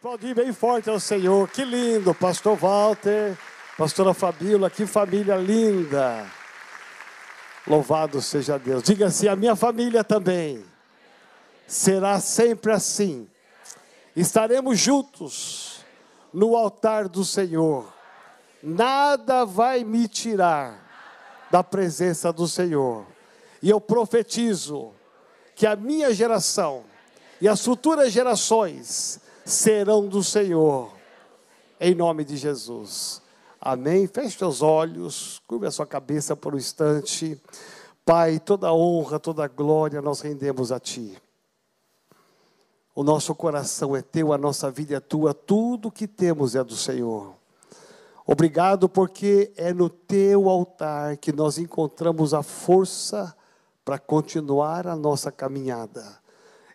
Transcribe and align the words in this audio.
Aplaudir 0.00 0.32
bem 0.32 0.52
forte 0.52 0.88
ao 0.88 1.00
Senhor. 1.00 1.48
Que 1.48 1.64
lindo, 1.64 2.14
Pastor 2.14 2.56
Walter, 2.56 3.36
Pastora 3.76 4.14
Fabíola, 4.14 4.70
que 4.70 4.86
família 4.86 5.34
linda. 5.34 6.24
Louvado 7.66 8.22
seja 8.22 8.56
Deus. 8.60 8.84
Diga 8.84 9.06
assim: 9.06 9.26
a 9.26 9.34
minha 9.34 9.56
família 9.56 10.04
também 10.04 10.64
será 11.66 12.20
sempre 12.20 12.70
assim. 12.70 13.28
Estaremos 14.14 14.78
juntos 14.78 15.84
no 16.32 16.56
altar 16.56 17.08
do 17.08 17.24
Senhor. 17.24 17.92
Nada 18.62 19.44
vai 19.44 19.82
me 19.82 20.06
tirar 20.06 20.78
da 21.50 21.64
presença 21.64 22.32
do 22.32 22.46
Senhor. 22.46 23.04
E 23.60 23.68
eu 23.68 23.80
profetizo 23.80 24.92
que 25.56 25.66
a 25.66 25.74
minha 25.74 26.14
geração 26.14 26.84
e 27.40 27.48
as 27.48 27.64
futuras 27.64 28.12
gerações 28.12 29.26
serão 29.48 30.06
do 30.06 30.22
Senhor, 30.22 30.92
em 31.80 31.94
nome 31.94 32.22
de 32.22 32.36
Jesus. 32.36 33.22
Amém? 33.58 34.06
Feche 34.06 34.38
seus 34.38 34.60
olhos, 34.60 35.40
curva 35.46 35.68
a 35.68 35.70
sua 35.70 35.86
cabeça 35.86 36.36
por 36.36 36.54
um 36.54 36.58
instante. 36.58 37.40
Pai, 38.04 38.38
toda 38.38 38.72
honra, 38.72 39.18
toda 39.18 39.48
glória 39.48 40.02
nós 40.02 40.20
rendemos 40.20 40.70
a 40.70 40.78
Ti. 40.78 41.16
O 42.94 43.02
nosso 43.02 43.34
coração 43.34 43.96
é 43.96 44.02
Teu, 44.02 44.32
a 44.32 44.38
nossa 44.38 44.70
vida 44.70 44.96
é 44.96 45.00
Tua, 45.00 45.32
tudo 45.32 45.90
que 45.90 46.06
temos 46.06 46.54
é 46.54 46.62
do 46.62 46.76
Senhor. 46.76 47.34
Obrigado 48.26 48.86
porque 48.86 49.50
é 49.56 49.72
no 49.72 49.88
Teu 49.88 50.48
altar 50.50 51.16
que 51.16 51.32
nós 51.32 51.56
encontramos 51.56 52.34
a 52.34 52.42
força 52.42 53.34
para 53.82 53.98
continuar 53.98 54.86
a 54.86 54.94
nossa 54.94 55.32
caminhada. 55.32 56.18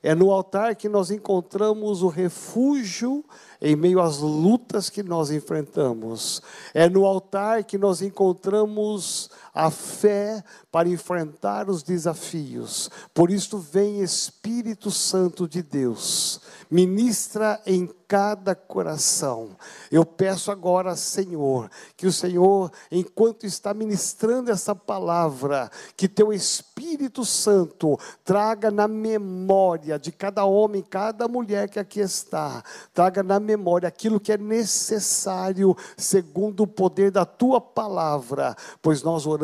É 0.03 0.13
no 0.13 0.31
altar 0.31 0.75
que 0.75 0.89
nós 0.89 1.09
encontramos 1.09 2.03
o 2.03 2.09
refúgio 2.09 3.23
em 3.61 3.73
meio 3.73 4.01
às 4.01 4.17
lutas 4.17 4.89
que 4.89 5.01
nós 5.01 5.31
enfrentamos. 5.31 6.41
É 6.73 6.89
no 6.89 7.05
altar 7.05 7.63
que 7.63 7.77
nós 7.77 8.01
encontramos 8.01 9.31
a 9.53 9.69
fé 9.69 10.43
para 10.71 10.89
enfrentar 10.89 11.69
os 11.69 11.83
desafios. 11.83 12.89
Por 13.13 13.29
isso, 13.29 13.59
vem 13.59 14.01
Espírito 14.01 14.89
Santo 14.89 15.47
de 15.47 15.61
Deus, 15.61 16.41
ministra 16.71 17.61
em 17.65 17.87
cada 18.07 18.55
coração. 18.55 19.55
Eu 19.91 20.05
peço 20.05 20.51
agora, 20.51 20.95
Senhor, 20.95 21.69
que 21.95 22.07
o 22.07 22.11
Senhor, 22.11 22.71
enquanto 22.91 23.45
está 23.45 23.73
ministrando 23.73 24.51
essa 24.51 24.75
palavra, 24.75 25.69
que 25.95 26.07
teu 26.07 26.33
Espírito 26.33 27.23
Santo 27.23 27.99
traga 28.23 28.71
na 28.71 28.87
memória 28.87 29.99
de 29.99 30.11
cada 30.11 30.45
homem, 30.45 30.81
cada 30.81 31.27
mulher 31.27 31.69
que 31.69 31.79
aqui 31.79 31.99
está, 31.99 32.63
traga 32.93 33.21
na 33.21 33.39
memória 33.39 33.87
aquilo 33.87 34.19
que 34.19 34.31
é 34.31 34.37
necessário, 34.37 35.75
segundo 35.97 36.63
o 36.63 36.67
poder 36.67 37.11
da 37.11 37.25
tua 37.25 37.59
palavra, 37.61 38.55
pois 38.81 39.01
nós 39.03 39.25
oramos 39.25 39.42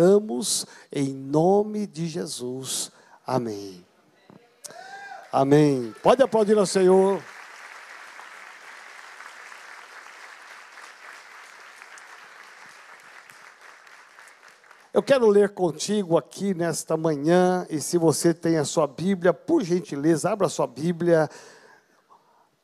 em 0.92 1.14
nome 1.14 1.86
de 1.86 2.08
Jesus. 2.08 2.92
Amém. 3.26 3.86
Amém. 5.32 5.94
Pode 6.02 6.24
aplaudir 6.24 6.58
ao 6.58 6.66
Senhor. 6.66 7.22
Eu 14.92 15.04
quero 15.04 15.28
ler 15.28 15.50
contigo 15.50 16.18
aqui 16.18 16.54
nesta 16.54 16.98
manhã, 16.98 17.66
e 17.70 17.80
se 17.80 17.98
você 17.98 18.34
tem 18.34 18.58
a 18.58 18.66
sua 18.66 18.88
Bíblia, 18.88 19.32
por 19.34 19.64
gentileza, 19.64 20.32
abra 20.32 20.48
a 20.48 20.50
sua 20.50 20.66
Bíblia. 20.66 21.30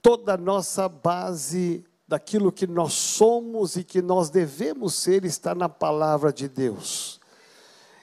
Toda 0.02 0.33
a 0.33 0.38
nossa 0.38 0.89
base 0.89 1.86
daquilo 2.08 2.52
que 2.52 2.67
nós 2.67 2.94
somos 2.94 3.75
e 3.75 3.83
que 3.83 4.02
nós 4.02 4.30
devemos 4.30 4.95
ser 4.95 5.23
está 5.23 5.53
na 5.53 5.70
palavra 5.70 6.33
de 6.33 6.47
Deus. 6.47 7.22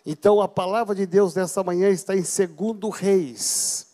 Então 0.04 0.40
a 0.40 0.48
palavra 0.48 0.96
de 0.96 1.06
Deus 1.06 1.34
nessa 1.36 1.62
manhã 1.62 1.88
está 1.88 2.16
em 2.16 2.22
2 2.22 2.92
Reis. 2.92 3.86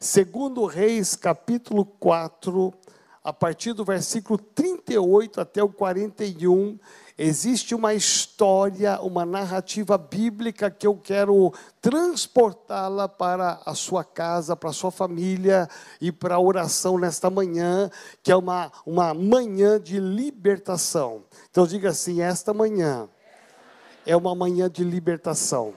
2 0.00 0.74
Reis, 0.74 1.14
capítulo 1.14 1.84
4, 1.84 2.74
a 3.22 3.32
partir 3.32 3.72
do 3.72 3.84
versículo 3.84 4.36
38 4.36 5.40
até 5.40 5.62
o 5.62 5.68
41, 5.68 6.76
existe 7.16 7.76
uma 7.76 7.94
história, 7.94 9.00
uma 9.00 9.24
narrativa 9.24 9.96
bíblica 9.96 10.68
que 10.68 10.84
eu 10.84 10.96
quero 10.96 11.52
transportá-la 11.80 13.08
para 13.08 13.60
a 13.64 13.76
sua 13.76 14.02
casa, 14.02 14.56
para 14.56 14.70
a 14.70 14.72
sua 14.72 14.90
família 14.90 15.68
e 16.00 16.10
para 16.10 16.34
a 16.34 16.40
oração 16.40 16.98
nesta 16.98 17.30
manhã, 17.30 17.88
que 18.20 18.32
é 18.32 18.36
uma, 18.36 18.72
uma 18.84 19.14
manhã 19.14 19.80
de 19.80 20.00
libertação. 20.00 21.22
Então 21.48 21.64
diga 21.64 21.90
assim: 21.90 22.20
esta 22.20 22.52
manhã 22.52 23.08
é 24.06 24.16
uma 24.16 24.34
manhã 24.34 24.68
de 24.70 24.84
libertação. 24.84 25.74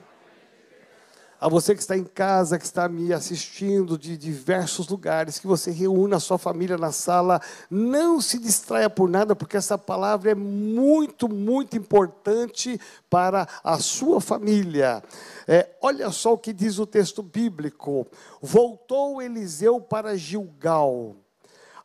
A 1.40 1.50
você 1.50 1.76
que 1.76 1.82
está 1.82 1.98
em 1.98 2.06
casa, 2.06 2.58
que 2.58 2.66
está 2.66 2.88
me 2.88 3.14
assistindo 3.14 3.98
de 3.98 4.18
diversos 4.18 4.88
lugares, 4.88 5.38
que 5.38 5.46
você 5.46 5.70
reúna 5.70 6.16
a 6.16 6.20
sua 6.20 6.38
família 6.38 6.78
na 6.78 6.92
sala, 6.92 7.42
não 7.70 8.22
se 8.22 8.40
distraia 8.40 8.90
por 8.90 9.10
nada, 9.10 9.36
porque 9.36 9.58
essa 9.58 9.78
palavra 9.78 10.32
é 10.32 10.36
muito, 10.36 11.28
muito 11.28 11.78
importante 11.78 12.80
para 13.10 13.48
a 13.64 13.78
sua 13.80 14.22
família. 14.22 15.04
É, 15.48 15.70
olha 15.82 16.10
só 16.10 16.34
o 16.34 16.38
que 16.38 16.54
diz 16.54 16.80
o 16.80 16.86
texto 16.86 17.22
bíblico: 17.22 18.08
voltou 18.42 19.22
Eliseu 19.22 19.82
para 19.82 20.18
Gilgal 20.18 21.16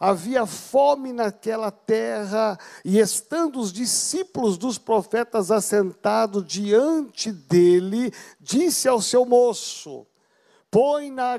havia 0.01 0.47
fome 0.47 1.13
naquela 1.13 1.71
terra, 1.71 2.59
e 2.83 2.99
estando 2.99 3.61
os 3.61 3.71
discípulos 3.71 4.57
dos 4.57 4.79
profetas 4.79 5.51
assentados 5.51 6.43
diante 6.47 7.31
dele, 7.31 8.11
disse 8.41 8.89
ao 8.89 9.03
seu 9.03 9.27
moço: 9.27 10.07
Põe 10.71 11.11
na 11.11 11.39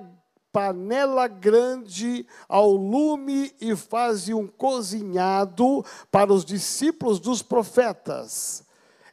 panela 0.51 1.27
grande 1.27 2.27
ao 2.47 2.72
lume 2.72 3.51
e 3.59 3.75
faze 3.75 4.33
um 4.33 4.45
cozinhado 4.45 5.83
para 6.11 6.31
os 6.31 6.45
discípulos 6.45 7.19
dos 7.19 7.41
profetas. 7.41 8.63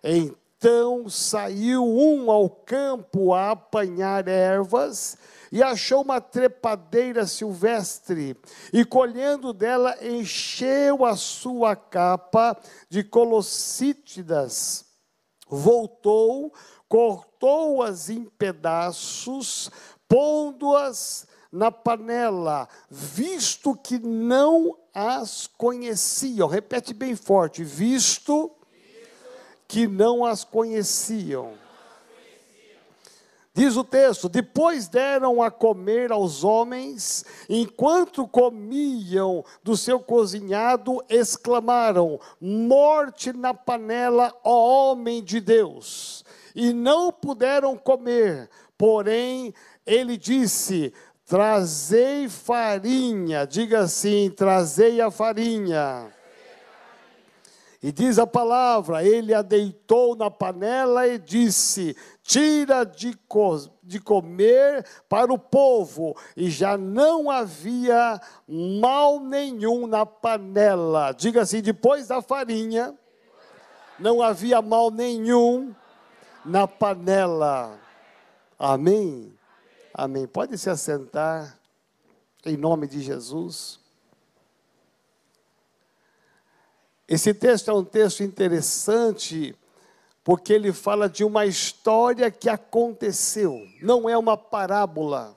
Então 0.03 1.09
saiu 1.09 1.85
um 1.87 2.31
ao 2.31 2.51
campo 2.51 3.33
a 3.33 3.53
apanhar 3.53 4.27
ervas 4.27 5.17
e 5.51 5.63
achou 5.63 6.03
uma 6.03 6.21
trepadeira 6.21 7.27
silvestre, 7.27 8.37
e 8.73 8.85
colhendo 8.85 9.53
dela, 9.53 9.97
encheu 10.03 11.05
a 11.05 11.17
sua 11.17 11.75
capa 11.75 12.57
de 12.89 13.03
colossítidas. 13.03 14.85
Voltou, 15.49 16.53
cortou-as 16.89 18.11
em 18.11 18.25
pedaços, 18.25 19.71
pondo-as 20.07 21.27
na 21.51 21.71
panela, 21.73 22.69
visto 22.91 23.75
que 23.75 23.99
não 23.99 24.77
as 24.93 25.47
conheciam. 25.47 26.49
Repete 26.49 26.93
bem 26.93 27.17
forte: 27.17 27.65
visto 27.65 28.51
que 29.67 29.87
não 29.87 30.25
as 30.25 30.45
conheciam. 30.45 31.55
Diz 33.59 33.77
o 33.77 33.83
texto: 33.83 34.29
depois 34.29 34.87
deram 34.87 35.43
a 35.43 35.51
comer 35.51 36.13
aos 36.13 36.45
homens, 36.45 37.25
enquanto 37.49 38.25
comiam 38.25 39.45
do 39.65 39.77
seu 39.77 39.99
cozinhado, 39.99 41.03
exclamaram: 41.09 42.21
Morte 42.41 43.33
na 43.33 43.53
panela, 43.53 44.33
ó 44.45 44.93
homem 44.93 45.25
de 45.25 45.41
Deus! 45.41 46.25
E 46.55 46.73
não 46.73 47.11
puderam 47.11 47.77
comer, 47.77 48.49
porém, 48.79 49.53
ele 49.85 50.17
disse: 50.17 50.95
Trazei 51.27 52.29
farinha, 52.29 53.45
diga 53.45 53.81
assim: 53.81 54.31
trazei 54.31 55.01
a 55.01 55.11
farinha. 55.11 56.13
E 57.83 57.93
diz 57.93 58.19
a 58.19 58.27
palavra: 58.27 59.05
ele 59.05 59.33
a 59.33 59.43
deitou 59.43 60.17
na 60.17 60.31
panela 60.31 61.07
e 61.07 61.19
disse: 61.19 61.97
Tira 62.23 62.85
de, 62.85 63.17
co 63.29 63.57
de 63.83 64.01
comer 64.01 64.85
para 65.09 65.33
o 65.33 65.39
povo. 65.39 66.17
E 66.37 66.51
já 66.51 66.77
não 66.77 67.31
havia 67.31 68.21
mal 68.49 69.21
nenhum 69.21 69.87
na 69.87 70.05
panela. 70.05 71.13
Diga 71.13 71.43
assim: 71.43 71.63
depois 71.63 72.09
da 72.09 72.21
farinha, 72.21 72.99
não 73.99 74.21
havia 74.21 74.61
mal 74.61 74.91
nenhum 74.91 75.73
na 76.45 76.67
panela. 76.67 77.79
Amém? 78.59 79.33
Amém. 79.95 80.27
Pode 80.27 80.59
se 80.59 80.69
assentar, 80.69 81.57
em 82.45 82.57
nome 82.57 82.89
de 82.89 83.01
Jesus. 83.01 83.79
Esse 87.09 87.33
texto 87.33 87.71
é 87.71 87.75
um 87.75 87.85
texto 87.85 88.23
interessante, 88.23 89.57
porque 90.23 90.53
ele 90.53 90.75
fala 90.75 91.09
de 91.09 91.25
uma 91.25 91.47
história 91.47 92.31
que 92.31 92.51
aconteceu, 92.51 93.67
não 93.81 94.07
é 94.07 94.19
uma 94.19 94.37
parábola. 94.37 95.35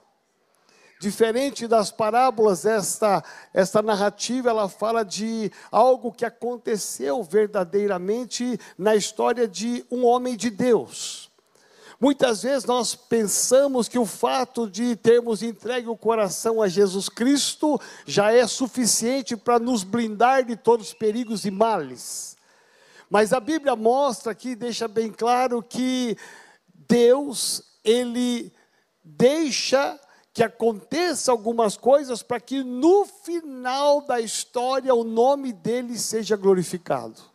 Diferente 1.00 1.66
das 1.66 1.90
parábolas, 1.90 2.66
esta, 2.66 3.24
esta 3.54 3.80
narrativa 3.80 4.50
ela 4.50 4.68
fala 4.68 5.02
de 5.02 5.50
algo 5.70 6.12
que 6.12 6.26
aconteceu 6.26 7.24
verdadeiramente 7.24 8.60
na 8.76 8.94
história 8.94 9.48
de 9.48 9.84
um 9.90 10.04
homem 10.04 10.36
de 10.36 10.50
Deus. 10.50 11.31
Muitas 12.02 12.42
vezes 12.42 12.64
nós 12.64 12.96
pensamos 12.96 13.86
que 13.86 13.96
o 13.96 14.04
fato 14.04 14.68
de 14.68 14.96
termos 14.96 15.40
entregue 15.40 15.88
o 15.88 15.96
coração 15.96 16.60
a 16.60 16.66
Jesus 16.66 17.08
Cristo 17.08 17.80
já 18.04 18.32
é 18.32 18.44
suficiente 18.44 19.36
para 19.36 19.60
nos 19.60 19.84
blindar 19.84 20.44
de 20.44 20.56
todos 20.56 20.88
os 20.88 20.94
perigos 20.94 21.44
e 21.44 21.50
males. 21.52 22.36
Mas 23.08 23.32
a 23.32 23.38
Bíblia 23.38 23.76
mostra 23.76 24.32
aqui, 24.32 24.56
deixa 24.56 24.88
bem 24.88 25.12
claro 25.12 25.62
que 25.62 26.16
Deus, 26.88 27.62
Ele 27.84 28.52
deixa 29.04 29.96
que 30.34 30.42
aconteça 30.42 31.30
algumas 31.30 31.76
coisas 31.76 32.20
para 32.20 32.40
que 32.40 32.64
no 32.64 33.04
final 33.06 34.00
da 34.00 34.20
história 34.20 34.92
o 34.92 35.04
nome 35.04 35.52
dele 35.52 35.96
seja 35.96 36.34
glorificado. 36.34 37.31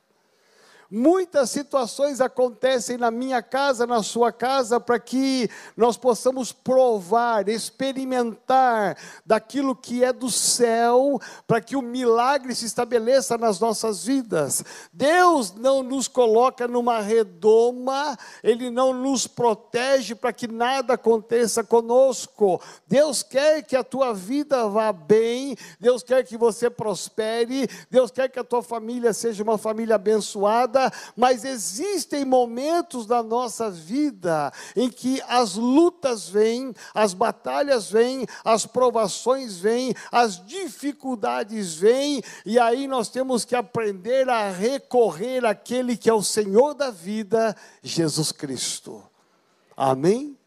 Muitas 0.89 1.49
situações 1.49 2.21
acontecem 2.21 2.97
na 2.97 3.11
minha 3.11 3.41
casa, 3.41 3.85
na 3.85 4.01
sua 4.01 4.31
casa, 4.31 4.79
para 4.79 4.97
que 4.97 5.49
nós 5.75 5.97
possamos 5.97 6.53
provar, 6.53 7.49
experimentar 7.49 8.97
daquilo 9.25 9.75
que 9.75 10.01
é 10.01 10.13
do 10.13 10.31
céu, 10.31 11.19
para 11.45 11.59
que 11.59 11.75
o 11.75 11.81
milagre 11.81 12.55
se 12.55 12.65
estabeleça 12.65 13.37
nas 13.37 13.59
nossas 13.59 14.05
vidas. 14.05 14.63
Deus 14.93 15.53
não 15.53 15.83
nos 15.83 16.07
coloca 16.07 16.69
numa 16.69 17.01
redoma, 17.01 18.17
Ele 18.41 18.69
não 18.69 18.93
nos 18.93 19.27
protege 19.27 20.15
para 20.15 20.31
que 20.31 20.47
nada 20.47 20.93
aconteça 20.93 21.65
conosco. 21.65 22.61
Deus 22.87 23.21
quer 23.21 23.61
que 23.61 23.75
a 23.75 23.83
tua 23.83 24.13
vida 24.13 24.69
vá 24.69 24.93
bem, 24.93 25.57
Deus 25.81 26.01
quer 26.01 26.23
que 26.23 26.37
você 26.37 26.69
prospere, 26.69 27.67
Deus 27.91 28.09
quer 28.09 28.29
que 28.29 28.39
a 28.39 28.43
tua 28.43 28.63
família 28.63 29.11
seja 29.11 29.43
uma 29.43 29.57
família 29.57 29.95
abençoada 29.95 30.76
mas 31.15 31.43
existem 31.43 32.25
momentos 32.25 33.05
da 33.05 33.21
nossa 33.21 33.69
vida 33.69 34.51
em 34.75 34.89
que 34.89 35.21
as 35.27 35.55
lutas 35.55 36.27
vêm, 36.29 36.73
as 36.93 37.13
batalhas 37.13 37.89
vêm, 37.89 38.25
as 38.43 38.65
provações 38.65 39.57
vêm, 39.57 39.93
as 40.11 40.45
dificuldades 40.45 41.75
vêm, 41.75 42.21
e 42.45 42.59
aí 42.59 42.87
nós 42.87 43.09
temos 43.09 43.45
que 43.45 43.55
aprender 43.55 44.29
a 44.29 44.49
recorrer 44.49 45.45
àquele 45.45 45.97
que 45.97 46.09
é 46.09 46.13
o 46.13 46.23
Senhor 46.23 46.73
da 46.73 46.91
vida, 46.91 47.55
Jesus 47.81 48.31
Cristo. 48.31 49.03
Amém? 49.75 50.37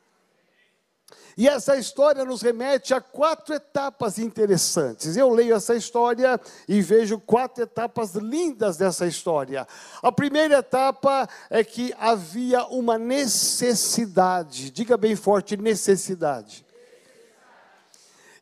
E 1.40 1.48
essa 1.48 1.74
história 1.74 2.22
nos 2.22 2.42
remete 2.42 2.92
a 2.92 3.00
quatro 3.00 3.54
etapas 3.54 4.18
interessantes. 4.18 5.16
Eu 5.16 5.30
leio 5.30 5.54
essa 5.56 5.74
história 5.74 6.38
e 6.68 6.82
vejo 6.82 7.18
quatro 7.18 7.62
etapas 7.62 8.14
lindas 8.14 8.76
dessa 8.76 9.06
história. 9.06 9.66
A 10.02 10.12
primeira 10.12 10.58
etapa 10.58 11.26
é 11.48 11.64
que 11.64 11.94
havia 11.98 12.66
uma 12.66 12.98
necessidade, 12.98 14.70
diga 14.70 14.98
bem 14.98 15.16
forte: 15.16 15.56
necessidade. 15.56 16.62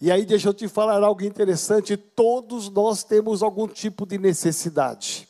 E 0.00 0.10
aí, 0.10 0.26
deixa 0.26 0.48
eu 0.48 0.54
te 0.54 0.66
falar 0.66 1.00
algo 1.00 1.22
interessante: 1.22 1.96
todos 1.96 2.68
nós 2.68 3.04
temos 3.04 3.44
algum 3.44 3.68
tipo 3.68 4.04
de 4.04 4.18
necessidade. 4.18 5.28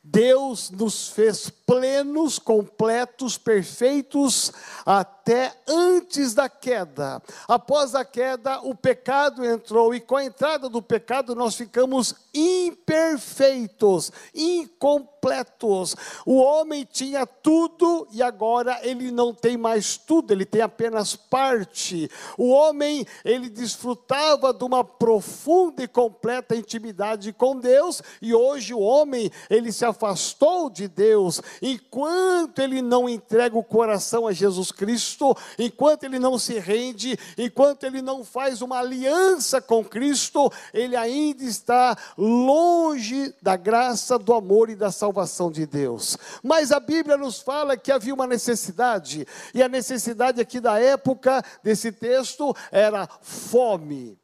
Deus 0.00 0.70
nos 0.70 1.08
fez 1.08 1.50
plenos, 1.68 2.38
completos, 2.38 3.36
perfeitos 3.36 4.50
até 4.86 5.52
antes 5.68 6.32
da 6.32 6.48
queda. 6.48 7.22
Após 7.46 7.94
a 7.94 8.06
queda, 8.06 8.62
o 8.62 8.74
pecado 8.74 9.44
entrou 9.44 9.94
e 9.94 10.00
com 10.00 10.16
a 10.16 10.24
entrada 10.24 10.70
do 10.70 10.80
pecado 10.80 11.34
nós 11.34 11.54
ficamos 11.56 12.14
imperfeitos, 12.32 14.10
incompletos. 14.34 15.94
O 16.24 16.36
homem 16.36 16.88
tinha 16.90 17.26
tudo 17.26 18.08
e 18.12 18.22
agora 18.22 18.78
ele 18.82 19.10
não 19.10 19.34
tem 19.34 19.58
mais 19.58 19.98
tudo, 19.98 20.32
ele 20.32 20.46
tem 20.46 20.62
apenas 20.62 21.14
parte. 21.14 22.10
O 22.38 22.48
homem, 22.48 23.06
ele 23.22 23.50
desfrutava 23.50 24.54
de 24.54 24.64
uma 24.64 24.82
profunda 24.82 25.82
e 25.82 25.88
completa 25.88 26.56
intimidade 26.56 27.30
com 27.34 27.58
Deus 27.58 28.02
e 28.22 28.34
hoje 28.34 28.72
o 28.72 28.80
homem, 28.80 29.30
ele 29.50 29.70
se 29.70 29.84
afastou 29.84 30.70
de 30.70 30.88
Deus 30.88 31.42
enquanto 31.60 32.58
ele 32.60 32.80
não 32.82 33.08
entrega 33.08 33.56
o 33.56 33.64
coração 33.64 34.26
a 34.26 34.32
Jesus 34.32 34.70
Cristo, 34.72 35.36
enquanto 35.58 36.04
ele 36.04 36.18
não 36.18 36.38
se 36.38 36.58
rende, 36.58 37.18
enquanto 37.36 37.84
ele 37.84 38.02
não 38.02 38.24
faz 38.24 38.62
uma 38.62 38.78
aliança 38.78 39.60
com 39.60 39.84
Cristo, 39.84 40.50
ele 40.72 40.96
ainda 40.96 41.44
está 41.44 41.96
longe 42.16 43.34
da 43.42 43.56
graça, 43.56 44.18
do 44.18 44.32
amor 44.32 44.70
e 44.70 44.76
da 44.76 44.90
salvação 44.90 45.50
de 45.50 45.66
Deus. 45.66 46.16
Mas 46.42 46.72
a 46.72 46.80
Bíblia 46.80 47.16
nos 47.16 47.40
fala 47.40 47.76
que 47.76 47.92
havia 47.92 48.14
uma 48.14 48.26
necessidade, 48.26 49.26
e 49.54 49.62
a 49.62 49.68
necessidade 49.68 50.40
aqui 50.40 50.60
da 50.60 50.78
época 50.78 51.42
desse 51.62 51.92
texto 51.92 52.54
era 52.70 53.08
fome 53.20 54.18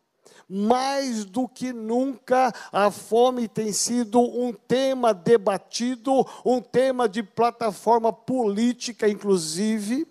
mais 0.57 1.25
do 1.25 1.49
que 1.49 1.73
nunca, 1.73 2.55
a 2.71 2.89
fome 2.89 3.49
tem 3.49 3.73
sido 3.73 4.21
um 4.21 4.53
tema 4.53 5.13
debatido, 5.13 6.25
um 6.45 6.61
tema 6.61 7.09
de 7.09 7.25
plataforma 7.25 8.13
política, 8.13 9.09
inclusive, 9.09 10.07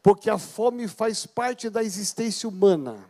porque 0.00 0.30
a 0.30 0.38
fome 0.38 0.86
faz 0.86 1.26
parte 1.26 1.68
da 1.68 1.82
existência 1.82 2.48
humana. 2.48 3.04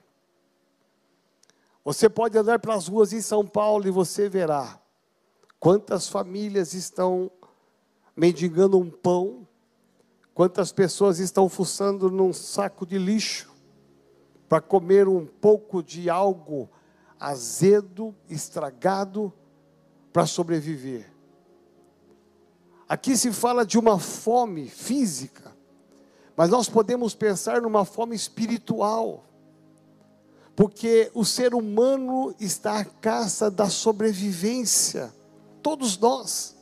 Você 1.85 2.09
pode 2.09 2.39
andar 2.39 2.59
pelas 2.59 2.89
ruas 2.89 3.13
em 3.13 3.21
São 3.21 3.47
Paulo 3.47 3.87
e 3.87 3.91
você 3.91 4.27
verá 4.27 4.81
quantas 5.59 6.09
famílias 6.09 6.73
estão 6.73 7.31
mendigando 8.17 8.79
um 8.79 8.91
pão, 8.91 9.47
quantas 10.33 10.73
pessoas 10.73 11.19
estão 11.19 11.51
fuçando 11.51 12.11
num 12.11 12.33
saco 12.33 12.87
de 12.87 12.97
lixo, 12.97 13.50
para 14.51 14.61
comer 14.61 15.07
um 15.07 15.25
pouco 15.25 15.81
de 15.81 16.11
algo 16.11 16.69
azedo, 17.21 18.13
estragado, 18.29 19.33
para 20.13 20.27
sobreviver. 20.27 21.09
Aqui 22.89 23.17
se 23.17 23.31
fala 23.31 23.65
de 23.65 23.79
uma 23.79 24.01
fome 24.01 24.69
física, 24.69 25.57
mas 26.37 26.51
nós 26.51 26.69
podemos 26.69 27.15
pensar 27.15 27.63
numa 27.63 27.85
fome 27.85 28.17
espiritual, 28.17 29.25
porque 30.57 31.13
o 31.15 31.25
ser 31.25 31.55
humano 31.55 32.35
está 32.41 32.81
à 32.81 32.85
caça 32.85 33.53
da 33.53 33.71
sobrevivência, 33.71 35.15
todos 35.63 35.97
nós. 35.97 36.57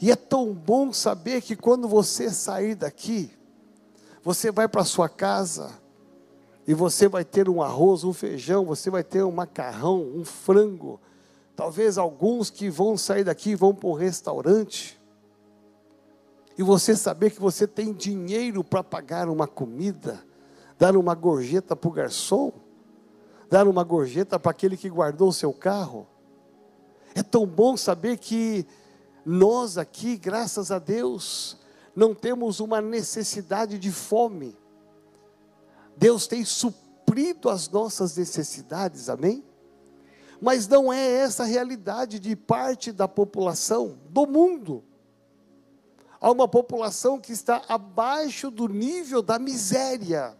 E 0.00 0.10
é 0.10 0.16
tão 0.16 0.52
bom 0.52 0.92
saber 0.92 1.42
que 1.42 1.54
quando 1.54 1.86
você 1.86 2.28
sair 2.28 2.74
daqui, 2.74 3.30
você 4.24 4.50
vai 4.50 4.66
para 4.66 4.84
sua 4.84 5.08
casa, 5.08 5.80
e 6.66 6.74
você 6.74 7.08
vai 7.08 7.24
ter 7.24 7.48
um 7.48 7.60
arroz, 7.60 8.04
um 8.04 8.12
feijão, 8.12 8.64
você 8.64 8.88
vai 8.88 9.02
ter 9.02 9.24
um 9.24 9.32
macarrão, 9.32 10.00
um 10.00 10.24
frango. 10.24 11.00
Talvez 11.56 11.98
alguns 11.98 12.50
que 12.50 12.70
vão 12.70 12.96
sair 12.96 13.24
daqui 13.24 13.54
vão 13.54 13.74
para 13.74 13.88
um 13.88 13.94
restaurante. 13.94 15.00
E 16.56 16.62
você 16.62 16.94
saber 16.94 17.30
que 17.30 17.40
você 17.40 17.66
tem 17.66 17.92
dinheiro 17.92 18.62
para 18.62 18.84
pagar 18.84 19.28
uma 19.28 19.48
comida, 19.48 20.24
dar 20.78 20.96
uma 20.96 21.14
gorjeta 21.14 21.74
para 21.74 21.88
o 21.88 21.92
garçom, 21.92 22.52
dar 23.50 23.66
uma 23.66 23.82
gorjeta 23.82 24.38
para 24.38 24.52
aquele 24.52 24.76
que 24.76 24.88
guardou 24.88 25.28
o 25.28 25.32
seu 25.32 25.52
carro. 25.52 26.06
É 27.14 27.22
tão 27.22 27.44
bom 27.44 27.76
saber 27.76 28.18
que 28.18 28.64
nós 29.26 29.76
aqui, 29.76 30.16
graças 30.16 30.70
a 30.70 30.78
Deus, 30.78 31.58
não 31.94 32.14
temos 32.14 32.60
uma 32.60 32.80
necessidade 32.80 33.78
de 33.78 33.90
fome 33.90 34.56
Deus 35.96 36.26
tem 36.26 36.44
suprido 36.44 37.48
as 37.48 37.68
nossas 37.68 38.16
necessidades, 38.16 39.08
amém? 39.08 39.44
Mas 40.40 40.66
não 40.66 40.92
é 40.92 41.08
essa 41.08 41.44
a 41.44 41.46
realidade 41.46 42.18
de 42.18 42.34
parte 42.34 42.90
da 42.90 43.06
população 43.06 43.98
do 44.08 44.26
mundo. 44.26 44.82
Há 46.20 46.30
uma 46.30 46.48
população 46.48 47.20
que 47.20 47.32
está 47.32 47.62
abaixo 47.68 48.50
do 48.50 48.68
nível 48.68 49.22
da 49.22 49.38
miséria. 49.38 50.36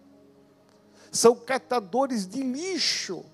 São 1.11 1.37
catadores 1.37 2.26
de 2.26 2.42
lixo. 2.42 3.25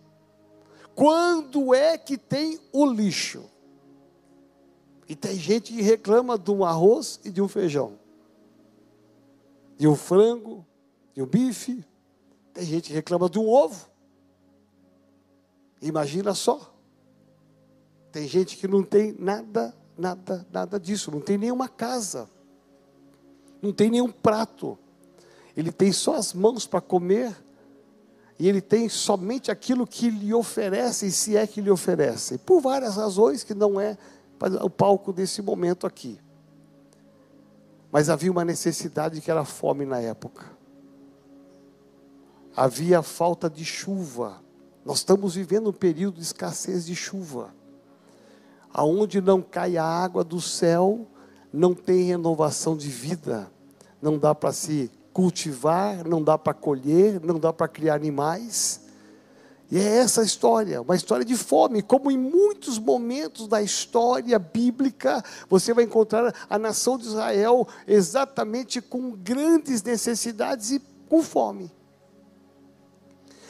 Quando 0.94 1.72
é 1.72 1.96
que 1.96 2.18
tem 2.18 2.58
o 2.72 2.84
lixo? 2.84 3.48
E 5.08 5.16
tem 5.16 5.36
gente 5.36 5.72
que 5.72 5.80
reclama 5.80 6.38
de 6.38 6.50
um 6.50 6.64
arroz 6.64 7.18
e 7.24 7.30
de 7.30 7.40
um 7.40 7.48
feijão, 7.48 7.98
de 9.78 9.88
um 9.88 9.96
frango, 9.96 10.66
de 11.14 11.22
um 11.22 11.26
bife, 11.26 11.82
tem 12.52 12.64
gente 12.64 12.88
que 12.88 12.94
reclama 12.94 13.28
de 13.28 13.38
um 13.38 13.48
ovo. 13.48 13.88
Imagina 15.80 16.34
só. 16.34 16.74
Tem 18.10 18.26
gente 18.26 18.56
que 18.56 18.66
não 18.66 18.82
tem 18.82 19.14
nada, 19.18 19.74
nada, 19.96 20.46
nada 20.50 20.80
disso, 20.80 21.10
não 21.10 21.20
tem 21.20 21.36
nenhuma 21.36 21.68
casa, 21.68 22.28
não 23.60 23.72
tem 23.72 23.90
nenhum 23.90 24.10
prato. 24.10 24.78
Ele 25.56 25.70
tem 25.70 25.92
só 25.92 26.14
as 26.14 26.32
mãos 26.32 26.66
para 26.66 26.80
comer 26.80 27.36
e 28.38 28.48
ele 28.48 28.60
tem 28.60 28.88
somente 28.88 29.50
aquilo 29.50 29.86
que 29.86 30.08
lhe 30.08 30.32
oferecem, 30.32 31.10
se 31.10 31.36
é 31.36 31.46
que 31.46 31.60
lhe 31.60 31.70
oferecem, 31.70 32.38
por 32.38 32.60
várias 32.60 32.96
razões 32.96 33.44
que 33.44 33.54
não 33.54 33.80
é 33.80 33.98
o 34.62 34.70
palco 34.70 35.12
desse 35.12 35.42
momento 35.42 35.86
aqui. 35.86 36.18
Mas 37.90 38.08
havia 38.08 38.30
uma 38.30 38.44
necessidade 38.44 39.20
que 39.20 39.30
era 39.30 39.44
fome 39.44 39.84
na 39.84 40.00
época. 40.00 40.57
Havia 42.58 43.02
falta 43.02 43.48
de 43.48 43.64
chuva. 43.64 44.42
Nós 44.84 44.98
estamos 44.98 45.36
vivendo 45.36 45.70
um 45.70 45.72
período 45.72 46.16
de 46.16 46.22
escassez 46.22 46.84
de 46.84 46.96
chuva. 46.96 47.54
Aonde 48.74 49.20
não 49.20 49.40
cai 49.40 49.76
a 49.76 49.84
água 49.84 50.24
do 50.24 50.40
céu, 50.40 51.06
não 51.52 51.72
tem 51.72 52.02
renovação 52.02 52.76
de 52.76 52.88
vida. 52.88 53.48
Não 54.02 54.18
dá 54.18 54.34
para 54.34 54.52
se 54.52 54.90
cultivar, 55.12 56.04
não 56.04 56.20
dá 56.20 56.36
para 56.36 56.52
colher, 56.52 57.20
não 57.20 57.38
dá 57.38 57.52
para 57.52 57.68
criar 57.68 57.94
animais. 57.94 58.80
E 59.70 59.78
é 59.78 59.98
essa 59.98 60.22
a 60.22 60.24
história, 60.24 60.82
uma 60.82 60.96
história 60.96 61.24
de 61.24 61.36
fome, 61.36 61.80
como 61.80 62.10
em 62.10 62.18
muitos 62.18 62.76
momentos 62.76 63.46
da 63.46 63.62
história 63.62 64.36
bíblica, 64.36 65.22
você 65.48 65.72
vai 65.72 65.84
encontrar 65.84 66.34
a 66.50 66.58
nação 66.58 66.98
de 66.98 67.06
Israel 67.06 67.68
exatamente 67.86 68.80
com 68.80 69.12
grandes 69.12 69.80
necessidades 69.80 70.72
e 70.72 70.82
com 71.08 71.22
fome. 71.22 71.77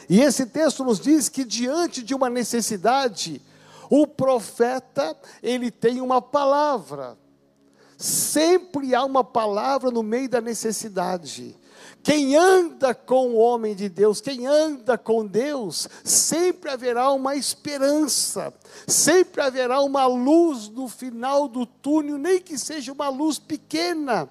E 0.09 0.21
esse 0.21 0.47
texto 0.47 0.83
nos 0.85 0.99
diz 0.99 1.29
que 1.29 1.45
diante 1.45 2.03
de 2.03 2.15
uma 2.15 2.31
necessidade, 2.31 3.43
o 3.91 4.07
profeta, 4.07 5.17
ele 5.43 5.71
tem 5.71 6.01
uma 6.01 6.23
palavra. 6.23 7.19
Sempre 7.97 8.95
há 8.95 9.05
uma 9.05 9.25
palavra 9.25 9.91
no 9.91 10.03
meio 10.03 10.29
da 10.29 10.41
necessidade. 10.41 11.57
Quem 12.03 12.37
anda 12.37 12.95
com 12.95 13.31
o 13.31 13.37
homem 13.37 13.75
de 13.75 13.89
Deus, 13.89 14.21
quem 14.21 14.47
anda 14.47 14.97
com 14.97 15.27
Deus, 15.27 15.89
sempre 16.05 16.71
haverá 16.71 17.11
uma 17.11 17.37
esperança, 17.37 18.55
sempre 18.87 19.43
haverá 19.43 19.81
uma 19.83 20.07
luz 20.07 20.69
no 20.69 20.89
final 20.89 21.49
do 21.49 21.67
túnel, 21.67 22.17
nem 22.17 22.41
que 22.41 22.57
seja 22.57 22.93
uma 22.93 23.09
luz 23.09 23.39
pequena. 23.39 24.29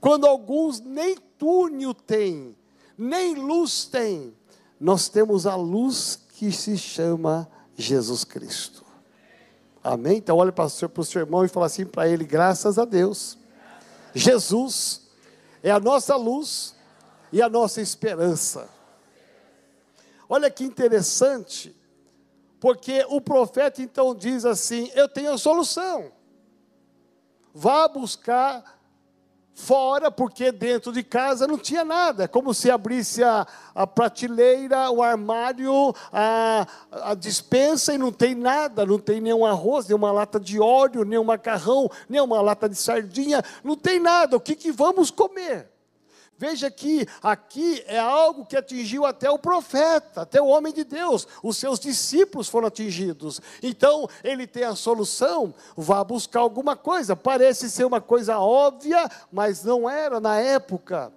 Quando 0.00 0.26
alguns 0.26 0.80
nem 0.80 1.16
túnel 1.38 1.92
têm, 1.92 2.56
nem 2.96 3.34
luz 3.34 3.84
têm, 3.84 4.34
nós 4.82 5.08
temos 5.08 5.46
a 5.46 5.54
luz 5.54 6.18
que 6.34 6.50
se 6.50 6.76
chama 6.76 7.48
Jesus 7.76 8.24
Cristo. 8.24 8.84
Amém? 9.82 10.16
Então 10.16 10.36
olhe 10.36 10.50
para 10.50 10.64
o 10.64 10.68
seu, 10.68 10.90
seu 11.04 11.20
irmão 11.20 11.44
e 11.44 11.48
fala 11.48 11.66
assim 11.66 11.86
para 11.86 12.08
ele: 12.08 12.24
graças 12.24 12.80
a 12.80 12.84
Deus. 12.84 13.38
Jesus 14.12 15.08
é 15.62 15.70
a 15.70 15.78
nossa 15.78 16.16
luz 16.16 16.74
e 17.30 17.40
a 17.40 17.48
nossa 17.48 17.80
esperança. 17.80 18.68
Olha 20.28 20.50
que 20.50 20.64
interessante, 20.64 21.74
porque 22.58 23.06
o 23.08 23.20
profeta 23.20 23.82
então 23.82 24.12
diz 24.16 24.44
assim: 24.44 24.90
Eu 24.96 25.08
tenho 25.08 25.32
a 25.32 25.38
solução. 25.38 26.10
Vá 27.54 27.86
buscar 27.86 28.81
fora, 29.54 30.10
porque 30.10 30.50
dentro 30.50 30.92
de 30.92 31.02
casa 31.02 31.46
não 31.46 31.58
tinha 31.58 31.84
nada, 31.84 32.26
como 32.26 32.54
se 32.54 32.70
abrisse 32.70 33.22
a, 33.22 33.46
a 33.74 33.86
prateleira, 33.86 34.90
o 34.90 35.02
armário, 35.02 35.94
a, 36.12 36.66
a 36.90 37.14
dispensa 37.14 37.94
e 37.94 37.98
não 37.98 38.12
tem 38.12 38.34
nada, 38.34 38.86
não 38.86 38.98
tem 38.98 39.20
nenhum 39.20 39.44
arroz, 39.44 39.86
nem 39.86 39.96
uma 39.96 40.12
lata 40.12 40.40
de 40.40 40.60
óleo, 40.60 41.04
nem 41.04 41.18
um 41.18 41.24
macarrão, 41.24 41.90
nem 42.08 42.20
uma 42.20 42.40
lata 42.40 42.68
de 42.68 42.76
sardinha, 42.76 43.42
não 43.62 43.76
tem 43.76 44.00
nada, 44.00 44.36
o 44.36 44.40
que, 44.40 44.54
que 44.54 44.72
vamos 44.72 45.10
comer? 45.10 45.71
Veja 46.42 46.68
que 46.72 47.06
aqui 47.22 47.84
é 47.86 48.00
algo 48.00 48.44
que 48.44 48.56
atingiu 48.56 49.06
até 49.06 49.30
o 49.30 49.38
profeta, 49.38 50.22
até 50.22 50.42
o 50.42 50.48
homem 50.48 50.72
de 50.72 50.82
Deus. 50.82 51.24
Os 51.40 51.56
seus 51.56 51.78
discípulos 51.78 52.48
foram 52.48 52.66
atingidos. 52.66 53.40
Então, 53.62 54.08
ele 54.24 54.44
tem 54.44 54.64
a 54.64 54.74
solução, 54.74 55.54
vá 55.76 56.02
buscar 56.02 56.40
alguma 56.40 56.74
coisa. 56.74 57.14
Parece 57.14 57.70
ser 57.70 57.84
uma 57.84 58.00
coisa 58.00 58.40
óbvia, 58.40 59.08
mas 59.30 59.62
não 59.62 59.88
era 59.88 60.18
na 60.18 60.36
época. 60.36 61.12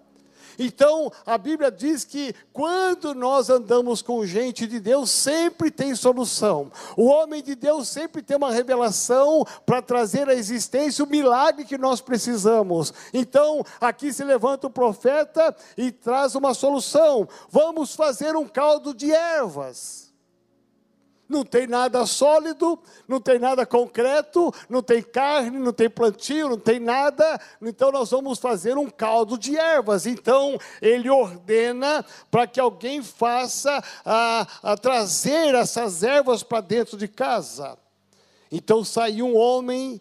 Então, 0.58 1.12
a 1.26 1.38
Bíblia 1.38 1.72
diz 1.72 2.04
que 2.04 2.34
quando 2.54 3.14
nós 3.14 3.50
andamos 3.50 4.02
com 4.02 4.26
gente 4.26 4.68
de 4.68 4.80
Deus, 4.80 5.12
sempre 5.12 5.70
tem 5.70 5.96
solução. 5.96 6.72
O 6.96 7.06
homem 7.06 7.42
de 7.44 7.56
Deus 7.56 7.88
sempre 7.88 8.22
tem 8.22 8.38
uma 8.38 8.52
revelação 8.52 9.46
para 9.66 9.82
trazer 9.82 10.30
à 10.30 10.34
existência 10.34 11.04
o 11.04 11.10
milagre 11.10 11.66
que 11.66 11.78
nós 11.78 12.02
precisamos. 12.02 12.94
Então, 13.14 13.64
aqui 13.80 14.14
se 14.14 14.24
levanta 14.24 14.68
o 14.68 14.70
profeta 14.72 15.56
e 15.78 15.92
traz 15.92 16.36
uma 16.36 16.54
solução. 16.54 17.28
Vamos 17.50 17.96
fazer 17.96 18.36
um 18.36 18.48
caldo 18.48 18.94
de 18.94 19.12
ervas. 19.12 20.05
Não 21.28 21.44
tem 21.44 21.66
nada 21.66 22.06
sólido, 22.06 22.78
não 23.08 23.20
tem 23.20 23.40
nada 23.40 23.66
concreto, 23.66 24.54
não 24.70 24.84
tem 24.84 25.02
carne, 25.02 25.58
não 25.58 25.74
tem 25.74 25.90
plantio, 25.90 26.50
não 26.50 26.60
tem 26.60 26.80
nada. 26.80 27.40
Então 27.62 27.92
nós 27.92 28.12
vamos 28.12 28.38
fazer 28.38 28.78
um 28.78 28.90
caldo 28.90 29.38
de 29.38 29.58
ervas. 29.58 30.06
Então 30.06 30.58
ele 30.80 31.10
ordena 31.10 32.06
para 32.30 32.46
que 32.46 32.60
alguém 32.60 33.02
faça 33.02 33.84
a, 34.06 34.48
a 34.62 34.78
trazer 34.78 35.56
essas 35.56 36.04
ervas 36.04 36.44
para 36.44 36.62
dentro 36.62 36.96
de 36.96 37.08
casa. 37.08 37.76
Então 38.52 38.84
saiu 38.84 39.26
um 39.26 39.36
homem 39.36 40.00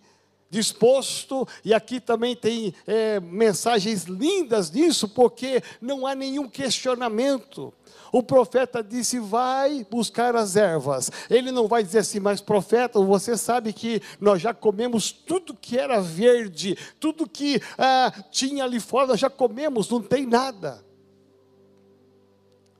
disposto, 0.54 1.49
e 1.64 1.75
aqui 1.75 1.99
também 1.99 2.37
tem 2.37 2.73
é, 2.87 3.19
mensagens 3.19 4.04
lindas 4.04 4.71
disso, 4.71 5.09
porque 5.09 5.61
não 5.81 6.07
há 6.07 6.14
nenhum 6.14 6.49
questionamento. 6.49 7.75
O 8.14 8.23
profeta 8.23 8.80
disse: 8.80 9.18
Vai 9.18 9.85
buscar 9.90 10.37
as 10.37 10.54
ervas. 10.54 11.11
Ele 11.28 11.50
não 11.50 11.66
vai 11.66 11.83
dizer 11.83 11.99
assim, 11.99 12.21
mas 12.21 12.40
profeta, 12.40 13.00
você 13.00 13.37
sabe 13.37 13.73
que 13.73 14.00
nós 14.21 14.40
já 14.40 14.54
comemos 14.54 15.11
tudo 15.11 15.52
que 15.52 15.76
era 15.76 16.00
verde, 16.00 16.78
tudo 17.00 17.28
que 17.28 17.61
ah, 17.76 18.12
tinha 18.30 18.62
ali 18.62 18.78
fora, 18.78 19.09
nós 19.09 19.18
já 19.18 19.28
comemos, 19.28 19.88
não 19.88 20.00
tem 20.00 20.26
nada. 20.26 20.85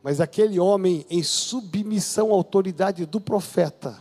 Mas 0.05 0.21
aquele 0.21 0.61
homem, 0.61 1.05
em 1.11 1.25
submissão 1.25 2.31
à 2.31 2.35
autoridade 2.35 3.05
do 3.05 3.21
profeta, 3.21 3.99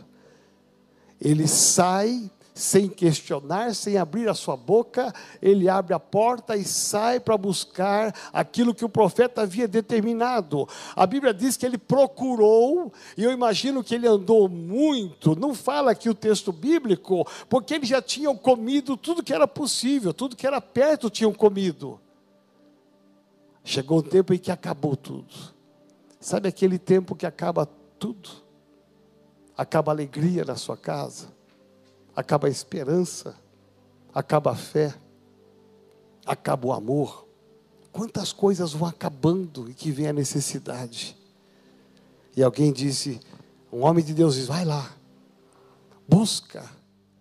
ele 1.20 1.48
sai 1.48 2.30
sem 2.54 2.88
questionar, 2.88 3.74
sem 3.74 3.98
abrir 3.98 4.28
a 4.28 4.34
sua 4.34 4.56
boca, 4.56 5.12
ele 5.42 5.68
abre 5.68 5.92
a 5.92 5.98
porta 5.98 6.56
e 6.56 6.62
sai 6.62 7.18
para 7.18 7.36
buscar 7.36 8.14
aquilo 8.32 8.72
que 8.72 8.84
o 8.84 8.88
profeta 8.88 9.42
havia 9.42 9.66
determinado. 9.66 10.68
A 10.94 11.04
Bíblia 11.04 11.34
diz 11.34 11.56
que 11.56 11.66
ele 11.66 11.76
procurou, 11.76 12.92
e 13.18 13.24
eu 13.24 13.32
imagino 13.32 13.82
que 13.82 13.96
ele 13.96 14.06
andou 14.06 14.48
muito, 14.48 15.34
não 15.34 15.52
fala 15.52 15.90
aqui 15.90 16.08
o 16.08 16.14
texto 16.14 16.52
bíblico, 16.52 17.26
porque 17.48 17.74
eles 17.74 17.88
já 17.88 18.00
tinham 18.00 18.36
comido 18.36 18.96
tudo 18.96 19.24
que 19.24 19.34
era 19.34 19.48
possível, 19.48 20.14
tudo 20.14 20.36
que 20.36 20.46
era 20.46 20.60
perto 20.60 21.10
tinham 21.10 21.34
comido. 21.34 22.00
Chegou 23.64 23.98
um 23.98 24.02
tempo 24.02 24.32
em 24.32 24.38
que 24.38 24.52
acabou 24.52 24.94
tudo. 24.94 25.34
Sabe 26.20 26.48
aquele 26.48 26.78
tempo 26.78 27.16
que 27.16 27.26
acaba 27.26 27.66
tudo? 27.98 28.30
Acaba 29.56 29.90
a 29.90 29.94
alegria 29.94 30.44
na 30.44 30.54
sua 30.54 30.76
casa 30.76 31.33
acaba 32.14 32.46
a 32.46 32.50
esperança, 32.50 33.34
acaba 34.12 34.52
a 34.52 34.56
fé, 34.56 34.94
acaba 36.24 36.66
o 36.66 36.72
amor. 36.72 37.26
Quantas 37.92 38.32
coisas 38.32 38.72
vão 38.72 38.88
acabando 38.88 39.70
e 39.70 39.74
que 39.74 39.90
vem 39.90 40.08
a 40.08 40.12
necessidade. 40.12 41.16
E 42.36 42.42
alguém 42.42 42.72
disse, 42.72 43.20
um 43.72 43.84
homem 43.84 44.04
de 44.04 44.12
Deus 44.12 44.34
diz: 44.34 44.46
vai 44.46 44.64
lá, 44.64 44.92
busca, 46.08 46.68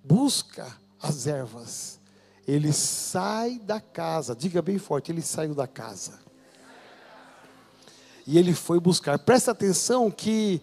busca 0.04 0.76
as 1.02 1.28
ervas. 1.28 2.00
Ele 2.48 2.74
sai 2.74 3.60
da 3.60 3.80
casa, 3.80 4.36
diga 4.36 4.62
bem 4.62 4.78
forte, 4.78 5.12
ele 5.12 5.22
saiu 5.22 5.56
da 5.56 5.68
casa. 5.68 6.20
E 8.26 8.38
ele 8.38 8.54
foi 8.54 8.80
buscar. 8.80 9.20
Presta 9.20 9.52
atenção 9.52 10.10
que 10.10 10.62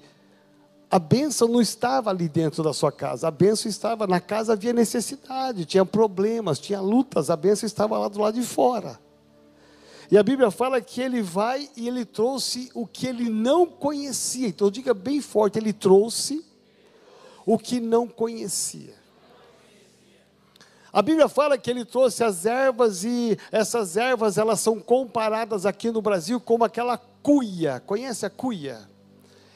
a 0.90 0.98
bênção 0.98 1.46
não 1.46 1.60
estava 1.60 2.10
ali 2.10 2.28
dentro 2.28 2.64
da 2.64 2.72
sua 2.72 2.90
casa, 2.90 3.28
a 3.28 3.30
bênção 3.30 3.70
estava 3.70 4.08
na 4.08 4.18
casa, 4.18 4.54
havia 4.54 4.72
necessidade, 4.72 5.64
tinha 5.64 5.86
problemas, 5.86 6.58
tinha 6.58 6.80
lutas, 6.80 7.30
a 7.30 7.36
bênção 7.36 7.66
estava 7.66 7.96
lá 7.96 8.08
do 8.08 8.18
lado 8.18 8.34
de 8.34 8.44
fora. 8.44 8.98
E 10.10 10.18
a 10.18 10.22
Bíblia 10.24 10.50
fala 10.50 10.80
que 10.80 11.00
ele 11.00 11.22
vai 11.22 11.70
e 11.76 11.86
ele 11.86 12.04
trouxe 12.04 12.68
o 12.74 12.84
que 12.84 13.06
ele 13.06 13.30
não 13.30 13.64
conhecia. 13.64 14.48
Então 14.48 14.68
diga 14.68 14.92
bem 14.92 15.20
forte, 15.20 15.56
ele 15.56 15.72
trouxe 15.72 16.44
o 17.46 17.56
que 17.56 17.78
não 17.78 18.08
conhecia. 18.08 18.98
A 20.92 21.00
Bíblia 21.00 21.28
fala 21.28 21.56
que 21.56 21.70
ele 21.70 21.84
trouxe 21.84 22.24
as 22.24 22.44
ervas 22.44 23.04
e 23.04 23.38
essas 23.52 23.96
ervas 23.96 24.36
elas 24.36 24.58
são 24.58 24.80
comparadas 24.80 25.64
aqui 25.64 25.92
no 25.92 26.02
Brasil 26.02 26.40
como 26.40 26.64
aquela 26.64 26.98
cuia. 26.98 27.78
Conhece 27.86 28.26
a 28.26 28.30
cuia? 28.30 28.90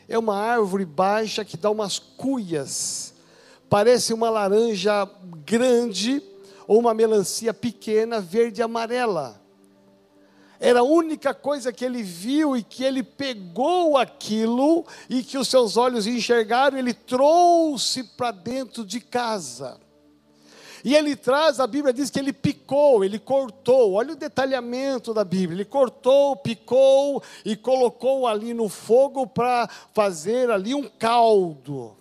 É 0.08 0.18
uma 0.18 0.36
árvore 0.36 0.84
baixa 0.84 1.44
que 1.44 1.56
dá 1.56 1.70
umas 1.70 1.98
cuias. 1.98 3.14
Parece 3.68 4.12
uma 4.12 4.30
laranja 4.30 5.08
grande 5.44 6.22
ou 6.66 6.78
uma 6.78 6.94
melancia 6.94 7.52
pequena, 7.52 8.20
verde 8.20 8.60
e 8.60 8.62
amarela. 8.62 9.40
Era 10.60 10.80
a 10.80 10.84
única 10.84 11.34
coisa 11.34 11.72
que 11.72 11.84
ele 11.84 12.02
viu 12.02 12.56
e 12.56 12.62
que 12.62 12.84
ele 12.84 13.02
pegou 13.02 13.98
aquilo 13.98 14.86
e 15.10 15.22
que 15.22 15.36
os 15.36 15.48
seus 15.48 15.76
olhos 15.76 16.06
enxergaram, 16.06 16.78
ele 16.78 16.94
trouxe 16.94 18.04
para 18.04 18.30
dentro 18.30 18.84
de 18.84 19.00
casa. 19.00 19.78
E 20.84 20.94
ele 20.94 21.16
traz, 21.16 21.60
a 21.60 21.66
Bíblia 21.66 21.94
diz 21.94 22.10
que 22.10 22.18
ele 22.18 22.32
picou, 22.32 23.02
ele 23.02 23.18
cortou. 23.18 23.94
Olha 23.94 24.12
o 24.12 24.16
detalhamento 24.16 25.14
da 25.14 25.24
Bíblia. 25.24 25.56
Ele 25.56 25.64
cortou, 25.64 26.36
picou 26.36 27.22
e 27.42 27.56
colocou 27.56 28.28
ali 28.28 28.52
no 28.52 28.68
fogo 28.68 29.26
para 29.26 29.66
fazer 29.94 30.50
ali 30.50 30.74
um 30.74 30.86
caldo. 30.86 31.96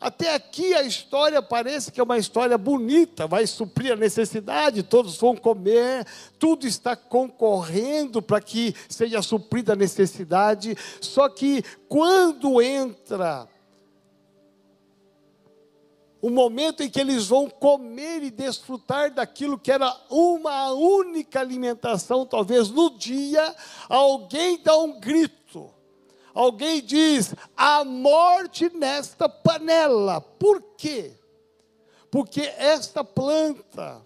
Até 0.00 0.34
aqui 0.34 0.74
a 0.74 0.82
história 0.82 1.40
parece 1.40 1.90
que 1.90 2.00
é 2.00 2.02
uma 2.02 2.18
história 2.18 2.58
bonita, 2.58 3.26
vai 3.26 3.46
suprir 3.46 3.92
a 3.92 3.96
necessidade, 3.96 4.82
todos 4.82 5.16
vão 5.16 5.34
comer, 5.34 6.06
tudo 6.38 6.66
está 6.66 6.94
concorrendo 6.94 8.20
para 8.20 8.40
que 8.40 8.74
seja 8.88 9.22
suprida 9.22 9.72
a 9.72 9.76
necessidade. 9.76 10.76
Só 11.00 11.28
que 11.28 11.64
quando 11.88 12.60
entra 12.60 13.48
o 16.26 16.30
momento 16.30 16.82
em 16.82 16.90
que 16.90 17.00
eles 17.00 17.28
vão 17.28 17.48
comer 17.48 18.20
e 18.24 18.32
desfrutar 18.32 19.14
daquilo 19.14 19.56
que 19.56 19.70
era 19.70 19.96
uma 20.10 20.72
única 20.72 21.38
alimentação, 21.38 22.26
talvez 22.26 22.68
no 22.68 22.90
dia, 22.98 23.54
alguém 23.88 24.60
dá 24.60 24.76
um 24.76 24.98
grito. 24.98 25.72
Alguém 26.34 26.82
diz: 26.82 27.32
a 27.56 27.84
morte 27.84 28.68
nesta 28.74 29.28
panela. 29.28 30.20
Por 30.20 30.60
quê? 30.76 31.12
Porque 32.10 32.40
esta 32.58 33.04
planta, 33.04 34.04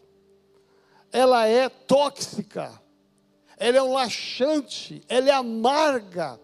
ela 1.10 1.46
é 1.46 1.70
tóxica, 1.70 2.70
ela 3.56 3.78
é 3.78 3.82
um 3.82 3.94
laxante, 3.94 5.02
ela 5.08 5.30
é 5.30 5.32
amarga, 5.32 6.38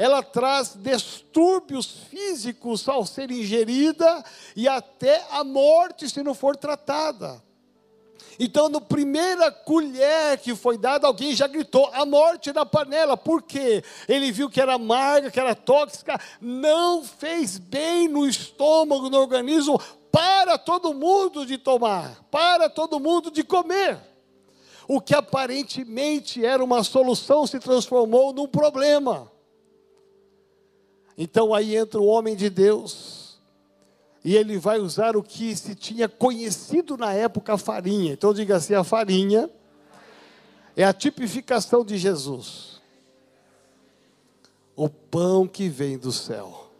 ela 0.00 0.22
traz 0.22 0.72
distúrbios 0.74 1.84
físicos 2.08 2.88
ao 2.88 3.04
ser 3.04 3.30
ingerida 3.30 4.24
e 4.56 4.66
até 4.66 5.22
a 5.30 5.44
morte 5.44 6.08
se 6.08 6.22
não 6.22 6.32
for 6.32 6.56
tratada. 6.56 7.42
Então, 8.38 8.70
no 8.70 8.80
primeira 8.80 9.52
colher 9.52 10.38
que 10.38 10.54
foi 10.54 10.78
dada, 10.78 11.06
alguém 11.06 11.34
já 11.36 11.46
gritou: 11.46 11.90
a 11.92 12.06
morte 12.06 12.50
na 12.50 12.64
panela. 12.64 13.14
Por 13.14 13.42
quê? 13.42 13.84
Ele 14.08 14.32
viu 14.32 14.48
que 14.48 14.58
era 14.58 14.72
amarga, 14.72 15.30
que 15.30 15.38
era 15.38 15.54
tóxica, 15.54 16.18
não 16.40 17.04
fez 17.04 17.58
bem 17.58 18.08
no 18.08 18.26
estômago, 18.26 19.10
no 19.10 19.18
organismo, 19.18 19.78
para 20.10 20.56
todo 20.56 20.94
mundo 20.94 21.44
de 21.44 21.58
tomar, 21.58 22.24
para 22.30 22.70
todo 22.70 22.98
mundo 22.98 23.30
de 23.30 23.44
comer. 23.44 23.98
O 24.88 24.98
que 24.98 25.14
aparentemente 25.14 26.42
era 26.42 26.64
uma 26.64 26.82
solução 26.82 27.46
se 27.46 27.58
transformou 27.60 28.32
num 28.32 28.48
problema. 28.48 29.30
Então 31.22 31.52
aí 31.52 31.76
entra 31.76 32.00
o 32.00 32.06
homem 32.06 32.34
de 32.34 32.48
Deus, 32.48 33.38
e 34.24 34.34
ele 34.34 34.56
vai 34.56 34.78
usar 34.78 35.18
o 35.18 35.22
que 35.22 35.54
se 35.54 35.74
tinha 35.74 36.08
conhecido 36.08 36.96
na 36.96 37.12
época 37.12 37.52
a 37.52 37.58
farinha. 37.58 38.14
Então 38.14 38.32
diga 38.32 38.56
assim: 38.56 38.72
a 38.72 38.82
farinha 38.82 39.50
é 40.74 40.82
a 40.82 40.94
tipificação 40.94 41.84
de 41.84 41.98
Jesus, 41.98 42.80
o 44.74 44.88
pão 44.88 45.46
que 45.46 45.68
vem 45.68 45.98
do 45.98 46.10
céu. 46.10 46.70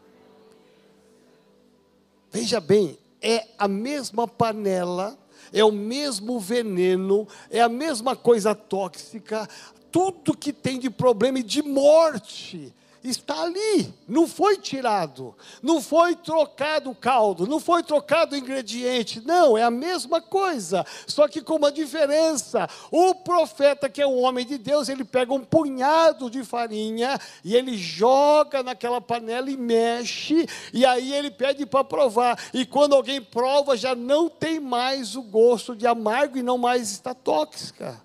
Veja 2.30 2.60
bem, 2.60 2.96
é 3.20 3.46
a 3.58 3.68
mesma 3.68 4.26
panela, 4.26 5.18
é 5.52 5.62
o 5.62 5.70
mesmo 5.70 6.40
veneno, 6.40 7.28
é 7.50 7.60
a 7.60 7.68
mesma 7.68 8.16
coisa 8.16 8.54
tóxica, 8.54 9.46
tudo 9.92 10.34
que 10.34 10.50
tem 10.50 10.78
de 10.78 10.88
problema 10.88 11.40
e 11.40 11.42
de 11.42 11.60
morte 11.60 12.74
está 13.02 13.42
ali, 13.42 13.92
não 14.06 14.26
foi 14.26 14.58
tirado, 14.58 15.34
não 15.62 15.80
foi 15.80 16.14
trocado 16.14 16.90
o 16.90 16.94
caldo, 16.94 17.46
não 17.46 17.58
foi 17.58 17.82
trocado 17.82 18.34
o 18.34 18.38
ingrediente, 18.38 19.22
não, 19.24 19.56
é 19.56 19.62
a 19.62 19.70
mesma 19.70 20.20
coisa, 20.20 20.84
só 21.06 21.26
que 21.26 21.40
com 21.40 21.56
uma 21.56 21.72
diferença. 21.72 22.68
O 22.90 23.14
profeta, 23.14 23.88
que 23.88 24.02
é 24.02 24.06
um 24.06 24.20
homem 24.20 24.44
de 24.44 24.58
Deus, 24.58 24.88
ele 24.88 25.04
pega 25.04 25.32
um 25.32 25.44
punhado 25.44 26.28
de 26.28 26.44
farinha 26.44 27.18
e 27.42 27.56
ele 27.56 27.76
joga 27.76 28.62
naquela 28.62 29.00
panela 29.00 29.50
e 29.50 29.56
mexe, 29.56 30.46
e 30.72 30.84
aí 30.84 31.14
ele 31.14 31.30
pede 31.30 31.64
para 31.64 31.82
provar, 31.82 32.38
e 32.52 32.66
quando 32.66 32.94
alguém 32.94 33.20
prova, 33.22 33.76
já 33.76 33.94
não 33.94 34.28
tem 34.28 34.60
mais 34.60 35.16
o 35.16 35.22
gosto 35.22 35.74
de 35.74 35.86
amargo 35.86 36.36
e 36.36 36.42
não 36.42 36.58
mais 36.58 36.90
está 36.90 37.14
tóxica. 37.14 38.00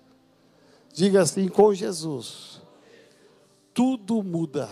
Diga 0.92 1.20
assim 1.20 1.48
com 1.48 1.74
Jesus. 1.74 2.55
Tudo 3.76 4.24
muda 4.24 4.68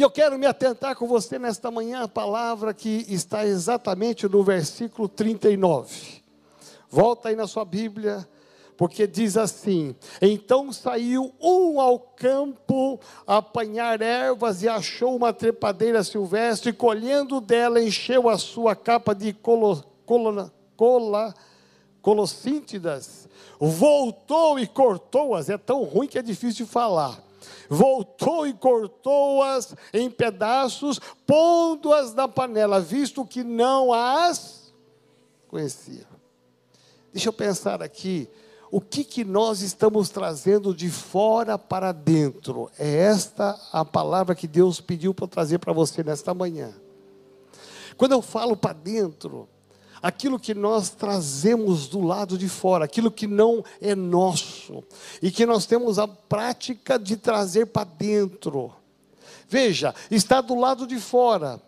e 0.00 0.02
eu 0.02 0.10
quero 0.10 0.38
me 0.38 0.46
atentar 0.46 0.96
com 0.96 1.06
você 1.06 1.38
nesta 1.38 1.70
manhã 1.70 2.04
a 2.04 2.08
palavra 2.08 2.72
que 2.72 3.04
está 3.08 3.44
exatamente 3.44 4.26
no 4.26 4.42
versículo 4.42 5.06
39. 5.06 6.22
Volta 6.88 7.28
aí 7.28 7.36
na 7.36 7.46
sua 7.46 7.66
Bíblia, 7.66 8.26
porque 8.78 9.06
diz 9.06 9.36
assim: 9.36 9.94
Então 10.22 10.72
saiu 10.72 11.34
um 11.38 11.78
ao 11.78 11.98
campo 11.98 12.98
a 13.26 13.36
apanhar 13.36 14.00
ervas 14.00 14.62
e 14.62 14.68
achou 14.68 15.14
uma 15.14 15.34
trepadeira 15.34 16.02
silvestre, 16.02 16.70
e 16.70 16.72
colhendo 16.72 17.38
dela, 17.38 17.78
encheu 17.78 18.30
a 18.30 18.38
sua 18.38 18.74
capa 18.74 19.14
de 19.14 19.34
colo, 19.34 19.84
colo, 20.06 20.50
cola, 20.78 21.34
colossíntidas. 22.00 23.28
Voltou 23.60 24.58
e 24.58 24.66
cortou-as, 24.66 25.50
é 25.50 25.58
tão 25.58 25.84
ruim 25.84 26.08
que 26.08 26.18
é 26.18 26.22
difícil 26.22 26.64
de 26.64 26.72
falar 26.72 27.22
voltou 27.70 28.46
e 28.46 28.52
cortou-as 28.52 29.74
em 29.94 30.10
pedaços, 30.10 31.00
pondo-as 31.24 32.12
na 32.12 32.26
panela, 32.26 32.80
visto 32.80 33.24
que 33.24 33.44
não 33.44 33.92
as 33.92 34.72
conhecia. 35.48 36.06
Deixa 37.12 37.28
eu 37.28 37.32
pensar 37.32 37.82
aqui, 37.82 38.28
o 38.70 38.80
que, 38.80 39.02
que 39.02 39.24
nós 39.24 39.62
estamos 39.62 40.10
trazendo 40.10 40.74
de 40.74 40.88
fora 40.90 41.58
para 41.58 41.92
dentro? 41.92 42.70
É 42.78 42.88
esta 42.88 43.58
a 43.72 43.84
palavra 43.84 44.34
que 44.34 44.46
Deus 44.46 44.80
pediu 44.80 45.12
para 45.12 45.26
trazer 45.26 45.58
para 45.58 45.72
você 45.72 46.04
nesta 46.04 46.32
manhã. 46.32 46.72
Quando 47.96 48.12
eu 48.12 48.22
falo 48.22 48.56
para 48.56 48.72
dentro, 48.72 49.48
aquilo 50.02 50.38
que 50.38 50.54
nós 50.54 50.90
trazemos 50.90 51.88
do 51.88 52.00
lado 52.00 52.38
de 52.38 52.48
fora, 52.48 52.84
aquilo 52.84 53.10
que 53.10 53.26
não 53.26 53.64
é 53.80 53.94
nosso, 53.94 54.82
e 55.20 55.30
que 55.30 55.44
nós 55.44 55.66
temos 55.66 55.98
a 55.98 56.08
prática 56.08 56.98
de 56.98 57.16
trazer 57.16 57.66
para 57.66 57.84
dentro. 57.84 58.72
Veja, 59.48 59.94
está 60.10 60.40
do 60.40 60.54
lado 60.54 60.86
de 60.86 60.98
fora, 60.98 61.60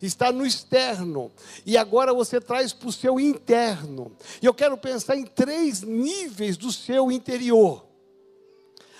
está 0.00 0.32
no 0.32 0.46
externo, 0.46 1.30
e 1.66 1.76
agora 1.76 2.14
você 2.14 2.40
traz 2.40 2.72
para 2.72 2.88
o 2.88 2.92
seu 2.92 3.20
interno. 3.20 4.12
E 4.40 4.46
eu 4.46 4.54
quero 4.54 4.76
pensar 4.78 5.16
em 5.16 5.26
três 5.26 5.82
níveis 5.82 6.56
do 6.56 6.72
seu 6.72 7.10
interior. 7.12 7.84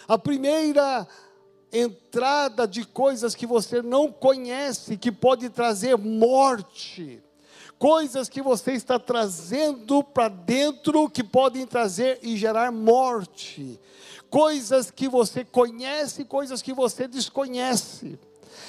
A 0.06 0.18
primeira 0.18 1.06
entrada 1.72 2.66
de 2.66 2.84
coisas 2.84 3.34
que 3.34 3.46
você 3.46 3.80
não 3.80 4.10
conhece, 4.10 4.96
que 4.96 5.12
pode 5.12 5.48
trazer 5.48 5.96
morte 5.96 7.22
coisas 7.80 8.28
que 8.28 8.42
você 8.42 8.72
está 8.72 8.98
trazendo 8.98 10.04
para 10.04 10.28
dentro 10.28 11.08
que 11.08 11.24
podem 11.24 11.66
trazer 11.66 12.18
e 12.22 12.36
gerar 12.36 12.70
morte, 12.70 13.80
coisas 14.28 14.90
que 14.90 15.08
você 15.08 15.46
conhece, 15.46 16.26
coisas 16.26 16.60
que 16.60 16.74
você 16.74 17.08
desconhece. 17.08 18.18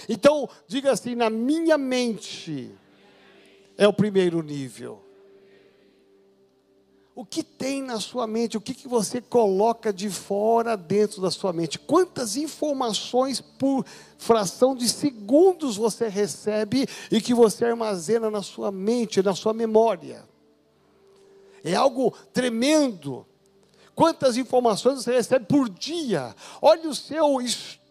Então, 0.08 0.50
diga 0.66 0.94
assim: 0.94 1.14
na 1.14 1.30
minha 1.30 1.78
mente 1.78 2.72
é 3.78 3.86
o 3.86 3.92
primeiro 3.92 4.42
nível. 4.42 5.04
O 7.14 7.26
que 7.26 7.44
tem 7.44 7.82
na 7.82 8.00
sua 8.00 8.26
mente? 8.26 8.58
O 8.58 8.62
que, 8.62 8.74
que 8.74 8.88
você 8.88 9.20
coloca 9.20 9.92
de 9.92 10.10
fora 10.10 10.78
dentro 10.78 11.22
da 11.22 11.30
sua 11.30 11.52
mente? 11.52 11.78
Quantas 11.78 12.38
informações 12.38 13.42
por 13.42 13.86
fração 14.18 14.76
de 14.76 14.88
segundos 14.88 15.76
você 15.76 16.08
recebe 16.08 16.88
e 17.12 17.20
que 17.20 17.34
você 17.34 17.66
armazena 17.66 18.32
na 18.32 18.42
sua 18.42 18.72
mente, 18.72 19.22
na 19.22 19.36
sua 19.36 19.54
memória? 19.54 20.24
É 21.64 21.76
algo 21.76 22.14
tremendo. 22.34 23.26
Quantas 23.94 24.38
informações 24.38 25.04
você 25.04 25.12
recebe 25.14 25.46
por 25.46 25.70
dia? 25.70 26.34
Olha 26.62 26.90
o 26.90 26.96
seu 26.96 27.42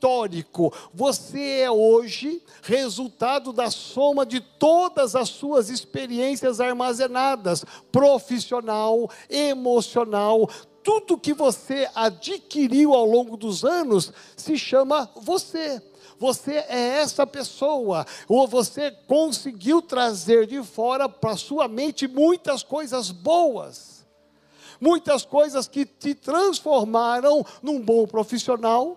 histórico. 0.00 0.72
Você 0.94 1.60
é 1.60 1.70
hoje 1.70 2.42
resultado 2.62 3.52
da 3.52 3.70
soma 3.70 4.24
de 4.24 4.40
todas 4.40 5.14
as 5.14 5.28
suas 5.28 5.68
experiências 5.68 6.58
armazenadas, 6.58 7.64
profissional, 7.92 9.10
emocional, 9.28 10.48
tudo 10.82 11.18
que 11.18 11.34
você 11.34 11.86
adquiriu 11.94 12.94
ao 12.94 13.04
longo 13.04 13.36
dos 13.36 13.62
anos 13.62 14.10
se 14.34 14.56
chama 14.56 15.10
você. 15.16 15.82
Você 16.18 16.54
é 16.68 17.00
essa 17.00 17.26
pessoa, 17.26 18.06
ou 18.28 18.46
você 18.46 18.90
conseguiu 19.06 19.80
trazer 19.80 20.46
de 20.46 20.62
fora 20.62 21.08
para 21.08 21.36
sua 21.36 21.68
mente 21.68 22.08
muitas 22.08 22.62
coisas 22.62 23.10
boas 23.10 24.00
muitas 24.80 25.26
coisas 25.26 25.68
que 25.68 25.84
te 25.84 26.14
transformaram 26.14 27.44
num 27.62 27.78
bom 27.78 28.06
profissional, 28.06 28.96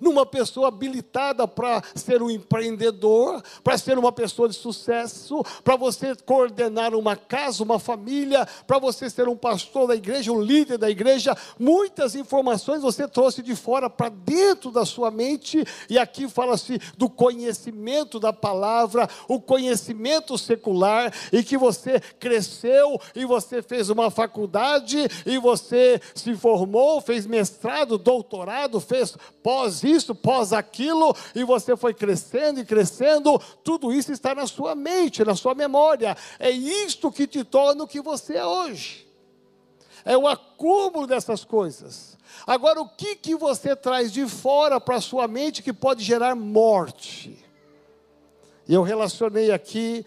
numa 0.00 0.26
pessoa 0.26 0.68
habilitada 0.68 1.46
para 1.46 1.82
ser 1.94 2.22
um 2.22 2.30
empreendedor, 2.30 3.42
para 3.62 3.78
ser 3.78 3.98
uma 3.98 4.12
pessoa 4.12 4.48
de 4.48 4.54
sucesso, 4.54 5.42
para 5.62 5.76
você 5.76 6.14
coordenar 6.24 6.94
uma 6.94 7.16
casa, 7.16 7.62
uma 7.62 7.78
família, 7.78 8.46
para 8.66 8.78
você 8.78 9.08
ser 9.08 9.28
um 9.28 9.36
pastor 9.36 9.88
da 9.88 9.94
igreja, 9.94 10.32
um 10.32 10.40
líder 10.40 10.78
da 10.78 10.90
igreja. 10.90 11.36
Muitas 11.58 12.14
informações 12.14 12.82
você 12.82 13.06
trouxe 13.08 13.42
de 13.42 13.54
fora 13.54 13.88
para 13.88 14.08
dentro 14.08 14.70
da 14.70 14.84
sua 14.84 15.10
mente, 15.10 15.64
e 15.88 15.98
aqui 15.98 16.28
fala-se 16.28 16.78
do 16.96 17.08
conhecimento 17.08 18.18
da 18.18 18.32
palavra, 18.32 19.08
o 19.28 19.40
conhecimento 19.40 20.36
secular, 20.36 21.12
e 21.32 21.42
que 21.42 21.56
você 21.56 22.00
cresceu 22.18 23.00
e 23.14 23.24
você 23.24 23.62
fez 23.62 23.88
uma 23.90 24.10
faculdade 24.10 24.98
e 25.24 25.38
você 25.38 26.00
se 26.14 26.34
formou, 26.34 27.00
fez 27.00 27.26
mestrado, 27.26 27.98
doutorado, 27.98 28.80
fez 28.80 29.16
pós 29.42 29.71
pós 29.72 29.84
isso, 29.84 30.14
pós 30.14 30.52
aquilo, 30.52 31.14
e 31.34 31.44
você 31.44 31.76
foi 31.76 31.94
crescendo 31.94 32.60
e 32.60 32.64
crescendo, 32.64 33.40
tudo 33.64 33.92
isso 33.92 34.12
está 34.12 34.34
na 34.34 34.46
sua 34.46 34.74
mente, 34.74 35.24
na 35.24 35.34
sua 35.34 35.54
memória. 35.54 36.16
É 36.38 36.50
isto 36.50 37.10
que 37.10 37.26
te 37.26 37.44
torna 37.44 37.84
o 37.84 37.88
que 37.88 38.00
você 38.00 38.36
é 38.36 38.44
hoje. 38.44 39.06
É 40.04 40.16
o 40.16 40.26
acúmulo 40.26 41.06
dessas 41.06 41.44
coisas. 41.44 42.18
Agora, 42.46 42.80
o 42.80 42.88
que, 42.88 43.14
que 43.14 43.36
você 43.36 43.76
traz 43.76 44.12
de 44.12 44.26
fora 44.26 44.80
para 44.80 44.96
a 44.96 45.00
sua 45.00 45.28
mente 45.28 45.62
que 45.62 45.72
pode 45.72 46.02
gerar 46.02 46.34
morte? 46.34 47.38
Eu 48.68 48.82
relacionei 48.82 49.50
aqui 49.50 50.04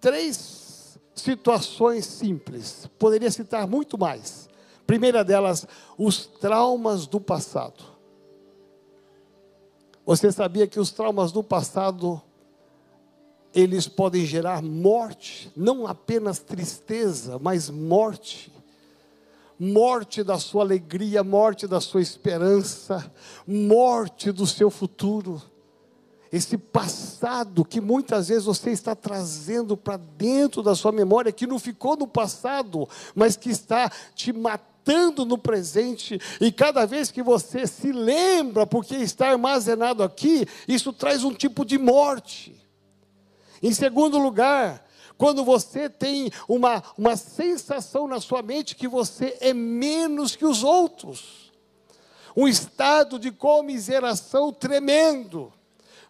três 0.00 0.98
situações 1.14 2.04
simples. 2.04 2.88
Poderia 2.98 3.30
citar 3.30 3.66
muito 3.66 3.98
mais. 3.98 4.48
Primeira 4.86 5.24
delas, 5.24 5.66
os 5.96 6.26
traumas 6.26 7.06
do 7.06 7.20
passado. 7.20 7.84
Você 10.08 10.32
sabia 10.32 10.66
que 10.66 10.80
os 10.80 10.90
traumas 10.90 11.32
do 11.32 11.44
passado 11.44 12.18
eles 13.54 13.86
podem 13.86 14.24
gerar 14.24 14.62
morte, 14.62 15.52
não 15.54 15.86
apenas 15.86 16.38
tristeza, 16.38 17.38
mas 17.38 17.68
morte. 17.68 18.50
Morte 19.60 20.22
da 20.22 20.38
sua 20.38 20.62
alegria, 20.62 21.22
morte 21.22 21.66
da 21.66 21.78
sua 21.78 22.00
esperança, 22.00 23.12
morte 23.46 24.32
do 24.32 24.46
seu 24.46 24.70
futuro. 24.70 25.42
Esse 26.32 26.56
passado 26.56 27.62
que 27.62 27.78
muitas 27.78 28.28
vezes 28.28 28.46
você 28.46 28.70
está 28.70 28.94
trazendo 28.94 29.76
para 29.76 29.98
dentro 29.98 30.62
da 30.62 30.74
sua 30.74 30.90
memória, 30.90 31.30
que 31.30 31.46
não 31.46 31.58
ficou 31.58 31.98
no 31.98 32.06
passado, 32.06 32.88
mas 33.14 33.36
que 33.36 33.50
está 33.50 33.92
te 34.14 34.32
matando 34.32 34.77
estando 34.88 35.26
no 35.26 35.36
presente, 35.36 36.18
e 36.40 36.50
cada 36.50 36.86
vez 36.86 37.10
que 37.10 37.22
você 37.22 37.66
se 37.66 37.92
lembra, 37.92 38.66
porque 38.66 38.96
está 38.96 39.28
armazenado 39.28 40.02
aqui, 40.02 40.46
isso 40.66 40.94
traz 40.94 41.24
um 41.24 41.34
tipo 41.34 41.62
de 41.64 41.76
morte. 41.76 42.56
Em 43.62 43.72
segundo 43.72 44.18
lugar, 44.18 44.82
quando 45.18 45.44
você 45.44 45.90
tem 45.90 46.30
uma, 46.48 46.82
uma 46.96 47.16
sensação 47.16 48.08
na 48.08 48.18
sua 48.18 48.40
mente 48.40 48.74
que 48.74 48.88
você 48.88 49.36
é 49.40 49.52
menos 49.52 50.34
que 50.34 50.46
os 50.46 50.64
outros, 50.64 51.52
um 52.34 52.48
estado 52.48 53.18
de 53.18 53.30
comiseração 53.30 54.52
tremendo 54.52 55.52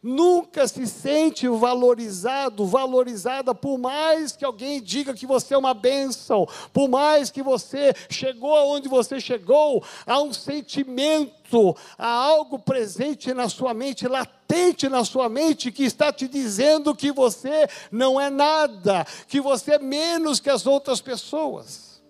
nunca 0.02 0.66
se 0.68 0.86
sente 0.86 1.48
valorizado, 1.48 2.66
valorizada, 2.66 3.54
por 3.54 3.78
mais 3.78 4.32
que 4.32 4.44
alguém 4.44 4.82
diga 4.82 5.14
que 5.14 5.26
você 5.26 5.54
é 5.54 5.58
uma 5.58 5.74
bênção, 5.74 6.46
por 6.72 6.88
mais 6.88 7.30
que 7.30 7.42
você 7.42 7.94
chegou 8.08 8.54
aonde 8.54 8.88
você 8.88 9.20
chegou, 9.20 9.82
há 10.06 10.20
um 10.20 10.32
sentimento, 10.32 11.76
há 11.96 12.08
algo 12.08 12.58
presente 12.58 13.32
na 13.34 13.48
sua 13.48 13.74
mente, 13.74 14.06
latente 14.06 14.88
na 14.88 15.04
sua 15.04 15.28
mente, 15.28 15.72
que 15.72 15.84
está 15.84 16.12
te 16.12 16.26
dizendo 16.28 16.94
que 16.94 17.12
você 17.12 17.68
não 17.90 18.20
é 18.20 18.30
nada, 18.30 19.06
que 19.26 19.40
você 19.40 19.74
é 19.74 19.78
menos 19.78 20.40
que 20.40 20.50
as 20.50 20.66
outras 20.66 21.00
pessoas. 21.00 22.02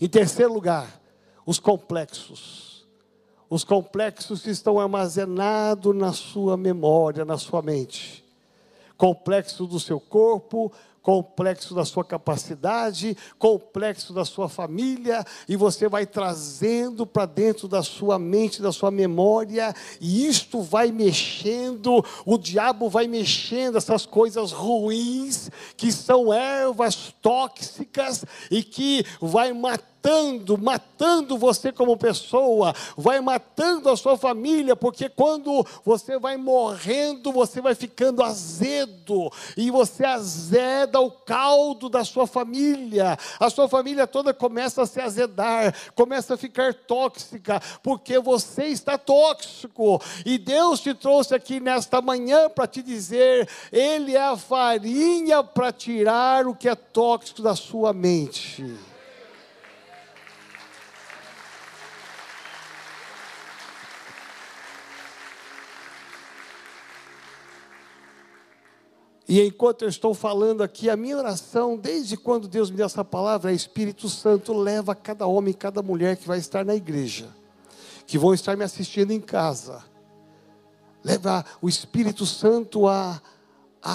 Em 0.00 0.08
terceiro 0.08 0.52
lugar, 0.52 1.00
os 1.44 1.58
complexos 1.58 2.69
os 3.50 3.64
complexos 3.64 4.42
que 4.42 4.50
estão 4.50 4.78
armazenados 4.78 5.94
na 5.94 6.12
sua 6.12 6.56
memória, 6.56 7.24
na 7.24 7.36
sua 7.36 7.60
mente. 7.60 8.24
Complexo 8.96 9.66
do 9.66 9.80
seu 9.80 9.98
corpo, 9.98 10.72
complexo 11.02 11.74
da 11.74 11.84
sua 11.84 12.04
capacidade, 12.04 13.16
complexo 13.38 14.12
da 14.12 14.24
sua 14.24 14.48
família, 14.48 15.24
e 15.48 15.56
você 15.56 15.88
vai 15.88 16.06
trazendo 16.06 17.04
para 17.04 17.26
dentro 17.26 17.66
da 17.66 17.82
sua 17.82 18.18
mente, 18.18 18.62
da 18.62 18.70
sua 18.70 18.90
memória, 18.90 19.74
e 20.00 20.26
isto 20.26 20.60
vai 20.60 20.92
mexendo, 20.92 22.04
o 22.24 22.38
diabo 22.38 22.88
vai 22.88 23.08
mexendo 23.08 23.78
essas 23.78 24.06
coisas 24.06 24.52
ruins, 24.52 25.50
que 25.76 25.90
são 25.90 26.32
ervas 26.32 27.14
tóxicas 27.20 28.24
e 28.50 28.62
que 28.62 29.04
vai 29.20 29.52
matar 29.52 29.90
matando, 30.00 30.58
matando 30.58 31.36
você 31.36 31.70
como 31.70 31.96
pessoa, 31.96 32.74
vai 32.96 33.20
matando 33.20 33.90
a 33.90 33.96
sua 33.96 34.16
família, 34.16 34.74
porque 34.74 35.08
quando 35.08 35.64
você 35.84 36.18
vai 36.18 36.36
morrendo, 36.36 37.30
você 37.32 37.60
vai 37.60 37.74
ficando 37.74 38.22
azedo, 38.22 39.30
e 39.56 39.70
você 39.70 40.04
azeda 40.04 41.00
o 41.00 41.10
caldo 41.10 41.88
da 41.88 42.04
sua 42.04 42.26
família, 42.26 43.18
a 43.38 43.50
sua 43.50 43.68
família 43.68 44.06
toda 44.06 44.32
começa 44.32 44.82
a 44.82 44.86
se 44.86 45.00
azedar, 45.00 45.74
começa 45.94 46.34
a 46.34 46.38
ficar 46.38 46.72
tóxica, 46.74 47.60
porque 47.82 48.18
você 48.18 48.66
está 48.66 48.96
tóxico, 48.96 50.00
e 50.24 50.38
Deus 50.38 50.80
te 50.80 50.94
trouxe 50.94 51.34
aqui 51.34 51.60
nesta 51.60 52.00
manhã 52.00 52.48
para 52.48 52.66
te 52.66 52.82
dizer: 52.82 53.48
Ele 53.70 54.16
é 54.16 54.22
a 54.22 54.36
farinha 54.36 55.42
para 55.42 55.72
tirar 55.72 56.46
o 56.46 56.54
que 56.54 56.68
é 56.68 56.74
tóxico 56.74 57.42
da 57.42 57.54
sua 57.54 57.92
mente. 57.92 58.64
E 69.30 69.40
enquanto 69.46 69.82
eu 69.82 69.88
estou 69.88 70.12
falando 70.12 70.60
aqui, 70.60 70.90
a 70.90 70.96
minha 70.96 71.16
oração, 71.16 71.76
desde 71.76 72.16
quando 72.16 72.48
Deus 72.48 72.68
me 72.68 72.76
deu 72.76 72.86
essa 72.86 73.04
palavra, 73.04 73.52
é 73.52 73.54
Espírito 73.54 74.08
Santo 74.08 74.52
leva 74.52 74.92
cada 74.92 75.24
homem, 75.24 75.54
cada 75.54 75.80
mulher 75.80 76.16
que 76.16 76.26
vai 76.26 76.38
estar 76.40 76.64
na 76.64 76.74
igreja, 76.74 77.28
que 78.08 78.18
vão 78.18 78.34
estar 78.34 78.56
me 78.56 78.64
assistindo 78.64 79.12
em 79.12 79.20
casa. 79.20 79.84
Leva 81.04 81.44
o 81.62 81.68
Espírito 81.68 82.26
Santo 82.26 82.88
a 82.88 83.22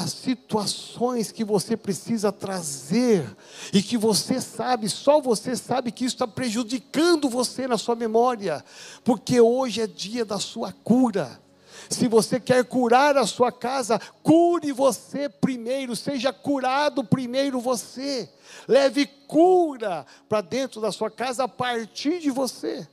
situações 0.08 1.34
que 1.34 1.44
você 1.44 1.76
precisa 1.76 2.32
trazer 2.32 3.28
e 3.74 3.84
que 3.84 3.98
você 3.98 4.40
sabe, 4.40 4.88
só 4.88 5.20
você 5.20 5.58
sabe 5.58 5.92
que 5.92 6.06
isso 6.06 6.16
está 6.16 6.26
prejudicando 6.26 7.28
você 7.28 7.68
na 7.68 7.78
sua 7.78 7.94
memória, 7.98 8.64
porque 9.04 9.42
hoje 9.42 9.82
é 9.82 9.88
dia 9.88 10.24
da 10.24 10.40
sua 10.40 10.72
cura. 10.72 11.44
Se 11.90 12.08
você 12.08 12.40
quer 12.40 12.64
curar 12.66 13.18
a 13.18 13.26
sua 13.26 13.52
casa, 13.52 14.00
cure 14.24 14.72
você 14.72 15.30
primeiro, 15.30 15.96
seja 15.96 16.34
curado 16.34 17.04
primeiro 17.04 17.60
você. 17.60 18.30
Leve 18.68 19.06
cura 19.06 20.06
para 20.28 20.42
dentro 20.42 20.82
da 20.82 20.92
sua 20.92 21.12
casa 21.12 21.44
a 21.44 21.48
partir 21.48 22.20
de 22.20 22.32
você. 22.32 22.88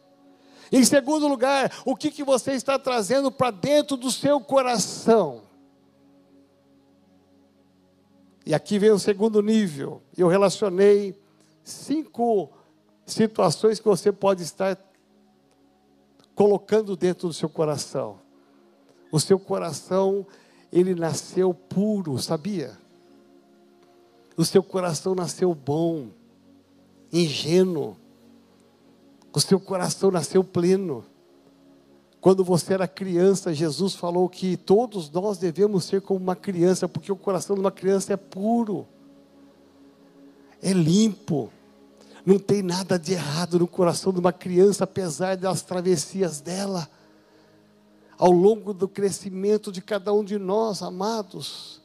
Em 0.70 0.85
segundo 0.85 1.28
lugar, 1.28 1.70
o 1.85 1.94
que, 1.94 2.11
que 2.11 2.24
você 2.24 2.52
está 2.52 2.78
trazendo 2.78 3.31
para 3.31 3.50
dentro 3.50 3.96
do 3.96 4.11
seu 4.11 4.40
coração? 4.40 5.42
E 8.44 8.55
aqui 8.55 8.78
vem 8.78 8.90
o 8.90 8.98
segundo 8.98 9.40
nível. 9.42 10.02
Eu 10.16 10.28
relacionei 10.28 11.14
cinco 11.62 12.50
situações 13.07 13.78
que 13.78 13.87
você 13.87 14.11
pode 14.11 14.42
estar 14.42 14.78
colocando 16.35 16.96
dentro 16.96 17.28
do 17.28 17.35
seu 17.35 17.48
coração. 17.48 18.18
O 19.12 19.20
seu 19.20 19.38
coração, 19.38 20.27
ele 20.72 20.94
nasceu 20.94 21.53
puro, 21.53 22.18
sabia? 22.18 22.79
O 24.35 24.42
seu 24.42 24.62
coração 24.62 25.14
nasceu 25.14 25.55
bom, 25.55 26.09
ingênuo. 27.12 27.94
O 29.31 29.38
seu 29.38 29.61
coração 29.61 30.11
nasceu 30.11 30.42
pleno. 30.42 31.05
Quando 32.22 32.42
você 32.42 32.72
era 32.72 32.88
criança, 32.88 33.53
Jesus 33.53 33.94
falou 33.94 34.29
que 34.31 34.57
todos 34.57 35.11
nós 35.11 35.37
devemos 35.37 35.85
ser 35.85 36.01
como 36.01 36.20
uma 36.20 36.37
criança, 36.37 36.88
porque 36.88 37.12
o 37.12 37.16
coração 37.16 37.55
de 37.55 37.61
uma 37.61 37.70
criança 37.70 38.14
é 38.14 38.16
puro, 38.16 38.87
é 40.62 40.72
limpo, 40.72 41.53
não 42.25 42.38
tem 42.38 42.62
nada 42.62 42.98
de 42.98 43.12
errado 43.12 43.59
no 43.59 43.66
coração 43.66 44.12
de 44.12 44.20
uma 44.20 44.33
criança, 44.33 44.85
apesar 44.85 45.37
das 45.37 45.62
travessias 45.62 46.40
dela 46.40 46.88
ao 48.23 48.31
longo 48.31 48.73
do 48.73 48.87
crescimento 48.87 49.73
de 49.73 49.83
cada 49.83 50.13
um 50.13 50.23
de 50.23 50.39
nós, 50.39 50.81
amados, 50.81 51.81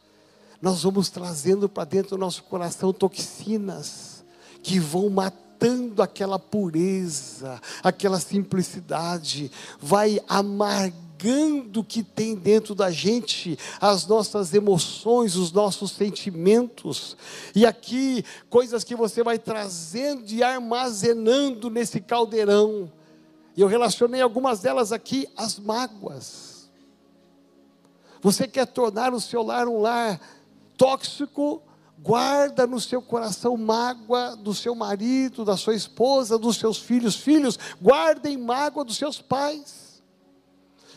nós 0.62 0.84
vamos 0.84 1.10
trazendo 1.10 1.68
para 1.68 1.84
dentro 1.84 2.12
do 2.12 2.20
nosso 2.20 2.44
coração 2.44 2.94
toxinas 2.94 4.24
que 4.62 4.80
vão 4.80 5.10
matando 5.10 6.00
aquela 6.00 6.38
pureza, 6.38 7.60
aquela 7.82 8.20
simplicidade, 8.20 9.52
vai 9.82 10.20
amargando 10.30 11.80
o 11.80 11.84
que 11.84 12.04
tem 12.04 12.36
dentro 12.36 12.76
da 12.76 12.92
gente, 12.92 13.58
as 13.82 14.06
nossas 14.06 14.54
emoções, 14.54 15.36
os 15.36 15.52
nossos 15.52 15.90
sentimentos. 15.90 17.18
E 17.56 17.66
aqui, 17.66 18.24
coisas 18.48 18.84
que 18.84 18.96
você 18.96 19.24
vai 19.24 19.40
trazendo 19.40 20.32
e 20.32 20.44
armazenando 20.44 21.72
nesse 21.72 22.00
caldeirão. 22.00 22.92
E 23.58 23.62
eu 23.62 23.68
relacionei 23.68 24.22
algumas 24.22 24.60
delas 24.60 24.92
aqui, 24.92 25.28
as 25.36 25.58
mágoas. 25.58 26.70
Você 28.22 28.48
quer 28.48 28.68
tornar 28.68 29.16
o 29.16 29.20
seu 29.20 29.42
lar 29.42 29.68
um 29.68 29.82
lar 29.82 30.22
tóxico, 30.78 31.64
guarda 31.98 32.68
no 32.68 32.80
seu 32.80 33.02
coração 33.02 33.58
mágoa 33.58 34.36
do 34.36 34.54
seu 34.54 34.76
marido, 34.76 35.44
da 35.44 35.58
sua 35.58 35.74
esposa, 35.74 36.38
dos 36.38 36.58
seus 36.58 36.78
filhos. 36.78 37.16
Filhos, 37.16 37.58
guardem 37.82 38.38
mágoa 38.38 38.86
dos 38.86 38.96
seus 38.96 39.20
pais. 39.20 40.04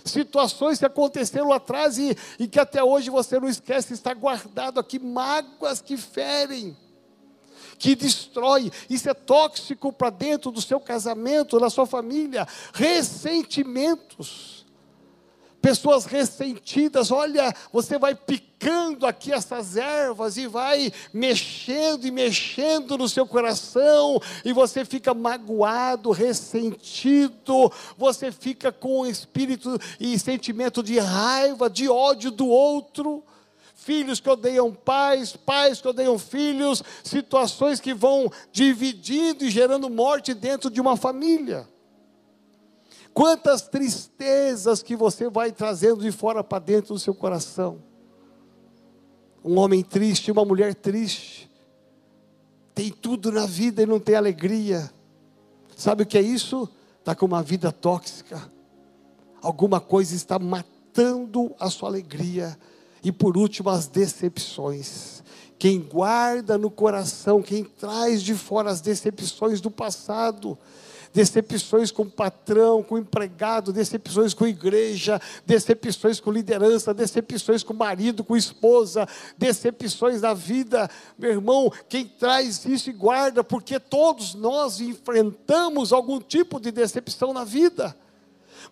Situações 0.04 0.78
que 0.78 0.84
aconteceram 0.84 1.54
atrás 1.54 1.96
e, 1.96 2.14
e 2.38 2.46
que 2.46 2.60
até 2.60 2.84
hoje 2.84 3.08
você 3.08 3.40
não 3.40 3.48
esquece, 3.48 3.94
está 3.94 4.12
guardado 4.12 4.78
aqui, 4.78 4.98
mágoas 4.98 5.80
que 5.80 5.96
ferem, 5.96 6.76
que 7.80 7.96
destrói. 7.96 8.70
Isso 8.88 9.08
é 9.08 9.14
tóxico 9.14 9.90
para 9.90 10.10
dentro 10.10 10.52
do 10.52 10.60
seu 10.60 10.78
casamento, 10.78 11.58
da 11.58 11.70
sua 11.70 11.86
família. 11.86 12.46
Ressentimentos 12.74 14.60
pessoas 15.60 16.06
ressentidas, 16.06 17.10
olha, 17.10 17.54
você 17.70 17.98
vai 17.98 18.14
picando 18.14 19.06
aqui 19.06 19.30
essas 19.30 19.76
ervas 19.76 20.38
e 20.38 20.46
vai 20.46 20.90
mexendo 21.12 22.06
e 22.06 22.10
mexendo 22.10 22.96
no 22.96 23.06
seu 23.06 23.26
coração, 23.26 24.20
e 24.42 24.54
você 24.54 24.86
fica 24.86 25.12
magoado, 25.12 26.12
ressentido, 26.12 27.70
você 27.96 28.32
fica 28.32 28.72
com 28.72 29.06
espírito 29.06 29.78
e 29.98 30.18
sentimento 30.18 30.82
de 30.82 30.98
raiva, 30.98 31.68
de 31.68 31.90
ódio 31.90 32.30
do 32.30 32.48
outro. 32.48 33.22
Filhos 33.82 34.20
que 34.20 34.28
odeiam 34.28 34.74
pais, 34.74 35.34
pais 35.34 35.80
que 35.80 35.88
odeiam 35.88 36.18
filhos, 36.18 36.82
situações 37.02 37.80
que 37.80 37.94
vão 37.94 38.30
dividindo 38.52 39.42
e 39.42 39.50
gerando 39.50 39.88
morte 39.88 40.34
dentro 40.34 40.70
de 40.70 40.82
uma 40.82 40.98
família. 40.98 41.66
Quantas 43.14 43.62
tristezas 43.62 44.82
que 44.82 44.94
você 44.94 45.30
vai 45.30 45.50
trazendo 45.50 46.02
de 46.02 46.12
fora 46.12 46.44
para 46.44 46.58
dentro 46.58 46.92
do 46.92 47.00
seu 47.00 47.14
coração. 47.14 47.82
Um 49.42 49.58
homem 49.58 49.82
triste, 49.82 50.30
uma 50.30 50.44
mulher 50.44 50.74
triste, 50.74 51.50
tem 52.74 52.90
tudo 52.90 53.32
na 53.32 53.46
vida 53.46 53.82
e 53.82 53.86
não 53.86 53.98
tem 53.98 54.14
alegria. 54.14 54.92
Sabe 55.74 56.02
o 56.02 56.06
que 56.06 56.18
é 56.18 56.22
isso? 56.22 56.68
Está 56.98 57.14
com 57.14 57.24
uma 57.24 57.42
vida 57.42 57.72
tóxica. 57.72 58.52
Alguma 59.40 59.80
coisa 59.80 60.14
está 60.14 60.38
matando 60.38 61.54
a 61.58 61.70
sua 61.70 61.88
alegria. 61.88 62.58
E 63.02 63.10
por 63.10 63.36
último, 63.36 63.70
as 63.70 63.86
decepções. 63.86 65.22
Quem 65.58 65.80
guarda 65.80 66.56
no 66.56 66.70
coração, 66.70 67.42
quem 67.42 67.64
traz 67.64 68.22
de 68.22 68.34
fora 68.34 68.70
as 68.70 68.80
decepções 68.80 69.60
do 69.60 69.70
passado, 69.70 70.58
decepções 71.12 71.90
com 71.90 72.04
o 72.04 72.10
patrão, 72.10 72.82
com 72.82 72.94
o 72.94 72.98
empregado, 72.98 73.72
decepções 73.72 74.32
com 74.32 74.44
a 74.44 74.48
igreja, 74.48 75.20
decepções 75.44 76.20
com 76.20 76.30
liderança, 76.30 76.94
decepções 76.94 77.62
com 77.62 77.72
o 77.72 77.76
marido, 77.76 78.24
com 78.24 78.34
a 78.34 78.38
esposa, 78.38 79.06
decepções 79.36 80.22
na 80.22 80.32
vida. 80.32 80.88
Meu 81.18 81.32
irmão, 81.32 81.70
quem 81.88 82.06
traz 82.06 82.64
isso 82.64 82.88
e 82.88 82.94
guarda, 82.94 83.44
porque 83.44 83.78
todos 83.78 84.34
nós 84.34 84.80
enfrentamos 84.80 85.92
algum 85.92 86.20
tipo 86.20 86.58
de 86.60 86.70
decepção 86.70 87.32
na 87.32 87.44
vida 87.44 87.94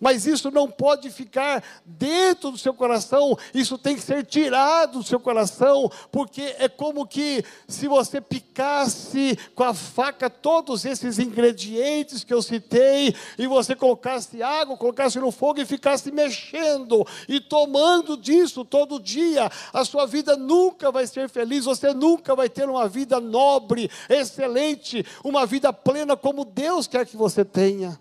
mas 0.01 0.27
isso 0.27 0.51
não 0.51 0.71
pode 0.71 1.11
ficar 1.11 1.63
dentro 1.85 2.51
do 2.51 2.59
seu 2.59 2.75
coração, 2.75 3.37
isso 3.55 3.79
tem 3.79 3.97
que 3.97 4.03
ser 4.03 4.25
tirado 4.25 4.99
do 4.99 5.05
seu 5.05 5.21
coração, 5.21 5.91
porque 6.11 6.55
é 6.59 6.69
como 6.69 7.07
que 7.07 7.45
se 7.67 7.89
você 7.89 8.21
picasse 8.21 9.39
com 9.55 9.65
a 9.65 9.75
faca 9.75 10.31
todos 10.31 10.85
esses 10.85 11.19
ingredientes 11.19 12.25
que 12.25 12.33
eu 12.33 12.43
citei, 12.43 13.15
e 13.39 13.47
você 13.47 13.75
colocasse 13.75 14.43
água, 14.43 14.77
colocasse 14.77 15.19
no 15.19 15.31
fogo 15.31 15.61
e 15.61 15.67
ficasse 15.67 16.11
mexendo 16.11 17.07
e 17.29 17.41
tomando 17.41 18.17
disso 18.17 18.65
todo 18.65 19.01
dia, 19.01 19.51
a 19.73 19.85
sua 19.85 20.07
vida 20.07 20.37
nunca 20.37 20.91
vai 20.91 21.07
ser 21.07 21.29
feliz, 21.29 21.65
você 21.65 21.93
nunca 21.93 22.35
vai 22.35 22.49
ter 22.49 22.69
uma 22.69 22.89
vida 22.89 23.21
nobre, 23.21 23.91
excelente, 24.09 25.05
uma 25.23 25.47
vida 25.47 25.73
plena 25.73 26.17
como 26.17 26.45
Deus 26.45 26.87
quer 26.87 27.07
que 27.07 27.17
você 27.17 27.45
tenha. 27.45 27.99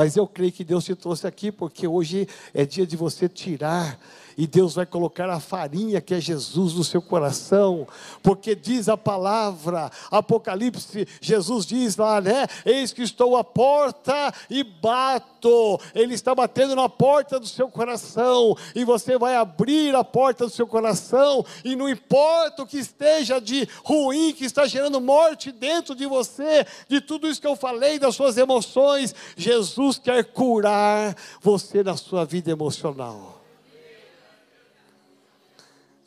Mas 0.00 0.16
eu 0.16 0.26
creio 0.26 0.50
que 0.50 0.64
Deus 0.64 0.86
te 0.86 0.94
trouxe 0.94 1.26
aqui 1.26 1.52
porque 1.52 1.86
hoje 1.86 2.26
é 2.54 2.64
dia 2.64 2.86
de 2.86 2.96
você 2.96 3.28
tirar 3.28 4.00
e 4.36 4.46
Deus 4.46 4.74
vai 4.74 4.86
colocar 4.86 5.28
a 5.28 5.40
farinha 5.40 6.00
que 6.00 6.14
é 6.14 6.20
Jesus 6.20 6.74
no 6.74 6.84
seu 6.84 7.02
coração, 7.02 7.86
porque 8.22 8.54
diz 8.54 8.88
a 8.88 8.96
palavra, 8.96 9.90
Apocalipse, 10.10 11.06
Jesus 11.20 11.66
diz 11.66 11.96
lá, 11.96 12.20
né? 12.20 12.46
Eis 12.64 12.92
que 12.92 13.02
estou 13.02 13.36
à 13.36 13.44
porta 13.44 14.32
e 14.48 14.62
bato. 14.62 15.80
Ele 15.94 16.14
está 16.14 16.34
batendo 16.34 16.76
na 16.76 16.88
porta 16.88 17.40
do 17.40 17.46
seu 17.46 17.68
coração, 17.68 18.56
e 18.74 18.84
você 18.84 19.18
vai 19.18 19.36
abrir 19.36 19.94
a 19.94 20.04
porta 20.04 20.44
do 20.44 20.50
seu 20.50 20.66
coração, 20.66 21.44
e 21.64 21.74
não 21.74 21.88
importa 21.88 22.62
o 22.62 22.66
que 22.66 22.78
esteja 22.78 23.40
de 23.40 23.66
ruim, 23.82 24.32
que 24.32 24.44
está 24.44 24.66
gerando 24.66 25.00
morte 25.00 25.50
dentro 25.50 25.94
de 25.94 26.06
você, 26.06 26.66
de 26.88 27.00
tudo 27.00 27.28
isso 27.28 27.40
que 27.40 27.46
eu 27.46 27.56
falei, 27.56 27.98
das 27.98 28.14
suas 28.14 28.36
emoções, 28.36 29.14
Jesus 29.36 29.98
quer 29.98 30.24
curar 30.24 31.16
você 31.40 31.82
na 31.82 31.96
sua 31.96 32.24
vida 32.24 32.50
emocional. 32.50 33.39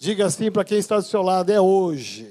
Diga 0.04 0.26
assim 0.26 0.52
para 0.52 0.66
quem 0.66 0.80
está 0.80 0.98
do 0.98 1.04
seu 1.04 1.22
lado: 1.22 1.50
é 1.50 1.62
hoje. 1.62 2.30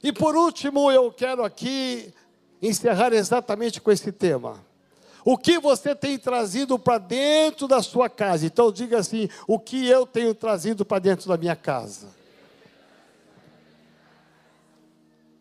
E 0.00 0.12
por 0.12 0.36
último, 0.36 0.92
eu 0.92 1.10
quero 1.10 1.44
aqui 1.44 2.14
encerrar 2.62 3.12
exatamente 3.12 3.80
com 3.80 3.90
esse 3.90 4.12
tema. 4.12 4.64
O 5.24 5.36
que 5.36 5.58
você 5.58 5.92
tem 5.92 6.16
trazido 6.16 6.78
para 6.78 6.98
dentro 6.98 7.66
da 7.66 7.82
sua 7.82 8.08
casa? 8.08 8.46
Então 8.46 8.70
diga 8.70 9.00
assim: 9.00 9.28
o 9.44 9.58
que 9.58 9.88
eu 9.88 10.06
tenho 10.06 10.32
trazido 10.36 10.84
para 10.84 11.00
dentro 11.00 11.28
da 11.28 11.36
minha 11.36 11.56
casa? 11.56 12.06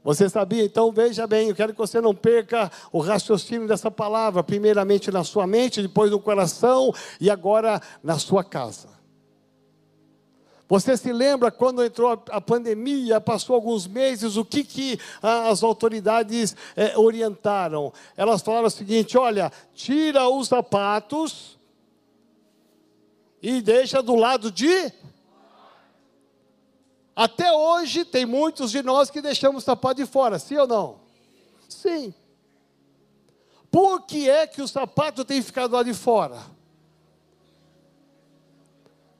Você 0.04 0.28
sabia? 0.28 0.66
Então 0.66 0.92
veja 0.92 1.28
bem, 1.28 1.50
eu 1.50 1.56
quero 1.56 1.72
que 1.72 1.78
você 1.78 2.02
não 2.02 2.16
perca 2.16 2.72
o 2.92 3.00
raciocínio 3.00 3.68
dessa 3.68 3.92
palavra, 3.92 4.44
primeiramente 4.44 5.12
na 5.12 5.24
sua 5.24 5.46
mente, 5.46 5.84
depois 5.84 6.10
no 6.10 6.20
coração 6.20 6.92
e 7.20 7.30
agora 7.30 7.80
na 8.04 8.18
sua 8.18 8.44
casa. 8.44 9.01
Você 10.72 10.96
se 10.96 11.12
lembra 11.12 11.52
quando 11.52 11.84
entrou 11.84 12.24
a 12.30 12.40
pandemia, 12.40 13.20
passou 13.20 13.58
alguns 13.58 13.86
meses, 13.86 14.38
o 14.38 14.46
que, 14.46 14.64
que 14.64 14.98
as 15.22 15.64
autoridades 15.64 16.56
é, 16.78 16.98
orientaram? 16.98 17.92
Elas 18.16 18.42
falaram 18.42 18.68
o 18.68 18.72
seguinte: 18.72 19.18
olha, 19.18 19.52
tira 19.74 20.30
os 20.30 20.48
sapatos 20.48 21.60
e 23.42 23.62
deixa 23.62 24.02
do 24.02 24.16
lado 24.16 24.50
de. 24.50 24.94
Até 27.14 27.52
hoje 27.52 28.06
tem 28.06 28.26
muitos 28.26 28.72
de 28.72 28.82
nós 28.82 29.12
que 29.12 29.22
deixamos 29.22 29.64
o 29.64 29.66
sapato 29.66 29.96
de 29.96 30.06
fora, 30.06 30.40
sim 30.40 30.56
ou 30.56 30.68
não? 30.68 31.00
Sim. 31.68 32.14
Por 33.70 34.04
que 34.04 34.30
é 34.30 34.48
que 34.48 34.62
o 34.62 34.68
sapato 34.70 35.26
tem 35.26 35.42
ficado 35.42 35.74
lá 35.74 35.84
de 35.84 35.94
fora? 35.94 36.40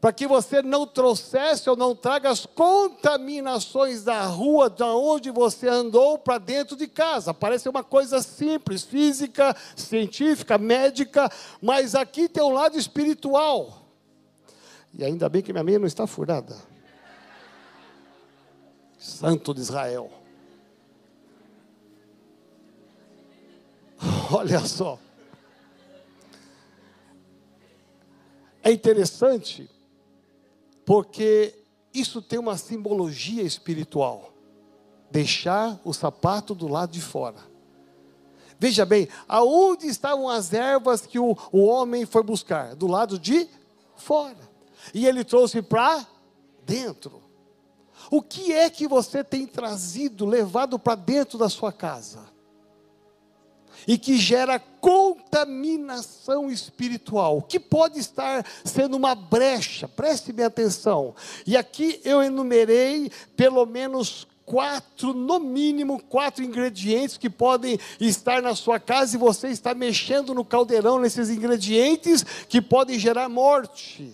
Para 0.02 0.12
que 0.12 0.26
você 0.26 0.64
não 0.64 0.88
trouxesse 0.88 1.70
ou 1.70 1.78
não 1.78 1.96
traga 1.96 2.32
as 2.32 2.44
contaminações 2.48 4.04
da 4.04 4.24
rua, 4.26 4.68
de 4.68 4.82
onde 4.82 5.30
você 5.30 5.68
andou, 5.68 6.18
para 6.18 6.40
dentro 6.40 6.76
de 6.76 6.88
casa. 6.88 7.36
Parece 7.36 7.70
uma 7.70 7.84
coisa 7.84 8.20
simples, 8.24 8.82
física, 8.82 9.56
científica, 9.76 10.58
médica, 10.58 11.32
mas 11.62 11.94
aqui 11.94 12.28
tem 12.28 12.42
um 12.44 12.52
lado 12.52 12.80
espiritual. 12.80 13.86
E 14.92 15.06
ainda 15.06 15.30
bem 15.30 15.44
que 15.44 15.54
minha 15.54 15.64
meia 15.64 15.78
não 15.78 15.86
está 15.86 16.08
furada. 16.08 16.58
Santo 18.98 19.54
de 19.54 19.62
Israel. 19.62 20.12
Olha 24.34 24.62
só. 24.62 24.98
É 28.64 28.72
interessante 28.72 29.70
porque 30.86 31.56
isso 31.94 32.22
tem 32.22 32.40
uma 32.40 32.58
simbologia 32.58 33.44
espiritual. 33.44 34.34
Deixar 35.10 35.80
o 35.84 35.94
sapato 35.94 36.56
do 36.56 36.68
lado 36.68 36.92
de 36.92 37.02
fora. 37.02 37.52
Veja 38.58 38.86
bem, 38.86 39.08
aonde 39.28 39.88
estavam 39.88 40.30
as 40.30 40.54
ervas 40.54 41.06
que 41.06 41.20
o, 41.20 41.36
o 41.52 41.64
homem 41.64 42.06
foi 42.06 42.24
buscar? 42.24 42.76
Do 42.76 42.88
lado 42.88 43.18
de 43.18 43.50
fora. 43.96 44.38
E 44.94 45.06
ele 45.06 45.24
trouxe 45.24 45.62
para 45.62 46.06
dentro. 46.66 47.22
O 48.10 48.22
que 48.22 48.54
é 48.54 48.70
que 48.70 48.88
você 48.88 49.24
tem 49.24 49.46
trazido, 49.46 50.26
levado 50.26 50.80
para 50.80 50.96
dentro 50.96 51.38
da 51.38 51.50
sua 51.50 51.72
casa? 51.72 52.31
E 53.88 53.98
que 53.98 54.18
gera 54.18 54.60
contaminação 54.60 56.50
espiritual, 56.50 57.42
que 57.42 57.60
pode 57.60 58.00
estar 58.00 58.46
sendo 58.64 58.98
uma 58.98 59.16
brecha, 59.16 59.88
preste 59.88 60.32
bem 60.32 60.46
atenção. 60.46 61.16
E 61.46 61.56
aqui 61.58 62.00
eu 62.04 62.22
enumerei 62.22 63.12
pelo 63.36 63.66
menos 63.66 64.28
quatro, 64.46 65.14
no 65.14 65.40
mínimo, 65.40 66.02
quatro 66.04 66.44
ingredientes 66.44 67.18
que 67.18 67.30
podem 67.30 67.80
estar 68.00 68.42
na 68.42 68.54
sua 68.54 68.80
casa 68.80 69.16
e 69.16 69.20
você 69.20 69.48
está 69.48 69.74
mexendo 69.74 70.34
no 70.34 70.44
caldeirão 70.44 71.00
nesses 71.00 71.30
ingredientes 71.30 72.24
que 72.50 72.62
podem 72.62 73.00
gerar 73.00 73.30
morte. 73.30 74.14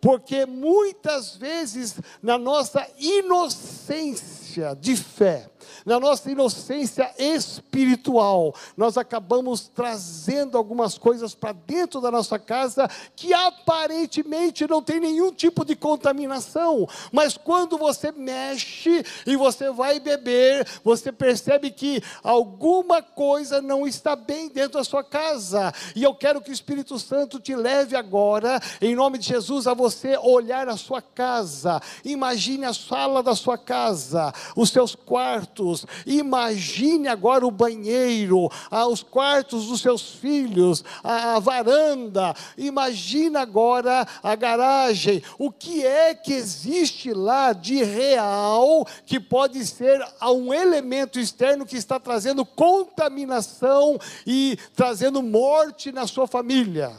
Porque 0.00 0.46
muitas 0.46 1.36
vezes, 1.36 1.96
na 2.22 2.38
nossa 2.38 2.86
inocência 2.98 4.74
de 4.74 4.96
fé, 4.96 5.50
na 5.84 6.00
nossa 6.00 6.30
inocência 6.30 7.12
espiritual, 7.18 8.54
nós 8.76 8.96
acabamos 8.96 9.68
trazendo 9.68 10.56
algumas 10.56 10.96
coisas 10.96 11.34
para 11.34 11.52
dentro 11.52 12.00
da 12.00 12.10
nossa 12.10 12.38
casa 12.38 12.88
que 13.14 13.34
aparentemente 13.34 14.66
não 14.66 14.82
tem 14.82 15.00
nenhum 15.00 15.32
tipo 15.32 15.64
de 15.64 15.76
contaminação, 15.76 16.88
mas 17.12 17.36
quando 17.36 17.76
você 17.76 18.12
mexe 18.12 19.04
e 19.26 19.36
você 19.36 19.70
vai 19.70 20.00
beber, 20.00 20.66
você 20.84 21.12
percebe 21.12 21.70
que 21.70 22.02
alguma 22.22 23.02
coisa 23.02 23.60
não 23.60 23.86
está 23.86 24.14
bem 24.14 24.48
dentro 24.48 24.78
da 24.78 24.84
sua 24.84 25.02
casa. 25.02 25.72
E 25.94 26.02
eu 26.02 26.14
quero 26.14 26.40
que 26.40 26.50
o 26.50 26.52
Espírito 26.52 26.98
Santo 26.98 27.40
te 27.40 27.54
leve 27.54 27.96
agora, 27.96 28.60
em 28.80 28.94
nome 28.94 29.18
de 29.18 29.26
Jesus, 29.26 29.66
a 29.66 29.74
você 29.74 30.16
olhar 30.16 30.68
a 30.68 30.76
sua 30.76 31.02
casa. 31.02 31.80
Imagine 32.04 32.66
a 32.66 32.74
sala 32.74 33.22
da 33.22 33.34
sua 33.34 33.58
casa, 33.58 34.32
os 34.54 34.70
seus 34.70 34.94
quartos 34.94 35.65
Imagine 36.06 37.08
agora 37.08 37.46
o 37.46 37.50
banheiro, 37.50 38.50
ah, 38.70 38.86
os 38.86 39.02
quartos 39.02 39.66
dos 39.66 39.80
seus 39.80 40.02
filhos, 40.02 40.84
a, 41.02 41.36
a 41.36 41.38
varanda. 41.38 42.34
Imagine 42.56 43.36
agora 43.36 44.06
a 44.22 44.34
garagem. 44.34 45.22
O 45.38 45.50
que 45.50 45.84
é 45.84 46.14
que 46.14 46.32
existe 46.32 47.12
lá 47.12 47.52
de 47.52 47.82
real 47.82 48.86
que 49.04 49.18
pode 49.18 49.66
ser 49.66 50.04
um 50.22 50.52
elemento 50.52 51.18
externo 51.18 51.66
que 51.66 51.76
está 51.76 51.98
trazendo 51.98 52.44
contaminação 52.44 53.98
e 54.26 54.58
trazendo 54.74 55.22
morte 55.22 55.90
na 55.92 56.06
sua 56.06 56.26
família? 56.26 56.92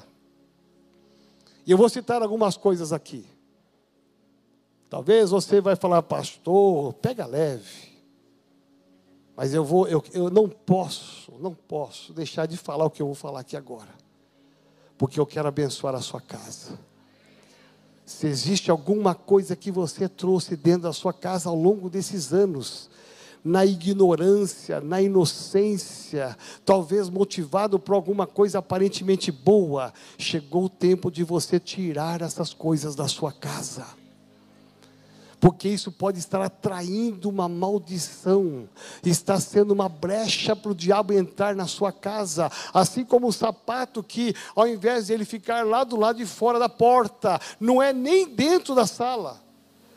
E 1.66 1.72
eu 1.72 1.78
vou 1.78 1.90
citar 1.90 2.22
algumas 2.22 2.56
coisas 2.56 2.94
aqui. 2.94 3.26
Talvez 4.90 5.32
você 5.32 5.60
vai 5.60 5.76
falar, 5.76 6.02
pastor, 6.02 6.94
pega 6.94 7.26
leve. 7.26 7.87
Mas 9.38 9.54
eu 9.54 9.64
vou, 9.64 9.88
eu, 9.88 10.04
eu 10.14 10.32
não 10.32 10.50
posso, 10.50 11.32
não 11.40 11.54
posso 11.54 12.12
deixar 12.12 12.48
de 12.48 12.58
falar 12.58 12.86
o 12.86 12.90
que 12.90 13.04
eu 13.04 13.06
vou 13.06 13.14
falar 13.14 13.42
aqui 13.42 13.56
agora. 13.56 13.90
Porque 14.98 15.20
eu 15.20 15.28
quero 15.28 15.48
abençoar 15.48 15.94
a 15.94 16.02
sua 16.02 16.20
casa. 16.20 16.80
Se 18.04 18.26
existe 18.26 18.72
alguma 18.72 19.14
coisa 19.14 19.56
que 19.56 19.72
você 19.72 20.10
trouxe 20.10 20.56
dentro 20.56 20.84
da 20.84 20.94
sua 20.94 21.14
casa 21.14 21.50
ao 21.50 21.56
longo 21.56 21.88
desses 21.88 22.34
anos, 22.34 22.90
na 23.44 23.64
ignorância, 23.64 24.82
na 24.82 25.04
inocência, 25.04 26.36
talvez 26.66 27.08
motivado 27.08 27.78
por 27.78 27.94
alguma 27.94 28.26
coisa 28.26 28.58
aparentemente 28.58 29.32
boa, 29.32 29.94
chegou 30.18 30.66
o 30.66 30.70
tempo 30.70 31.12
de 31.12 31.24
você 31.24 31.60
tirar 31.60 32.24
essas 32.24 32.56
coisas 32.56 32.96
da 32.96 33.08
sua 33.08 33.32
casa 33.32 33.86
porque 35.40 35.70
isso 35.70 35.92
pode 35.92 36.18
estar 36.18 36.42
atraindo 36.42 37.30
uma 37.30 37.48
maldição, 37.48 38.68
está 39.04 39.40
sendo 39.40 39.72
uma 39.72 39.88
brecha 39.88 40.56
para 40.56 40.72
o 40.72 40.76
diabo 40.76 41.14
entrar 41.14 41.56
na 41.56 41.68
sua 41.68 41.92
casa, 41.92 42.52
assim 42.74 43.06
como 43.06 43.28
o 43.28 43.34
sapato 43.34 44.02
que, 44.02 44.34
ao 44.56 44.68
invés 44.68 45.08
de 45.08 45.14
ele 45.14 45.26
ficar 45.26 45.66
lá 45.66 45.84
do 45.84 45.96
lado 45.96 46.18
de 46.18 46.26
fora 46.26 46.58
da 46.58 46.70
porta, 46.70 47.40
não 47.60 47.82
é 47.82 47.94
nem 47.94 48.28
dentro 48.28 48.74
da 48.74 48.88
sala, 48.88 49.40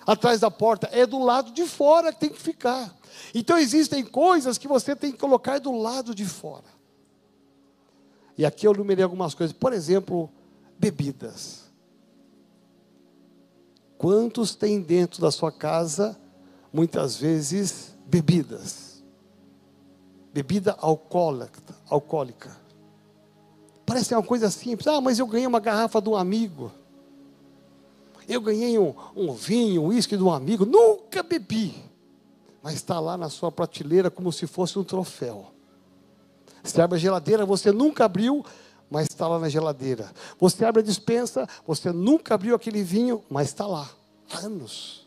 atrás 0.06 0.40
da 0.40 0.50
porta, 0.50 0.88
é 0.92 1.06
do 1.06 1.18
lado 1.18 1.52
de 1.52 1.64
fora 1.66 2.12
que 2.12 2.20
tem 2.20 2.30
que 2.30 2.40
ficar. 2.40 2.94
Então 3.34 3.56
existem 3.56 4.04
coisas 4.04 4.58
que 4.58 4.68
você 4.68 4.94
tem 4.94 5.10
que 5.10 5.18
colocar 5.18 5.58
do 5.58 5.72
lado 5.72 6.14
de 6.14 6.26
fora. 6.26 6.64
E 8.36 8.44
aqui 8.44 8.66
eu 8.66 8.74
numerei 8.74 9.04
algumas 9.04 9.34
coisas, 9.34 9.56
por 9.56 9.72
exemplo, 9.72 10.30
bebidas. 10.78 11.69
Quantos 14.00 14.54
tem 14.54 14.80
dentro 14.80 15.20
da 15.20 15.30
sua 15.30 15.52
casa, 15.52 16.18
muitas 16.72 17.18
vezes, 17.18 17.94
bebidas? 18.06 19.04
Bebida 20.32 20.74
alcoólica. 20.80 21.60
alcoólica. 21.86 22.56
Parece 23.84 24.14
uma 24.14 24.22
coisa 24.22 24.50
simples. 24.50 24.86
Ah, 24.86 25.02
mas 25.02 25.18
eu 25.18 25.26
ganhei 25.26 25.46
uma 25.46 25.60
garrafa 25.60 26.00
de 26.00 26.08
um 26.08 26.16
amigo. 26.16 26.72
Eu 28.26 28.40
ganhei 28.40 28.78
um, 28.78 28.94
um 29.14 29.34
vinho, 29.34 29.82
um 29.82 29.86
uísque 29.88 30.16
de 30.16 30.22
um 30.22 30.32
amigo. 30.32 30.64
Nunca 30.64 31.22
bebi. 31.22 31.74
Mas 32.62 32.76
está 32.76 32.98
lá 32.98 33.18
na 33.18 33.28
sua 33.28 33.52
prateleira 33.52 34.10
como 34.10 34.32
se 34.32 34.46
fosse 34.46 34.78
um 34.78 34.82
troféu. 34.82 35.52
Você 36.64 36.80
abre 36.80 36.96
a 36.96 36.98
geladeira, 36.98 37.44
você 37.44 37.70
nunca 37.70 38.06
abriu, 38.06 38.42
mas 38.90 39.06
está 39.06 39.28
lá 39.28 39.38
na 39.38 39.48
geladeira. 39.48 40.10
Você 40.38 40.64
abre 40.64 40.80
a 40.80 40.84
dispensa, 40.84 41.48
você 41.66 41.92
nunca 41.92 42.34
abriu 42.34 42.54
aquele 42.54 42.82
vinho, 42.82 43.22
mas 43.30 43.48
está 43.48 43.66
lá. 43.66 43.88
Há 44.32 44.46
anos. 44.46 45.06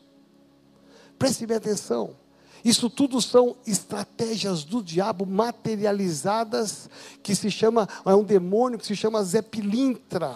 Preste 1.19 1.45
bem 1.45 1.57
atenção. 1.57 2.15
Isso 2.63 2.89
tudo 2.89 3.21
são 3.21 3.57
estratégias 3.67 4.63
do 4.63 4.81
diabo 4.81 5.25
materializadas, 5.25 6.89
que 7.21 7.35
se 7.35 7.51
chama, 7.51 7.89
é 8.05 8.15
um 8.15 8.23
demônio 8.23 8.79
que 8.79 8.87
se 8.87 8.95
chama 8.95 9.23
Zé 9.23 9.41
Pilintra. 9.41 10.33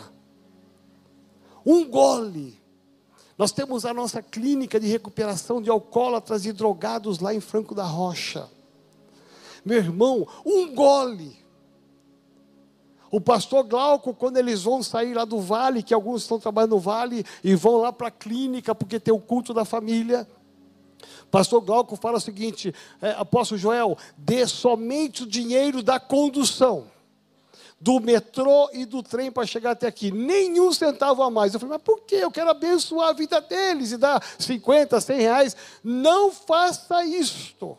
Um 1.66 1.90
gole. 1.90 2.62
Nós 3.38 3.52
temos 3.52 3.86
a 3.86 3.94
nossa 3.94 4.22
clínica 4.22 4.80
de 4.80 4.88
recuperação 4.88 5.62
de 5.62 5.70
alcoólatras 5.70 6.46
e 6.46 6.52
drogados 6.52 7.20
lá 7.20 7.34
em 7.34 7.40
Franco 7.40 7.74
da 7.74 7.86
Rocha. 7.86 8.50
Meu 9.64 9.78
irmão, 9.78 10.28
um 10.46 10.74
gole 10.74 11.47
o 13.12 13.22
pastor 13.22 13.64
Glauco, 13.64 14.14
quando 14.14 14.38
eles 14.38 14.64
vão 14.64 14.84
sair 14.84 15.14
lá 15.14 15.26
do 15.26 15.40
vale, 15.40 15.84
que 15.84 15.94
alguns 15.94 16.24
estão 16.24 16.40
trabalhando 16.40 16.72
no 16.72 16.80
vale, 16.80 17.26
e 17.44 17.56
vão 17.56 17.78
lá 17.78 17.94
para 17.94 18.08
a 18.08 18.12
clínica, 18.12 18.76
porque 18.76 19.00
tem 19.00 19.14
o 19.14 19.20
culto 19.20 19.54
da 19.54 19.64
família. 19.64 20.28
Pastor 21.32 21.62
Glauco 21.62 21.96
fala 21.96 22.18
o 22.18 22.22
seguinte: 22.22 22.74
é, 23.02 23.12
Apóstolo 23.12 23.60
Joel, 23.60 23.98
dê 24.18 24.46
somente 24.48 25.24
o 25.24 25.28
dinheiro 25.28 25.82
da 25.82 26.00
condução, 26.00 26.86
do 27.80 28.00
metrô 28.00 28.70
e 28.74 28.86
do 28.86 29.04
trem 29.04 29.32
para 29.32 29.46
chegar 29.46 29.72
até 29.72 29.88
aqui, 29.88 30.12
nenhum 30.12 30.74
centavo 30.74 31.22
a 31.22 31.30
mais. 31.30 31.54
Eu 31.54 31.60
falei, 31.60 31.76
mas 31.76 31.84
por 31.84 32.02
quê? 32.02 32.16
Eu 32.16 32.32
quero 32.32 32.50
abençoar 32.50 33.10
a 33.10 33.14
vida 33.14 33.40
deles 33.40 33.92
e 33.92 33.98
dar 33.98 34.24
50, 34.40 35.00
100 35.00 35.22
reais. 35.22 35.56
Não 35.84 36.32
faça 36.32 37.06
isto. 37.06 37.78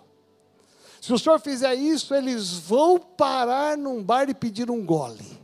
Se 1.00 1.12
o 1.12 1.18
senhor 1.18 1.38
fizer 1.40 1.74
isso, 1.74 2.14
eles 2.14 2.52
vão 2.52 2.98
parar 2.98 3.76
num 3.76 4.02
bar 4.02 4.28
e 4.28 4.34
pedir 4.34 4.70
um 4.70 4.84
gole. 4.84 5.38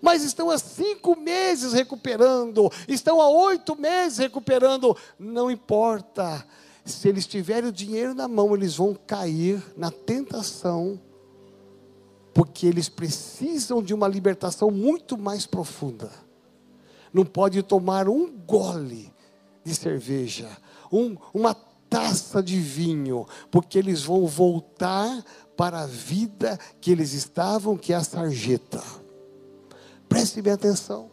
Mas 0.00 0.22
estão 0.22 0.50
há 0.50 0.58
cinco 0.58 1.16
meses 1.16 1.72
recuperando, 1.72 2.70
estão 2.88 3.20
há 3.20 3.28
oito 3.28 3.78
meses 3.78 4.18
recuperando. 4.18 4.96
Não 5.18 5.50
importa. 5.50 6.46
Se 6.84 7.08
eles 7.08 7.26
tiverem 7.26 7.68
o 7.68 7.72
dinheiro 7.72 8.14
na 8.14 8.26
mão, 8.26 8.54
eles 8.54 8.76
vão 8.76 8.94
cair 9.06 9.62
na 9.76 9.90
tentação, 9.90 11.00
porque 12.34 12.66
eles 12.66 12.88
precisam 12.88 13.80
de 13.80 13.94
uma 13.94 14.08
libertação 14.08 14.70
muito 14.70 15.16
mais 15.16 15.46
profunda. 15.46 16.10
Não 17.12 17.24
pode 17.24 17.62
tomar 17.62 18.08
um 18.08 18.28
gole 18.28 19.12
de 19.64 19.74
cerveja, 19.74 20.48
um, 20.90 21.16
uma 21.32 21.54
taça 21.92 22.42
de 22.42 22.58
vinho, 22.58 23.28
porque 23.50 23.78
eles 23.78 24.02
vão 24.02 24.26
voltar 24.26 25.22
para 25.54 25.82
a 25.82 25.86
vida 25.86 26.58
que 26.80 26.90
eles 26.90 27.12
estavam, 27.12 27.76
que 27.76 27.92
é 27.92 27.96
a 27.96 28.02
sarjeta. 28.02 28.82
Preste 30.08 30.40
bem 30.40 30.54
atenção. 30.54 31.10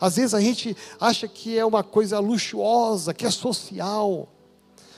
Às 0.00 0.14
vezes 0.14 0.32
a 0.32 0.40
gente 0.40 0.76
acha 1.00 1.26
que 1.26 1.58
é 1.58 1.64
uma 1.64 1.82
coisa 1.82 2.20
luxuosa, 2.20 3.12
que 3.12 3.26
é 3.26 3.30
social. 3.30 4.28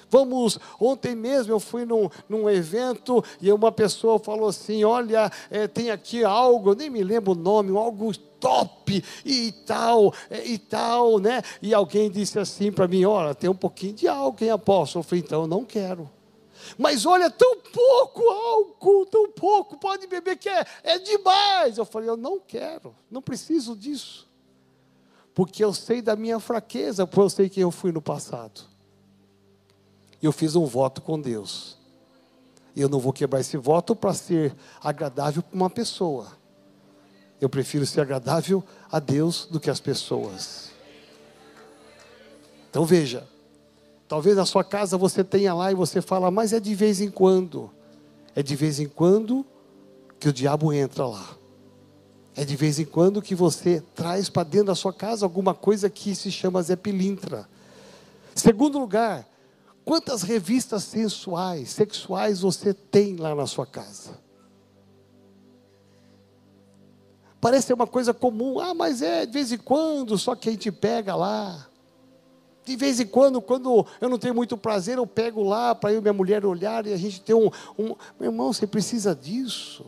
Vamos, 0.09 0.59
ontem 0.81 1.15
mesmo 1.15 1.53
eu 1.53 1.59
fui 1.59 1.85
num, 1.85 2.09
num 2.29 2.49
evento 2.49 3.25
e 3.41 3.51
uma 3.51 3.73
pessoa 3.73 4.19
falou 4.19 4.49
assim: 4.49 4.85
Olha, 4.85 5.31
é, 5.51 5.67
tem 5.67 5.91
aqui 5.91 6.25
algo, 6.25 6.75
nem 6.75 6.89
me 6.89 7.03
lembro 7.03 7.33
o 7.33 7.35
nome, 7.35 7.77
algo 7.77 8.17
top 8.39 9.03
e 9.25 9.53
tal, 9.67 10.15
é, 10.31 10.45
e 10.47 10.59
tal, 10.59 11.19
né? 11.19 11.43
E 11.61 11.75
alguém 11.75 12.11
disse 12.11 12.39
assim 12.39 12.71
para 12.71 12.87
mim: 12.87 13.05
Olha, 13.05 13.35
tem 13.35 13.51
um 13.51 13.55
pouquinho 13.55 13.95
de 13.95 14.07
álcool, 14.07 14.45
hein, 14.45 14.51
apóstolo? 14.51 15.01
Eu 15.01 15.09
falei: 15.09 15.25
Então 15.27 15.47
não 15.47 15.65
quero. 15.65 16.09
Mas 16.79 17.05
olha, 17.05 17.31
tão 17.31 17.57
pouco 17.61 18.23
álcool, 18.23 19.07
tão 19.07 19.31
pouco, 19.31 19.77
pode 19.77 20.07
beber 20.07 20.37
que 20.37 20.49
é, 20.49 20.65
é 20.85 20.99
demais. 20.99 21.79
Eu 21.79 21.85
falei: 21.85 22.09
Eu 22.09 22.17
não 22.17 22.39
quero, 22.39 22.95
não 23.11 23.21
preciso 23.21 23.75
disso. 23.75 24.27
Porque 25.35 25.63
eu 25.63 25.75
sei 25.75 26.01
da 26.01 26.17
minha 26.17 26.41
fraqueza, 26.41 27.07
porque 27.07 27.21
eu 27.21 27.31
sei 27.31 27.49
quem 27.49 27.63
eu 27.63 27.71
fui 27.71 27.93
no 27.93 28.01
passado. 28.01 28.76
Eu 30.27 30.33
fiz 30.33 30.57
um 30.57 30.67
voto 30.67 31.01
com 31.01 31.21
Deus. 31.21 31.77
E 32.75 32.81
eu 32.81 32.89
não 32.89 32.99
vou 32.99 33.13
quebrar 33.13 33.41
esse 33.41 33.57
voto 33.57 33.97
para 33.97 34.13
ser 34.13 34.55
agradável 34.83 35.43
para 35.43 35.57
uma 35.57 35.71
pessoa. 35.71 36.29
Eu 37.41 37.49
prefiro 37.49 37.87
ser 37.87 38.03
agradável 38.03 38.63
a 38.91 38.99
Deus 38.99 39.47
do 39.51 39.59
que 39.59 39.71
as 39.71 39.81
pessoas. 39.81 40.71
Então 42.69 42.85
veja, 42.85 43.27
talvez 44.07 44.37
na 44.37 44.45
sua 44.45 44.63
casa 44.63 44.99
você 44.99 45.25
tenha 45.25 45.55
lá 45.55 45.73
e 45.73 45.75
você 45.75 46.03
fala, 46.03 46.31
mas 46.31 46.53
é 46.53 46.61
de 46.61 46.75
vez 46.75 47.01
em 47.01 47.11
quando. 47.11 47.71
É 48.35 48.43
de 48.43 48.55
vez 48.55 48.79
em 48.79 48.89
quando 48.89 49.47
que 50.21 50.29
o 50.29 50.33
diabo 50.33 50.73
entra 50.73 51.07
lá. 51.07 51.37
É 52.35 52.45
de 52.45 52.55
vez 52.55 52.79
em 52.79 52.85
quando 52.85 53.23
que 53.23 53.35
você 53.35 53.83
traz 53.95 54.29
para 54.29 54.43
dentro 54.43 54.67
da 54.67 54.75
sua 54.75 54.93
casa 54.93 55.25
alguma 55.25 55.55
coisa 55.55 55.89
que 55.89 56.15
se 56.15 56.31
chama 56.31 56.63
Zé 56.63 56.77
Pilintra. 56.77 57.49
Segundo 58.35 58.79
lugar, 58.79 59.27
quantas 59.87 60.23
revistas 60.23 60.83
sensuais, 60.83 61.71
sexuais 61.71 62.41
você 62.41 62.75
tem 62.75 63.15
lá 63.15 63.37
na 63.37 63.47
sua 63.47 63.65
casa? 63.65 64.19
Parece 67.41 67.73
uma 67.73 67.87
coisa 67.87 68.13
comum, 68.13 68.59
ah, 68.59 68.75
mas 68.75 69.01
é 69.01 69.25
de 69.25 69.33
vez 69.33 69.53
em 69.53 69.59
quando, 69.59 70.19
só 70.19 70.35
que 70.35 70.49
a 70.49 70.53
gente 70.53 70.73
pega 70.73 71.15
lá. 71.15 71.69
De 72.65 72.75
vez 72.75 72.99
em 72.99 73.07
quando, 73.07 73.41
quando 73.41 73.87
eu 74.01 74.09
não 74.09 74.19
tenho 74.19 74.35
muito 74.35 74.57
prazer, 74.57 74.99
eu 74.99 75.07
pego 75.07 75.45
lá 75.45 75.73
para 75.73 75.93
eu 75.93 75.99
e 75.99 76.03
minha 76.03 76.13
mulher 76.13 76.45
olhar 76.45 76.85
e 76.85 76.93
a 76.93 76.97
gente 76.97 77.21
ter 77.21 77.35
um, 77.35 77.49
um. 77.79 77.95
Meu 78.19 78.33
irmão, 78.33 78.53
você 78.53 78.67
precisa 78.67 79.15
disso. 79.15 79.87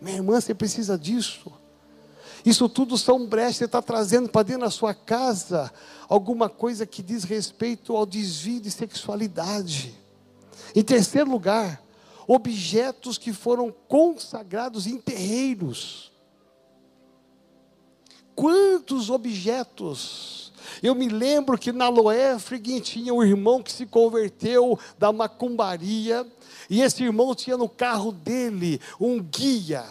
Minha 0.00 0.16
irmã, 0.16 0.40
você 0.40 0.54
precisa 0.54 0.96
disso. 0.96 1.52
Isso 2.48 2.66
tudo 2.66 2.96
são 2.96 3.26
brechas, 3.26 3.56
você 3.56 3.64
está 3.66 3.82
trazendo 3.82 4.30
para 4.30 4.42
dentro 4.42 4.62
da 4.62 4.70
sua 4.70 4.94
casa 4.94 5.70
alguma 6.08 6.48
coisa 6.48 6.86
que 6.86 7.02
diz 7.02 7.22
respeito 7.22 7.94
ao 7.94 8.06
desvio 8.06 8.58
de 8.58 8.70
sexualidade. 8.70 9.94
Em 10.74 10.82
terceiro 10.82 11.30
lugar, 11.30 11.82
objetos 12.26 13.18
que 13.18 13.34
foram 13.34 13.70
consagrados 13.86 14.86
em 14.86 14.96
terreiros. 14.96 16.10
Quantos 18.34 19.10
objetos? 19.10 20.50
Eu 20.82 20.94
me 20.94 21.10
lembro 21.10 21.58
que 21.58 21.70
na 21.70 21.90
Loéfriguin 21.90 22.80
tinha 22.80 23.12
um 23.12 23.22
irmão 23.22 23.62
que 23.62 23.70
se 23.70 23.84
converteu 23.84 24.78
da 24.98 25.12
macumbaria 25.12 26.26
e 26.70 26.80
esse 26.80 27.04
irmão 27.04 27.34
tinha 27.34 27.58
no 27.58 27.68
carro 27.68 28.10
dele 28.10 28.80
um 28.98 29.20
guia, 29.20 29.84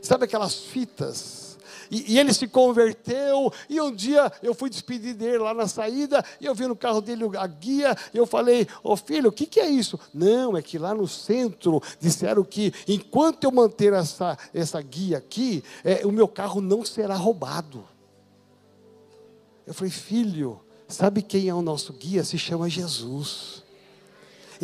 sabe 0.00 0.26
aquelas 0.26 0.54
fitas? 0.54 1.43
E, 1.90 2.14
e, 2.14 2.18
ele 2.18 2.32
se 2.32 2.46
converteu, 2.46 3.52
e 3.68 3.80
um 3.80 3.94
dia 3.94 4.32
eu 4.42 4.54
fui 4.54 4.70
despedir 4.70 5.14
dele 5.14 5.38
lá 5.38 5.54
na 5.54 5.66
saída, 5.66 6.24
e 6.40 6.46
eu 6.46 6.54
vi 6.54 6.66
no 6.66 6.76
carro 6.76 7.00
dele 7.00 7.24
a 7.36 7.46
guia, 7.46 7.96
e 8.12 8.16
eu 8.16 8.26
falei, 8.26 8.66
ô 8.82 8.92
oh, 8.92 8.96
filho, 8.96 9.28
o 9.28 9.32
que, 9.32 9.46
que 9.46 9.60
é 9.60 9.68
isso? 9.68 9.98
Não, 10.12 10.56
é 10.56 10.62
que 10.62 10.78
lá 10.78 10.94
no 10.94 11.08
centro 11.08 11.82
disseram 12.00 12.44
que 12.44 12.72
enquanto 12.86 13.44
eu 13.44 13.52
manter 13.52 13.92
essa, 13.92 14.36
essa 14.52 14.80
guia 14.80 15.18
aqui, 15.18 15.62
é, 15.82 16.06
o 16.06 16.12
meu 16.12 16.28
carro 16.28 16.60
não 16.60 16.84
será 16.84 17.16
roubado. 17.16 17.84
Eu 19.66 19.72
falei, 19.72 19.90
filho, 19.90 20.60
sabe 20.86 21.22
quem 21.22 21.48
é 21.48 21.54
o 21.54 21.62
nosso 21.62 21.92
guia? 21.92 22.22
Se 22.22 22.38
chama 22.38 22.68
Jesus. 22.68 23.63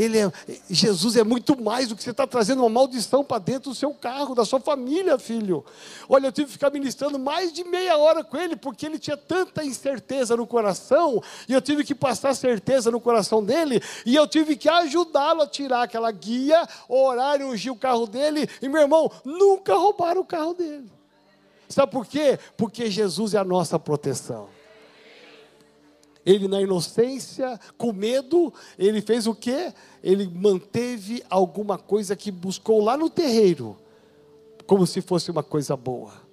Ele 0.01 0.19
é, 0.19 0.33
Jesus 0.71 1.15
é 1.15 1.23
muito 1.23 1.61
mais 1.61 1.89
do 1.89 1.95
que 1.95 2.03
você 2.03 2.11
está 2.11 2.27
trazendo 2.27 2.61
uma 2.61 2.71
maldição 2.71 3.23
para 3.23 3.39
dentro 3.39 3.71
do 3.71 3.77
seu 3.77 3.93
carro, 3.93 4.35
da 4.35 4.47
sua 4.47 4.59
família, 4.59 5.19
filho. 5.19 5.63
Olha, 6.09 6.29
eu 6.29 6.33
tive 6.33 6.47
que 6.47 6.53
ficar 6.55 6.71
ministrando 6.71 7.19
mais 7.19 7.53
de 7.53 7.63
meia 7.65 7.99
hora 7.99 8.25
com 8.25 8.39
ele, 8.39 8.57
porque 8.57 8.87
ele 8.87 8.99
tinha 8.99 9.17
tanta 9.17 9.63
incerteza 9.63 10.35
no 10.39 10.47
coração, 10.47 11.23
e 11.47 11.53
eu 11.53 11.61
tive 11.61 11.85
que 11.85 11.95
passar 11.95 12.35
certeza 12.35 12.91
no 12.91 12.99
coração 12.99 13.45
dele, 13.45 13.83
e 14.07 14.17
eu 14.17 14.27
tive 14.27 14.57
que 14.57 14.71
ajudá-lo 14.71 15.43
a 15.43 15.47
tirar 15.47 15.83
aquela 15.83 16.11
guia, 16.11 16.67
orar 16.89 17.39
e 17.39 17.45
ungir 17.45 17.71
o 17.71 17.77
carro 17.77 18.07
dele, 18.07 18.49
e 18.63 18.71
meu 18.71 18.81
irmão, 18.81 19.13
nunca 19.23 19.75
roubaram 19.75 20.23
o 20.23 20.25
carro 20.25 20.55
dele. 20.55 20.91
Sabe 21.69 21.93
por 21.93 22.07
quê? 22.07 22.39
Porque 22.57 22.91
Jesus 22.91 23.35
é 23.35 23.39
a 23.39 23.45
nossa 23.45 23.79
proteção. 23.79 24.49
Ele, 26.25 26.47
na 26.47 26.61
inocência, 26.61 27.59
com 27.79 27.93
medo, 27.93 28.53
ele 28.79 29.01
fez 29.01 29.27
o 29.27 29.35
quê? 29.35 29.73
Ele 30.03 30.29
manteve 30.29 31.23
alguma 31.31 31.79
coisa 31.79 32.15
que 32.15 32.31
buscou 32.31 32.83
lá 32.83 32.97
no 32.97 33.09
terreiro, 33.09 33.77
como 34.67 34.87
se 34.87 35.01
fosse 35.01 35.31
uma 35.31 35.43
coisa 35.43 35.77
boa. 35.77 36.31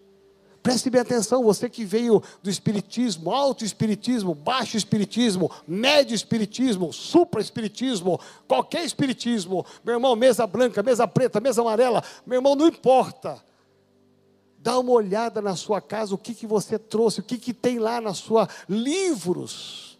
Preste 0.67 0.89
bem 0.89 0.99
atenção, 0.99 1.45
você 1.45 1.69
que 1.69 1.85
veio 1.85 2.21
do 2.43 2.49
espiritismo, 2.49 3.31
alto 3.31 3.63
espiritismo, 3.63 4.35
baixo 4.35 4.75
espiritismo, 4.75 5.49
médio 5.65 6.13
espiritismo, 6.13 6.91
supra 6.91 7.39
espiritismo, 7.39 8.19
qualquer 8.45 8.83
espiritismo, 8.83 9.65
meu 9.81 9.95
irmão, 9.95 10.13
mesa 10.13 10.45
branca, 10.45 10.83
mesa 10.83 11.07
preta, 11.07 11.39
mesa 11.39 11.61
amarela, 11.61 12.03
meu 12.25 12.39
irmão, 12.39 12.53
não 12.53 12.67
importa. 12.67 13.41
Dá 14.67 14.77
uma 14.79 14.91
olhada 14.91 15.41
na 15.41 15.55
sua 15.55 15.79
casa, 15.79 16.13
o 16.13 16.17
que, 16.17 16.33
que 16.33 16.45
você 16.45 16.77
trouxe, 16.77 17.21
o 17.21 17.23
que, 17.23 17.37
que 17.37 17.53
tem 17.53 17.79
lá 17.79 18.01
na 18.01 18.13
sua 18.13 18.49
livros. 18.67 19.97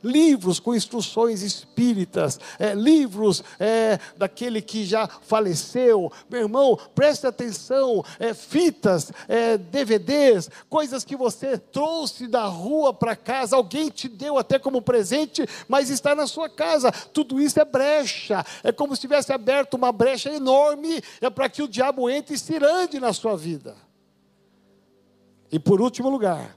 Livros 0.00 0.60
com 0.60 0.76
instruções 0.76 1.42
espíritas, 1.42 2.38
é, 2.56 2.72
livros 2.72 3.42
é, 3.58 3.98
daquele 4.16 4.62
que 4.62 4.84
já 4.84 5.08
faleceu. 5.08 6.12
Meu 6.30 6.42
irmão, 6.42 6.78
preste 6.94 7.26
atenção: 7.26 8.04
é, 8.20 8.32
fitas, 8.32 9.10
é, 9.26 9.58
DVDs, 9.58 10.48
coisas 10.70 11.02
que 11.02 11.16
você 11.16 11.58
trouxe 11.58 12.28
da 12.28 12.44
rua 12.44 12.94
para 12.94 13.16
casa, 13.16 13.56
alguém 13.56 13.88
te 13.88 14.08
deu 14.08 14.38
até 14.38 14.56
como 14.56 14.80
presente, 14.80 15.44
mas 15.66 15.90
está 15.90 16.14
na 16.14 16.28
sua 16.28 16.48
casa. 16.48 16.92
Tudo 16.92 17.40
isso 17.40 17.58
é 17.58 17.64
brecha, 17.64 18.46
é 18.62 18.70
como 18.70 18.94
se 18.94 19.00
tivesse 19.00 19.32
aberto 19.32 19.74
uma 19.74 19.90
brecha 19.90 20.30
enorme, 20.30 21.02
é 21.20 21.28
para 21.28 21.48
que 21.48 21.60
o 21.60 21.66
diabo 21.66 22.08
entre 22.08 22.36
e 22.36 22.38
se 22.38 22.56
ande 22.64 23.00
na 23.00 23.12
sua 23.12 23.36
vida. 23.36 23.85
E 25.50 25.58
por 25.58 25.80
último 25.80 26.08
lugar, 26.08 26.56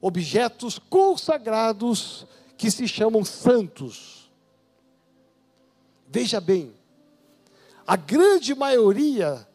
objetos 0.00 0.78
consagrados 0.78 2.26
que 2.56 2.70
se 2.70 2.86
chamam 2.86 3.24
santos. 3.24 4.30
Veja 6.06 6.40
bem, 6.40 6.72
a 7.86 7.96
grande 7.96 8.54
maioria 8.54 9.46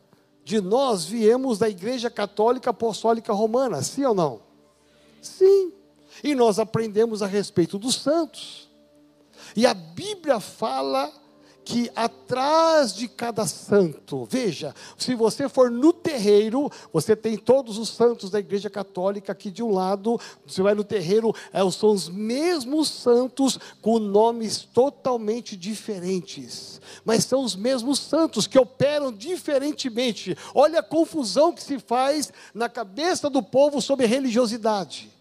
de 0.43 0.59
nós 0.59 1.05
viemos 1.05 1.57
da 1.57 1.69
Igreja 1.69 2.09
Católica 2.09 2.71
Apostólica 2.71 3.31
Romana, 3.31 3.81
sim 3.81 4.03
ou 4.05 4.13
não? 4.13 4.41
Sim. 5.21 5.71
E 6.23 6.35
nós 6.35 6.59
aprendemos 6.59 7.21
a 7.21 7.27
respeito 7.27 7.77
dos 7.77 7.95
santos. 7.95 8.69
E 9.55 9.65
a 9.65 9.73
Bíblia 9.73 10.39
fala 10.39 11.11
que 11.63 11.89
atrás 11.95 12.93
de 12.93 13.07
cada 13.07 13.45
santo, 13.45 14.25
veja, 14.29 14.75
se 14.97 15.15
você 15.15 15.47
for 15.47 15.71
no 15.71 15.93
terreiro, 15.93 16.71
você 16.91 17.15
tem 17.15 17.37
todos 17.37 17.77
os 17.77 17.89
santos 17.89 18.29
da 18.29 18.39
Igreja 18.39 18.69
Católica 18.69 19.31
aqui 19.31 19.49
de 19.49 19.63
um 19.63 19.71
lado, 19.71 20.19
você 20.45 20.61
vai 20.61 20.73
no 20.73 20.83
terreiro, 20.83 21.33
é, 21.51 21.59
são 21.71 21.91
os 21.91 22.09
mesmos 22.09 22.89
santos 22.89 23.57
com 23.81 23.99
nomes 23.99 24.63
totalmente 24.73 25.55
diferentes, 25.55 26.81
mas 27.05 27.23
são 27.23 27.43
os 27.43 27.55
mesmos 27.55 27.99
santos 27.99 28.47
que 28.47 28.59
operam 28.59 29.11
diferentemente. 29.11 30.37
Olha 30.53 30.79
a 30.79 30.83
confusão 30.83 31.53
que 31.53 31.63
se 31.63 31.79
faz 31.79 32.31
na 32.53 32.67
cabeça 32.67 33.29
do 33.29 33.41
povo 33.41 33.81
sobre 33.81 34.05
religiosidade. 34.05 35.11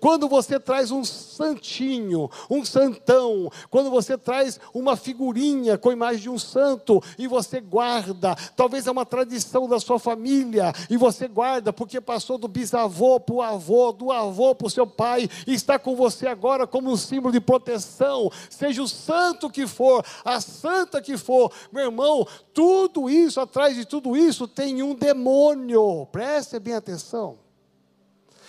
Quando 0.00 0.28
você 0.28 0.58
traz 0.58 0.90
um 0.90 1.04
santinho, 1.04 2.30
um 2.50 2.64
santão, 2.64 3.50
quando 3.70 3.90
você 3.90 4.16
traz 4.16 4.60
uma 4.72 4.96
figurinha 4.96 5.76
com 5.78 5.90
a 5.90 5.92
imagem 5.92 6.22
de 6.22 6.30
um 6.30 6.38
santo 6.38 7.02
e 7.18 7.26
você 7.26 7.60
guarda, 7.60 8.34
talvez 8.56 8.86
é 8.86 8.90
uma 8.90 9.06
tradição 9.06 9.68
da 9.68 9.78
sua 9.80 9.98
família 9.98 10.72
e 10.88 10.96
você 10.96 11.28
guarda 11.28 11.72
porque 11.72 12.00
passou 12.00 12.38
do 12.38 12.48
bisavô 12.48 13.20
para 13.20 13.34
o 13.34 13.42
avô, 13.42 13.92
do 13.92 14.10
avô 14.10 14.54
para 14.54 14.66
o 14.66 14.70
seu 14.70 14.86
pai 14.86 15.28
e 15.46 15.54
está 15.54 15.78
com 15.78 15.96
você 15.96 16.26
agora 16.26 16.66
como 16.66 16.90
um 16.90 16.96
símbolo 16.96 17.32
de 17.32 17.40
proteção, 17.40 18.30
seja 18.50 18.82
o 18.82 18.88
santo 18.88 19.50
que 19.50 19.66
for, 19.66 20.04
a 20.24 20.40
santa 20.40 21.00
que 21.00 21.16
for, 21.16 21.52
meu 21.72 21.84
irmão, 21.84 22.26
tudo 22.52 23.08
isso, 23.10 23.40
atrás 23.40 23.76
de 23.76 23.84
tudo 23.84 24.16
isso 24.16 24.46
tem 24.46 24.82
um 24.82 24.94
demônio, 24.94 26.06
preste 26.12 26.58
bem 26.58 26.74
atenção. 26.74 27.43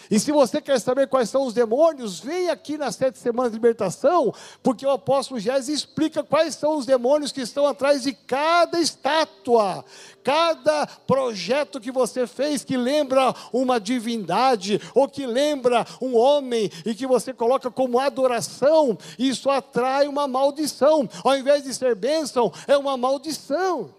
E 0.10 0.20
se 0.20 0.32
você 0.32 0.62
quer 0.62 0.80
saber 0.80 1.08
quais 1.08 1.30
são 1.30 1.46
os 1.46 1.54
demônios, 1.54 2.20
vem 2.20 2.50
aqui 2.50 2.78
nas 2.78 2.96
sete 2.96 3.18
semanas 3.18 3.52
de 3.52 3.58
libertação, 3.58 4.34
porque 4.62 4.86
o 4.86 4.92
apóstolo 4.92 5.40
Gés 5.40 5.68
explica 5.68 6.24
quais 6.24 6.56
são 6.56 6.78
os 6.78 6.86
demônios 6.86 7.32
que 7.32 7.42
estão 7.42 7.66
atrás 7.66 8.04
de 8.04 8.14
cada 8.14 8.80
estátua, 8.80 9.84
cada 10.24 10.86
projeto 10.86 11.80
que 11.80 11.92
você 11.92 12.28
fez 12.28 12.64
que 12.64 12.78
lembra 12.78 13.34
uma 13.52 13.80
divindade, 13.80 14.80
ou 14.94 15.08
que 15.08 15.26
lembra 15.26 15.86
um 16.02 16.16
homem, 16.16 16.70
e 16.86 16.94
que 16.94 17.08
você 17.08 17.34
coloca 17.34 17.72
como 17.72 18.00
adoração, 18.00 18.98
isso 19.18 19.50
atrai 19.50 20.08
uma 20.08 20.28
maldição, 20.28 21.10
ao 21.24 21.38
invés 21.38 21.64
de 21.64 21.74
ser 21.74 21.96
bênção, 21.96 22.52
é 22.68 22.78
uma 22.78 22.96
maldição. 22.96 23.94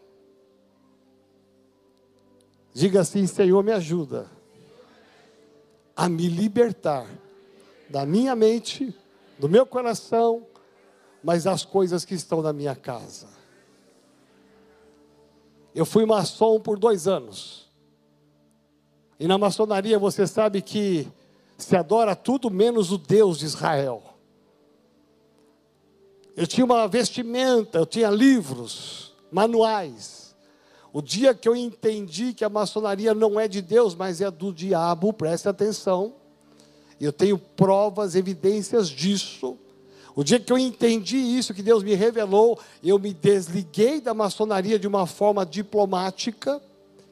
Diga 2.73 3.01
assim: 3.01 3.27
Senhor, 3.27 3.65
me 3.65 3.73
ajuda 3.73 4.36
a 5.97 6.09
me 6.09 6.29
libertar 6.29 7.09
da 7.89 8.05
minha 8.05 8.37
mente, 8.37 8.95
do 9.39 9.49
meu 9.49 9.65
coração, 9.65 10.47
mas 11.25 11.45
das 11.45 11.65
coisas 11.65 12.05
que 12.05 12.15
estão 12.15 12.43
na 12.43 12.53
minha 12.53 12.77
casa. 12.77 13.27
Eu 15.75 15.87
fui 15.87 16.05
maçom 16.05 16.61
por 16.61 16.79
dois 16.79 17.09
anos. 17.09 17.71
E 19.19 19.27
na 19.27 19.39
maçonaria 19.39 19.99
você 19.99 20.27
sabe 20.27 20.61
que 20.61 21.09
se 21.57 21.75
adora 21.75 22.15
tudo 22.15 22.51
menos 22.51 22.93
o 22.93 22.99
Deus 22.99 23.39
de 23.39 23.47
Israel. 23.47 24.03
Eu 26.37 26.47
tinha 26.47 26.65
uma 26.65 26.87
vestimenta, 26.87 27.79
eu 27.79 27.87
tinha 27.87 28.11
livros, 28.11 29.15
manuais. 29.33 30.26
O 30.97 31.03
dia 31.03 31.35
que 31.35 31.47
eu 31.47 31.55
entendi 31.55 32.33
que 32.33 32.43
a 32.43 32.49
maçonaria 32.49 33.13
não 33.13 33.39
é 33.39 33.47
de 33.47 33.61
Deus, 33.61 33.95
mas 33.95 34.23
é 34.23 34.31
do 34.31 34.51
diabo, 34.51 35.13
preste 35.13 35.47
atenção. 35.47 36.15
Eu 36.99 37.13
tenho 37.13 37.37
provas, 37.37 38.15
evidências 38.15 38.89
disso. 38.89 39.59
O 40.15 40.25
dia 40.25 40.41
que 40.41 40.51
eu 40.51 40.57
entendi 40.57 41.19
isso, 41.19 41.53
que 41.53 41.63
Deus 41.63 41.83
me 41.83 41.95
revelou, 41.95 42.59
eu 42.83 42.99
me 42.99 43.13
desliguei 43.13 44.01
da 44.01 44.15
maçonaria 44.15 44.79
de 44.79 44.87
uma 44.87 45.07
forma 45.07 45.45
diplomática, 45.45 46.63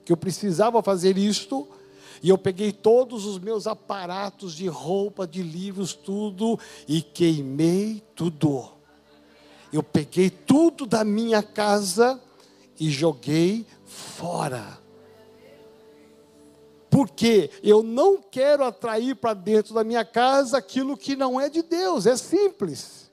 que 0.03 0.11
eu 0.11 0.17
precisava 0.17 0.83
fazer 0.83 1.19
isto, 1.19 1.69
e 2.23 2.31
eu 2.31 2.39
peguei 2.39 2.73
todos 2.73 3.27
os 3.27 3.39
meus 3.39 3.67
aparatos 3.67 4.55
de 4.55 4.67
roupa, 4.67 5.27
de 5.27 5.43
livros, 5.43 5.93
tudo, 5.93 6.59
e 6.89 7.03
queimei 7.03 8.03
tudo. 8.15 8.67
Eu 9.71 9.83
peguei 9.83 10.31
tudo 10.31 10.87
da 10.87 11.05
minha 11.05 11.43
casa 11.43 12.19
e 12.79 12.91
joguei 12.91 13.67
fora. 13.95 14.79
Porque 16.91 17.51
eu 17.63 17.83
não 17.83 18.19
quero 18.19 18.65
atrair 18.65 19.17
para 19.17 19.35
dentro 19.35 19.75
da 19.75 19.83
minha 19.83 20.05
casa 20.05 20.59
aquilo 20.59 20.97
que 20.97 21.17
não 21.17 21.41
é 21.41 21.49
de 21.49 21.63
Deus, 21.63 22.07
é 22.07 22.17
simples. 22.17 23.11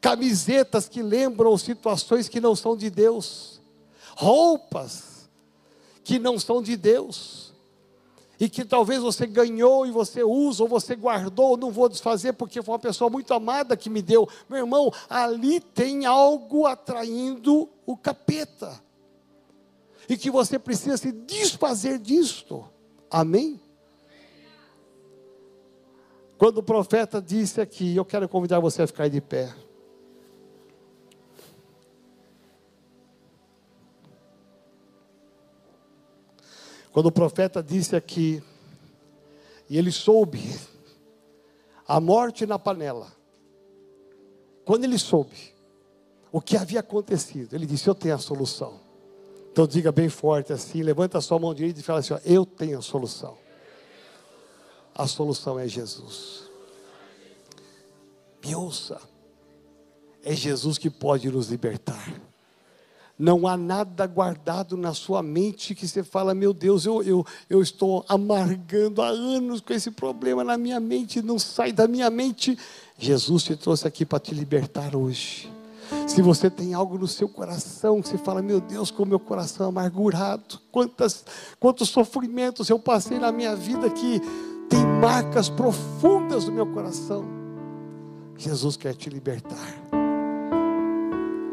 Camisetas 0.00 0.88
que 0.88 1.02
lembram 1.02 1.56
situações 1.58 2.28
que 2.28 2.40
não 2.40 2.56
são 2.56 2.76
de 2.76 2.88
Deus, 2.88 3.60
roupas 4.16 5.28
que 6.02 6.18
não 6.18 6.38
são 6.38 6.62
de 6.62 6.74
Deus, 6.74 7.52
e 8.38 8.48
que 8.48 8.64
talvez 8.64 9.02
você 9.02 9.26
ganhou 9.26 9.86
e 9.86 9.90
você 9.90 10.24
usa, 10.24 10.62
ou 10.62 10.68
você 10.68 10.96
guardou, 10.96 11.58
não 11.58 11.70
vou 11.70 11.86
desfazer 11.86 12.32
porque 12.32 12.62
foi 12.62 12.72
uma 12.72 12.78
pessoa 12.78 13.10
muito 13.10 13.34
amada 13.34 13.76
que 13.76 13.90
me 13.90 14.00
deu. 14.00 14.26
Meu 14.48 14.60
irmão, 14.60 14.90
ali 15.08 15.60
tem 15.60 16.06
algo 16.06 16.66
atraindo 16.66 17.68
o 17.84 17.94
capeta 17.94 18.80
e 20.10 20.18
que 20.18 20.28
você 20.28 20.58
precisa 20.58 20.96
se 20.96 21.12
desfazer 21.12 21.96
disto. 21.96 22.68
Amém? 23.08 23.60
Quando 26.36 26.58
o 26.58 26.62
profeta 26.64 27.22
disse 27.22 27.60
aqui, 27.60 27.94
eu 27.94 28.04
quero 28.04 28.28
convidar 28.28 28.58
você 28.58 28.82
a 28.82 28.88
ficar 28.88 29.06
de 29.06 29.20
pé. 29.20 29.54
Quando 36.90 37.06
o 37.06 37.12
profeta 37.12 37.62
disse 37.62 37.94
aqui, 37.94 38.42
e 39.68 39.78
ele 39.78 39.92
soube, 39.92 40.58
a 41.86 42.00
morte 42.00 42.44
na 42.46 42.58
panela. 42.58 43.12
Quando 44.64 44.82
ele 44.82 44.98
soube 44.98 45.54
o 46.32 46.40
que 46.40 46.56
havia 46.56 46.80
acontecido, 46.80 47.54
ele 47.54 47.64
disse: 47.64 47.88
Eu 47.88 47.94
tenho 47.94 48.16
a 48.16 48.18
solução. 48.18 48.89
Então 49.52 49.66
diga 49.66 49.90
bem 49.90 50.08
forte 50.08 50.52
assim, 50.52 50.82
levanta 50.82 51.18
a 51.18 51.20
sua 51.20 51.38
mão 51.38 51.52
direita 51.52 51.80
e 51.80 51.82
fala 51.82 51.98
assim: 52.00 52.14
ó, 52.14 52.20
Eu 52.24 52.46
tenho 52.46 52.78
a 52.78 52.82
solução. 52.82 53.36
A 54.94 55.06
solução 55.06 55.58
é 55.58 55.66
Jesus. 55.66 56.50
Me 58.44 58.54
ouça. 58.54 59.00
É 60.22 60.34
Jesus 60.34 60.78
que 60.78 60.90
pode 60.90 61.30
nos 61.30 61.48
libertar. 61.48 62.12
Não 63.18 63.46
há 63.46 63.54
nada 63.54 64.06
guardado 64.06 64.78
na 64.78 64.94
sua 64.94 65.22
mente 65.22 65.74
que 65.74 65.86
você 65.86 66.02
fala, 66.02 66.34
meu 66.34 66.54
Deus, 66.54 66.86
eu, 66.86 67.02
eu, 67.02 67.26
eu 67.50 67.60
estou 67.60 68.02
amargando 68.08 69.02
há 69.02 69.08
anos 69.08 69.60
com 69.60 69.74
esse 69.74 69.90
problema 69.90 70.42
na 70.42 70.56
minha 70.56 70.80
mente, 70.80 71.20
não 71.20 71.38
sai 71.38 71.70
da 71.70 71.86
minha 71.86 72.08
mente. 72.08 72.58
Jesus 72.98 73.44
te 73.44 73.56
trouxe 73.56 73.86
aqui 73.86 74.06
para 74.06 74.20
te 74.20 74.34
libertar 74.34 74.96
hoje. 74.96 75.50
Se 76.06 76.22
você 76.22 76.50
tem 76.50 76.74
algo 76.74 76.98
no 76.98 77.06
seu 77.06 77.28
coração, 77.28 78.00
que 78.00 78.08
você 78.08 78.18
fala, 78.18 78.42
meu 78.42 78.60
Deus, 78.60 78.90
como 78.90 79.10
meu 79.10 79.20
coração 79.20 79.66
é 79.66 79.68
amargurado, 79.68 80.60
quantas, 80.70 81.24
quantos 81.58 81.88
sofrimentos 81.88 82.68
eu 82.68 82.78
passei 82.78 83.18
na 83.18 83.30
minha 83.32 83.54
vida 83.54 83.88
que 83.90 84.20
tem 84.68 84.84
marcas 85.00 85.48
profundas 85.48 86.46
no 86.46 86.52
meu 86.52 86.66
coração. 86.66 87.24
Jesus 88.36 88.76
quer 88.76 88.94
te 88.94 89.10
libertar. 89.10 89.90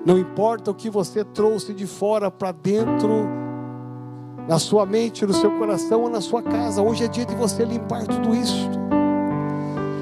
Não 0.05 0.17
importa 0.17 0.71
o 0.71 0.73
que 0.73 0.89
você 0.89 1.23
trouxe 1.23 1.73
de 1.73 1.85
fora 1.85 2.31
para 2.31 2.53
dentro, 2.53 3.27
na 4.47 4.57
sua 4.57 4.85
mente, 4.85 5.25
no 5.25 5.33
seu 5.33 5.51
coração 5.57 6.03
ou 6.03 6.09
na 6.09 6.21
sua 6.21 6.41
casa, 6.41 6.81
hoje 6.81 7.03
é 7.03 7.07
dia 7.07 7.25
de 7.25 7.35
você 7.35 7.65
limpar 7.65 8.07
tudo 8.07 8.33
isso. 8.33 8.69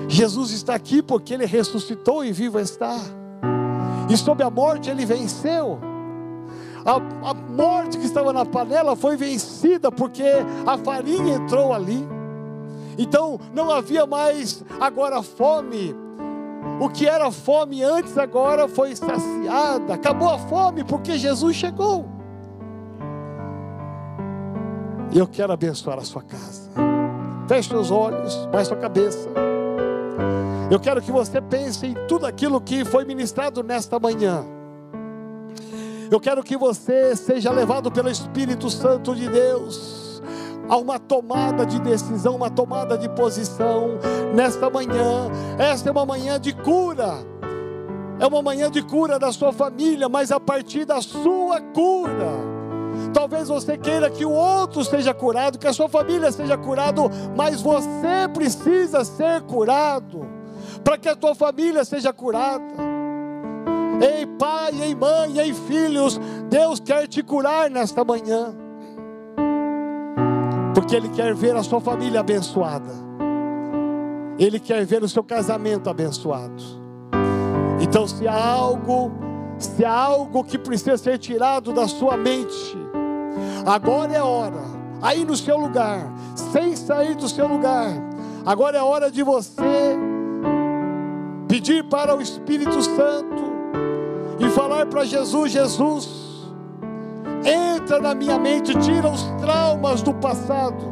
Jesus 0.08 0.52
está 0.52 0.76
aqui 0.76 1.02
porque 1.02 1.34
Ele 1.34 1.46
ressuscitou 1.46 2.24
e 2.24 2.32
vivo 2.32 2.60
está. 2.60 3.00
E 4.10 4.18
sobre 4.18 4.44
a 4.44 4.50
morte 4.50 4.90
ele 4.90 5.06
venceu. 5.06 5.80
A, 6.86 6.98
a, 7.30 7.34
morte 7.34 7.98
que 7.98 8.06
estava 8.06 8.32
na 8.32 8.46
panela 8.46 8.96
foi 8.96 9.18
vencida 9.18 9.92
porque 9.92 10.24
a 10.66 10.78
farinha 10.78 11.36
entrou 11.36 11.74
ali. 11.74 12.08
Então 12.98 13.40
não 13.54 13.72
havia 13.72 14.06
mais 14.06 14.64
agora 14.80 15.24
fome. 15.24 15.96
O 16.80 16.90
que 16.90 17.08
era 17.08 17.32
fome 17.32 17.84
antes 17.84 18.18
agora 18.18 18.68
foi 18.68 18.96
saciada. 18.96 19.94
Acabou 19.96 20.30
a 20.30 20.38
fome 20.38 20.84
porque 20.84 21.18
Jesus 21.18 21.56
chegou. 21.56 22.06
E 25.12 25.18
eu 25.18 25.28
quero 25.28 25.54
abençoar 25.54 25.98
a 25.98 26.04
sua 26.04 26.22
casa. 26.22 26.70
Feche 27.48 27.76
os 27.76 27.90
olhos, 27.90 28.46
baixe 28.48 28.70
sua 28.70 28.78
cabeça. 28.78 29.30
Eu 30.70 30.80
quero 30.80 31.00
que 31.00 31.12
você 31.12 31.40
pense 31.40 31.86
em 31.86 31.94
tudo 32.08 32.26
aquilo 32.26 32.60
que 32.60 32.84
foi 32.84 33.06
ministrado 33.06 33.62
nesta 33.62 34.00
manhã. 34.00 34.44
Eu 36.10 36.20
quero 36.20 36.44
que 36.44 36.58
você 36.58 37.16
seja 37.16 37.52
levado 37.52 37.92
pelo 37.92 38.10
Espírito 38.10 38.70
Santo 38.70 39.16
de 39.16 39.30
Deus 39.30 40.22
a 40.68 40.76
uma 40.78 40.98
tomada 40.98 41.68
de 41.68 41.80
decisão, 41.80 42.36
uma 42.36 42.50
tomada 42.50 42.98
de 42.98 43.08
posição 43.10 44.00
nesta 44.34 44.68
manhã. 44.68 45.30
Esta 45.60 45.90
é 45.90 45.92
uma 45.92 46.06
manhã 46.06 46.40
de 46.40 46.52
cura. 46.52 47.14
É 48.20 48.26
uma 48.26 48.42
manhã 48.42 48.72
de 48.72 48.82
cura 48.82 49.20
da 49.20 49.32
sua 49.32 49.54
família, 49.54 50.10
mas 50.10 50.32
a 50.32 50.40
partir 50.40 50.84
da 50.84 51.00
sua 51.00 51.62
cura. 51.62 52.56
Talvez 53.14 53.50
você 53.50 53.78
queira 53.78 54.10
que 54.10 54.26
o 54.26 54.32
outro 54.32 54.84
seja 54.84 55.14
curado, 55.14 55.60
que 55.60 55.68
a 55.68 55.74
sua 55.74 55.88
família 55.88 56.32
seja 56.32 56.58
curado, 56.58 57.12
mas 57.36 57.62
você 57.62 58.28
precisa 58.34 59.06
ser 59.06 59.42
curado 59.42 60.35
para 60.86 61.00
que 61.00 61.10
a 61.10 61.16
tua 61.16 61.34
família 61.34 61.84
seja 61.84 62.14
curada. 62.14 62.64
Ei 64.00 64.26
pai, 64.28 64.72
ei 64.82 64.94
mãe, 64.94 65.40
ei 65.40 65.54
filhos, 65.54 66.20
Deus 66.48 66.80
quer 66.80 67.08
te 67.08 67.24
curar 67.24 67.70
nesta 67.72 68.04
manhã, 68.04 68.54
porque 70.76 70.96
Ele 70.96 71.10
quer 71.10 71.34
ver 71.34 71.56
a 71.56 71.64
sua 71.64 71.82
família 71.82 72.20
abençoada, 72.20 72.92
Ele 74.38 74.60
quer 74.60 74.86
ver 74.86 75.02
o 75.02 75.10
seu 75.10 75.24
casamento 75.24 75.90
abençoado. 75.90 76.62
Então, 77.80 78.06
se 78.06 78.28
há 78.28 78.46
algo, 78.46 79.12
se 79.58 79.84
há 79.84 79.94
algo 79.94 80.44
que 80.44 80.58
precisa 80.58 80.98
ser 80.98 81.18
tirado 81.18 81.74
da 81.74 81.88
sua 81.88 82.18
mente, 82.18 82.78
agora 83.66 84.14
é 84.14 84.22
hora, 84.22 84.62
aí 85.02 85.24
no 85.24 85.38
seu 85.38 85.58
lugar, 85.58 86.14
sem 86.52 86.76
sair 86.76 87.16
do 87.16 87.30
seu 87.30 87.48
lugar, 87.48 87.92
agora 88.46 88.78
é 88.78 88.84
hora 88.84 89.10
de 89.10 89.24
você 89.24 90.14
pedir 91.56 91.86
para 91.86 92.14
o 92.14 92.22
Espírito 92.22 92.82
Santo 92.82 93.44
e 94.40 94.50
falar 94.50 94.86
para 94.88 95.06
Jesus: 95.06 95.54
Jesus, 95.54 96.10
entra 97.46 97.98
na 98.02 98.14
minha 98.14 98.38
mente, 98.38 98.78
tira 98.80 99.10
os 99.10 99.24
traumas 99.40 100.02
do 100.02 100.14
passado, 100.14 100.86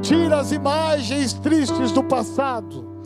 tira 0.00 0.38
as 0.38 0.50
imagens 0.50 1.34
tristes 1.34 1.92
do 1.92 2.02
passado, 2.02 3.02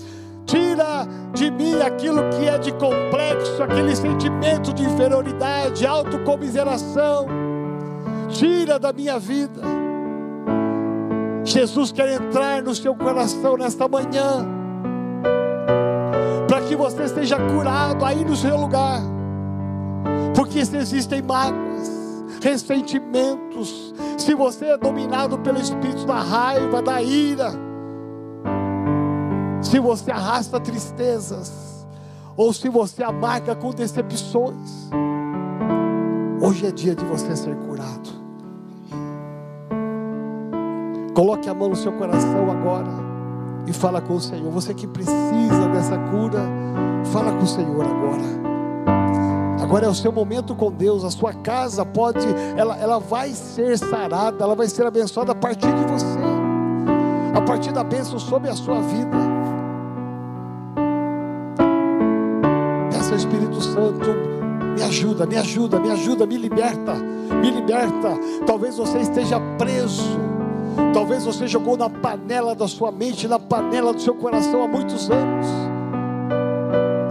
tira 0.46 1.08
de 1.34 1.50
mim 1.50 1.74
aquilo 1.80 2.22
que 2.30 2.48
é 2.48 2.56
de 2.56 2.70
complexo, 2.74 3.60
aquele 3.60 3.96
sentimento 3.96 4.72
de 4.72 4.84
inferioridade, 4.84 5.84
autocomiseração, 5.84 7.26
tira 8.28 8.78
da 8.78 8.92
minha 8.92 9.18
vida. 9.18 9.60
Jesus 11.42 11.90
quer 11.90 12.12
entrar 12.12 12.62
no 12.62 12.76
seu 12.76 12.94
coração 12.94 13.56
nesta 13.56 13.88
manhã 13.88 14.59
que 16.70 16.76
você 16.76 17.08
seja 17.08 17.36
curado 17.36 18.04
aí 18.04 18.24
no 18.24 18.36
seu 18.36 18.56
lugar, 18.56 19.02
porque 20.36 20.64
se 20.64 20.76
existem 20.76 21.20
mágoas, 21.20 21.90
ressentimentos, 22.40 23.92
se 24.16 24.36
você 24.36 24.66
é 24.66 24.78
dominado 24.78 25.36
pelo 25.38 25.58
espírito 25.58 26.06
da 26.06 26.20
raiva, 26.20 26.80
da 26.80 27.02
ira, 27.02 27.50
se 29.60 29.80
você 29.80 30.12
arrasta 30.12 30.60
tristezas, 30.60 31.84
ou 32.36 32.52
se 32.52 32.68
você 32.68 33.02
amarga 33.02 33.56
com 33.56 33.70
decepções, 33.70 34.90
hoje 36.40 36.68
é 36.68 36.70
dia 36.70 36.94
de 36.94 37.04
você 37.04 37.34
ser 37.34 37.56
curado. 37.56 38.10
Coloque 41.14 41.48
a 41.48 41.52
mão 41.52 41.70
no 41.70 41.76
seu 41.76 41.90
coração 41.94 42.48
agora 42.48 43.09
e 43.70 43.72
fala 43.72 44.00
com 44.00 44.16
o 44.16 44.20
Senhor. 44.20 44.50
Você 44.50 44.74
que 44.74 44.86
precisa 44.86 45.68
dessa 45.72 45.96
cura, 45.96 46.40
fala 47.12 47.32
com 47.32 47.44
o 47.44 47.46
Senhor 47.46 47.84
agora. 47.84 48.50
Agora 49.62 49.86
é 49.86 49.88
o 49.88 49.94
seu 49.94 50.10
momento 50.10 50.56
com 50.56 50.72
Deus. 50.72 51.04
A 51.04 51.10
sua 51.10 51.32
casa 51.32 51.86
pode, 51.86 52.26
ela, 52.56 52.76
ela 52.76 52.98
vai 52.98 53.30
ser 53.30 53.78
sarada, 53.78 54.42
ela 54.42 54.56
vai 54.56 54.68
ser 54.68 54.84
abençoada 54.84 55.30
a 55.30 55.34
partir 55.36 55.72
de 55.72 55.84
você, 55.84 56.18
a 57.32 57.40
partir 57.42 57.72
da 57.72 57.84
bênção 57.84 58.18
sobre 58.18 58.50
a 58.50 58.56
sua 58.56 58.80
vida. 58.80 59.16
Peça 62.90 63.12
ao 63.12 63.16
Espírito 63.16 63.60
Santo, 63.60 64.10
me 64.76 64.82
ajuda, 64.82 65.26
me 65.26 65.36
ajuda, 65.36 65.78
me 65.78 65.90
ajuda, 65.92 66.26
me 66.26 66.36
liberta, 66.36 66.94
me 67.40 67.50
liberta. 67.52 68.18
Talvez 68.44 68.76
você 68.76 68.98
esteja 68.98 69.38
preso. 69.56 70.29
Talvez 70.92 71.24
você 71.24 71.46
jogou 71.46 71.76
na 71.76 71.88
panela 71.88 72.54
da 72.54 72.68
sua 72.68 72.90
mente, 72.90 73.28
na 73.28 73.38
panela 73.38 73.92
do 73.92 74.00
seu 74.00 74.14
coração 74.14 74.62
há 74.62 74.68
muitos 74.68 75.10
anos 75.10 75.70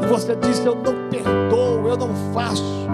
você 0.10 0.36
disse: 0.36 0.66
Eu 0.66 0.76
não 0.76 1.10
perdoo, 1.10 1.88
eu 1.88 1.95
não 1.95 2.10
faço. 2.34 2.88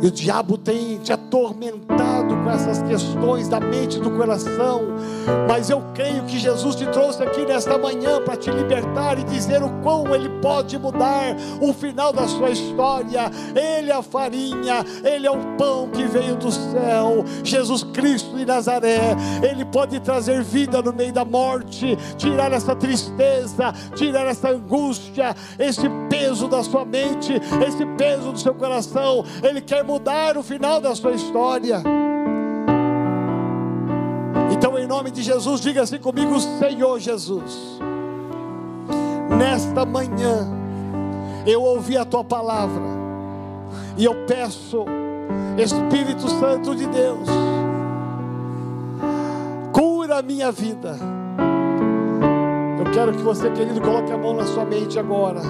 E 0.00 0.06
o 0.06 0.10
diabo 0.10 0.58
tem 0.58 0.98
te 0.98 1.12
atormentado 1.12 2.34
com 2.42 2.50
essas 2.50 2.82
questões 2.82 3.48
da 3.48 3.60
mente 3.60 3.98
e 3.98 4.00
do 4.00 4.10
coração. 4.10 4.82
Mas 5.48 5.70
eu 5.70 5.82
creio 5.94 6.24
que 6.24 6.38
Jesus 6.38 6.74
te 6.74 6.86
trouxe 6.86 7.22
aqui 7.22 7.44
nesta 7.44 7.78
manhã 7.78 8.20
para 8.22 8.36
te 8.36 8.50
libertar 8.50 9.18
e 9.18 9.24
dizer 9.24 9.62
o 9.62 9.70
quão 9.82 10.12
Ele 10.14 10.28
pode 10.40 10.78
mudar 10.78 11.36
o 11.60 11.72
final 11.72 12.12
da 12.12 12.26
sua 12.26 12.50
história. 12.50 13.30
Ele 13.54 13.90
é 13.90 13.94
a 13.94 14.02
farinha, 14.02 14.84
Ele 15.04 15.26
é 15.26 15.30
o 15.30 15.56
pão 15.56 15.88
que 15.88 16.04
veio 16.04 16.36
do 16.36 16.50
céu. 16.50 17.24
Jesus 17.44 17.84
Cristo 17.84 18.36
de 18.36 18.44
Nazaré. 18.44 19.16
Ele 19.42 19.64
pode 19.64 20.00
trazer 20.00 20.42
vida 20.42 20.82
no 20.82 20.92
meio 20.92 21.12
da 21.12 21.24
morte, 21.24 21.96
tirar 22.16 22.52
essa 22.52 22.74
tristeza, 22.74 23.72
tirar 23.94 24.26
essa 24.26 24.50
angústia, 24.50 25.34
esse 25.58 25.88
peso 26.08 26.48
da 26.48 26.62
sua 26.62 26.84
mente, 26.84 27.32
esse 27.66 27.86
peso 27.96 28.32
do 28.32 28.38
seu 28.38 28.54
coração. 28.54 29.24
Ele 29.42 29.60
quer 29.60 29.84
mudar 29.84 30.36
o 30.36 30.42
final 30.42 30.80
da 30.80 30.94
sua 30.94 31.12
história. 31.12 31.82
Nome 34.92 35.10
de 35.10 35.22
Jesus, 35.22 35.62
diga 35.62 35.80
assim 35.80 35.96
comigo: 35.96 36.38
Senhor 36.38 37.00
Jesus, 37.00 37.78
nesta 39.38 39.86
manhã, 39.86 40.46
eu 41.46 41.62
ouvi 41.62 41.96
a 41.96 42.04
tua 42.04 42.22
palavra, 42.22 42.82
e 43.96 44.04
eu 44.04 44.26
peço, 44.26 44.84
Espírito 45.56 46.28
Santo 46.28 46.76
de 46.76 46.86
Deus, 46.88 47.26
cura 49.72 50.18
a 50.18 50.22
minha 50.22 50.52
vida. 50.52 50.98
Eu 52.78 52.92
quero 52.92 53.12
que 53.12 53.22
você, 53.22 53.48
querido, 53.50 53.80
coloque 53.80 54.12
a 54.12 54.18
mão 54.18 54.34
na 54.34 54.44
sua 54.44 54.66
mente 54.66 54.98
agora, 54.98 55.40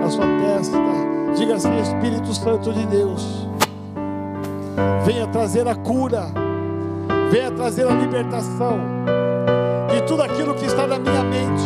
na 0.00 0.08
sua 0.08 0.24
testa. 0.40 0.78
Diga 1.36 1.56
assim: 1.56 1.78
Espírito 1.78 2.32
Santo 2.32 2.72
de 2.72 2.86
Deus, 2.86 3.46
venha 5.04 5.26
trazer 5.26 5.68
a 5.68 5.74
cura, 5.74 6.32
venha 7.30 7.50
trazer 7.50 7.86
a 7.86 7.92
libertação 7.92 8.78
de 9.90 10.02
tudo 10.02 10.22
aquilo 10.22 10.54
que 10.54 10.66
está 10.66 10.86
na 10.86 10.98
minha 10.98 11.22
mente, 11.22 11.64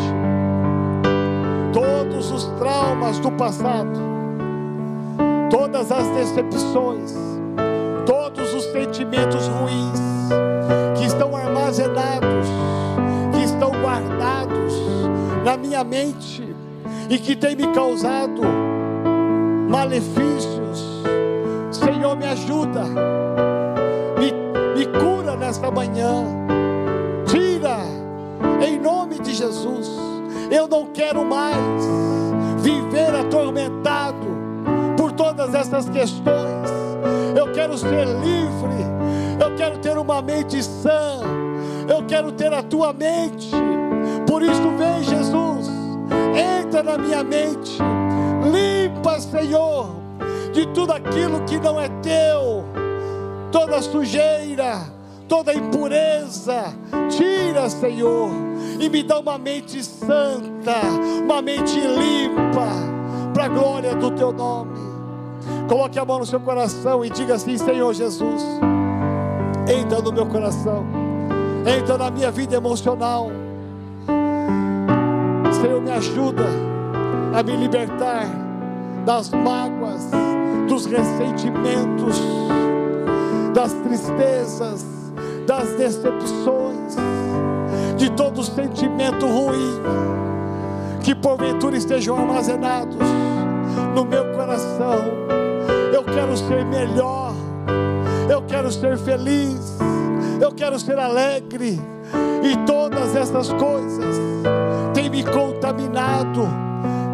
todos 1.73 2.31
os 2.31 2.45
traumas 2.59 3.19
do 3.19 3.31
passado, 3.33 3.99
todas 5.51 5.91
as 5.91 6.07
decepções, 6.09 7.15
todos 8.07 8.55
os 8.55 8.65
sentimentos 8.65 9.47
ruins 9.49 10.01
que 10.99 11.05
estão 11.05 11.35
armazenados, 11.37 12.49
que 13.33 13.45
estão 13.45 13.71
guardados 13.71 14.75
na 15.45 15.57
minha 15.57 15.85
mente 15.85 16.45
e 17.09 17.19
que 17.19 17.35
tem 17.35 17.57
me 17.57 17.67
causado 17.73 18.43
malefícios. 19.69 21.03
Senhor, 21.71 22.17
me 22.17 22.27
ajuda, 22.27 22.83
cura 25.29 25.37
nesta 25.37 25.71
manhã, 25.71 26.25
tira, 27.27 27.81
em 28.67 28.79
nome 28.79 29.19
de 29.19 29.35
Jesus. 29.35 29.89
Eu 30.51 30.67
não 30.67 30.87
quero 30.87 31.25
mais 31.25 31.57
viver 32.59 33.15
atormentado 33.15 34.27
por 34.97 35.13
todas 35.13 35.55
essas 35.55 35.89
questões. 35.89 36.71
Eu 37.37 37.53
quero 37.53 37.77
ser 37.77 38.07
livre, 38.07 38.87
eu 39.39 39.55
quero 39.57 39.79
ter 39.79 39.99
uma 39.99 40.23
mente 40.23 40.63
sã, 40.63 41.21
eu 41.89 42.05
quero 42.07 42.33
ter 42.33 42.53
a 42.53 42.63
tua 42.63 42.93
mente. 42.95 43.51
Por 44.27 44.43
isso, 44.43 44.71
vem 44.79 45.03
Jesus, 45.03 45.69
entra 46.63 46.83
na 46.83 46.97
minha 46.97 47.23
mente 47.23 47.79
Limpa, 48.51 49.21
Senhor, 49.21 49.91
de 50.53 50.67
tudo 50.69 50.93
aquilo 50.93 51.43
que 51.45 51.59
não 51.59 51.79
é 51.79 51.89
teu, 52.03 52.65
toda 53.51 53.83
sujeira, 53.83 54.98
toda 55.29 55.55
impureza. 55.55 56.75
Tira, 57.11 57.69
Senhor, 57.69 58.31
e 58.81 58.89
me 58.89 59.03
dá 59.03 59.21
uma 59.21 59.39
mente 59.39 59.85
santa, 59.85 60.81
uma 61.23 61.43
mente 61.43 61.79
limpa, 61.79 62.69
para 63.35 63.45
a 63.45 63.49
glória 63.49 63.95
do 63.95 64.11
teu 64.11 64.33
nome. 64.33 64.79
Coloque 65.69 65.99
a 65.99 66.05
mão 66.05 66.19
no 66.19 66.27
seu 66.27 66.41
coração 66.41 67.05
e 67.05 67.11
diga 67.11 67.35
assim: 67.35 67.57
Senhor 67.59 67.93
Jesus, 67.93 68.43
entra 69.69 70.01
no 70.01 70.13
meu 70.13 70.27
coração, 70.27 70.85
entra 71.67 71.99
na 71.99 72.11
minha 72.11 72.31
vida 72.31 72.57
emocional. 72.57 73.31
Senhor, 75.61 75.81
me 75.81 75.91
ajuda 75.91 76.47
a 77.35 77.43
me 77.43 77.57
libertar 77.57 78.27
das 79.05 79.31
mágoas, 79.31 80.09
dos 80.69 80.87
ressentimentos, 80.87 82.17
das 83.55 83.73
tristezas, 83.73 84.98
das 85.49 85.71
decepções, 85.77 86.95
de 87.97 88.11
todo 88.11 88.45
sentimento 88.45 89.27
ruim 89.27 89.81
que 91.03 91.15
porventura 91.15 91.75
estejam 91.75 92.19
armazenados 92.19 92.99
no 93.95 94.05
meu 94.05 94.31
coração. 94.35 94.99
Eu 95.91 96.05
quero 96.05 96.37
ser 96.37 96.67
melhor, 96.67 97.33
eu 98.31 98.43
quero 98.43 98.71
ser 98.71 98.99
feliz, 98.99 99.79
eu 100.39 100.53
quero 100.53 100.79
ser 100.79 100.99
alegre, 100.99 101.81
e 102.43 102.67
todas 102.67 103.17
essas 103.17 103.51
coisas 103.55 104.17
têm 104.93 105.09
me 105.09 105.25
contaminado 105.25 106.47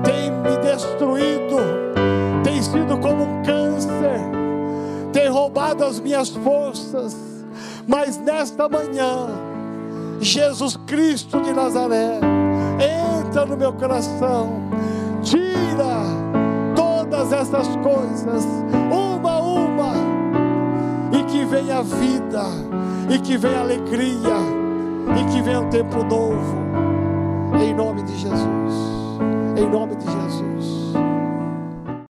tem 0.02 0.30
me 0.30 0.56
destruído, 0.58 1.56
tem 2.42 2.60
sido 2.60 2.98
como 2.98 3.22
um 3.22 3.42
câncer, 3.44 4.20
tem 5.12 5.28
roubado 5.28 5.84
as 5.84 6.00
minhas 6.00 6.28
forças, 6.30 7.33
mas 7.86 8.18
nesta 8.18 8.68
manhã, 8.68 9.28
Jesus 10.20 10.76
Cristo 10.86 11.40
de 11.40 11.52
Nazaré, 11.52 12.18
entra 13.20 13.44
no 13.46 13.56
meu 13.56 13.72
coração, 13.72 14.62
tira 15.22 16.02
todas 16.74 17.32
essas 17.32 17.68
coisas, 17.76 18.44
uma 18.90 19.32
a 19.32 19.40
uma, 19.40 19.92
e 21.12 21.24
que 21.24 21.44
venha 21.44 21.82
vida, 21.82 22.44
e 23.10 23.18
que 23.18 23.36
venha 23.36 23.60
alegria, 23.60 24.36
e 25.20 25.32
que 25.32 25.42
venha 25.42 25.60
um 25.60 25.68
tempo 25.68 26.02
novo, 26.04 26.56
em 27.62 27.74
nome 27.74 28.02
de 28.02 28.16
Jesus 28.16 28.94
em 29.56 29.68
nome 29.70 29.94
de 29.96 30.04
Jesus. 30.04 30.53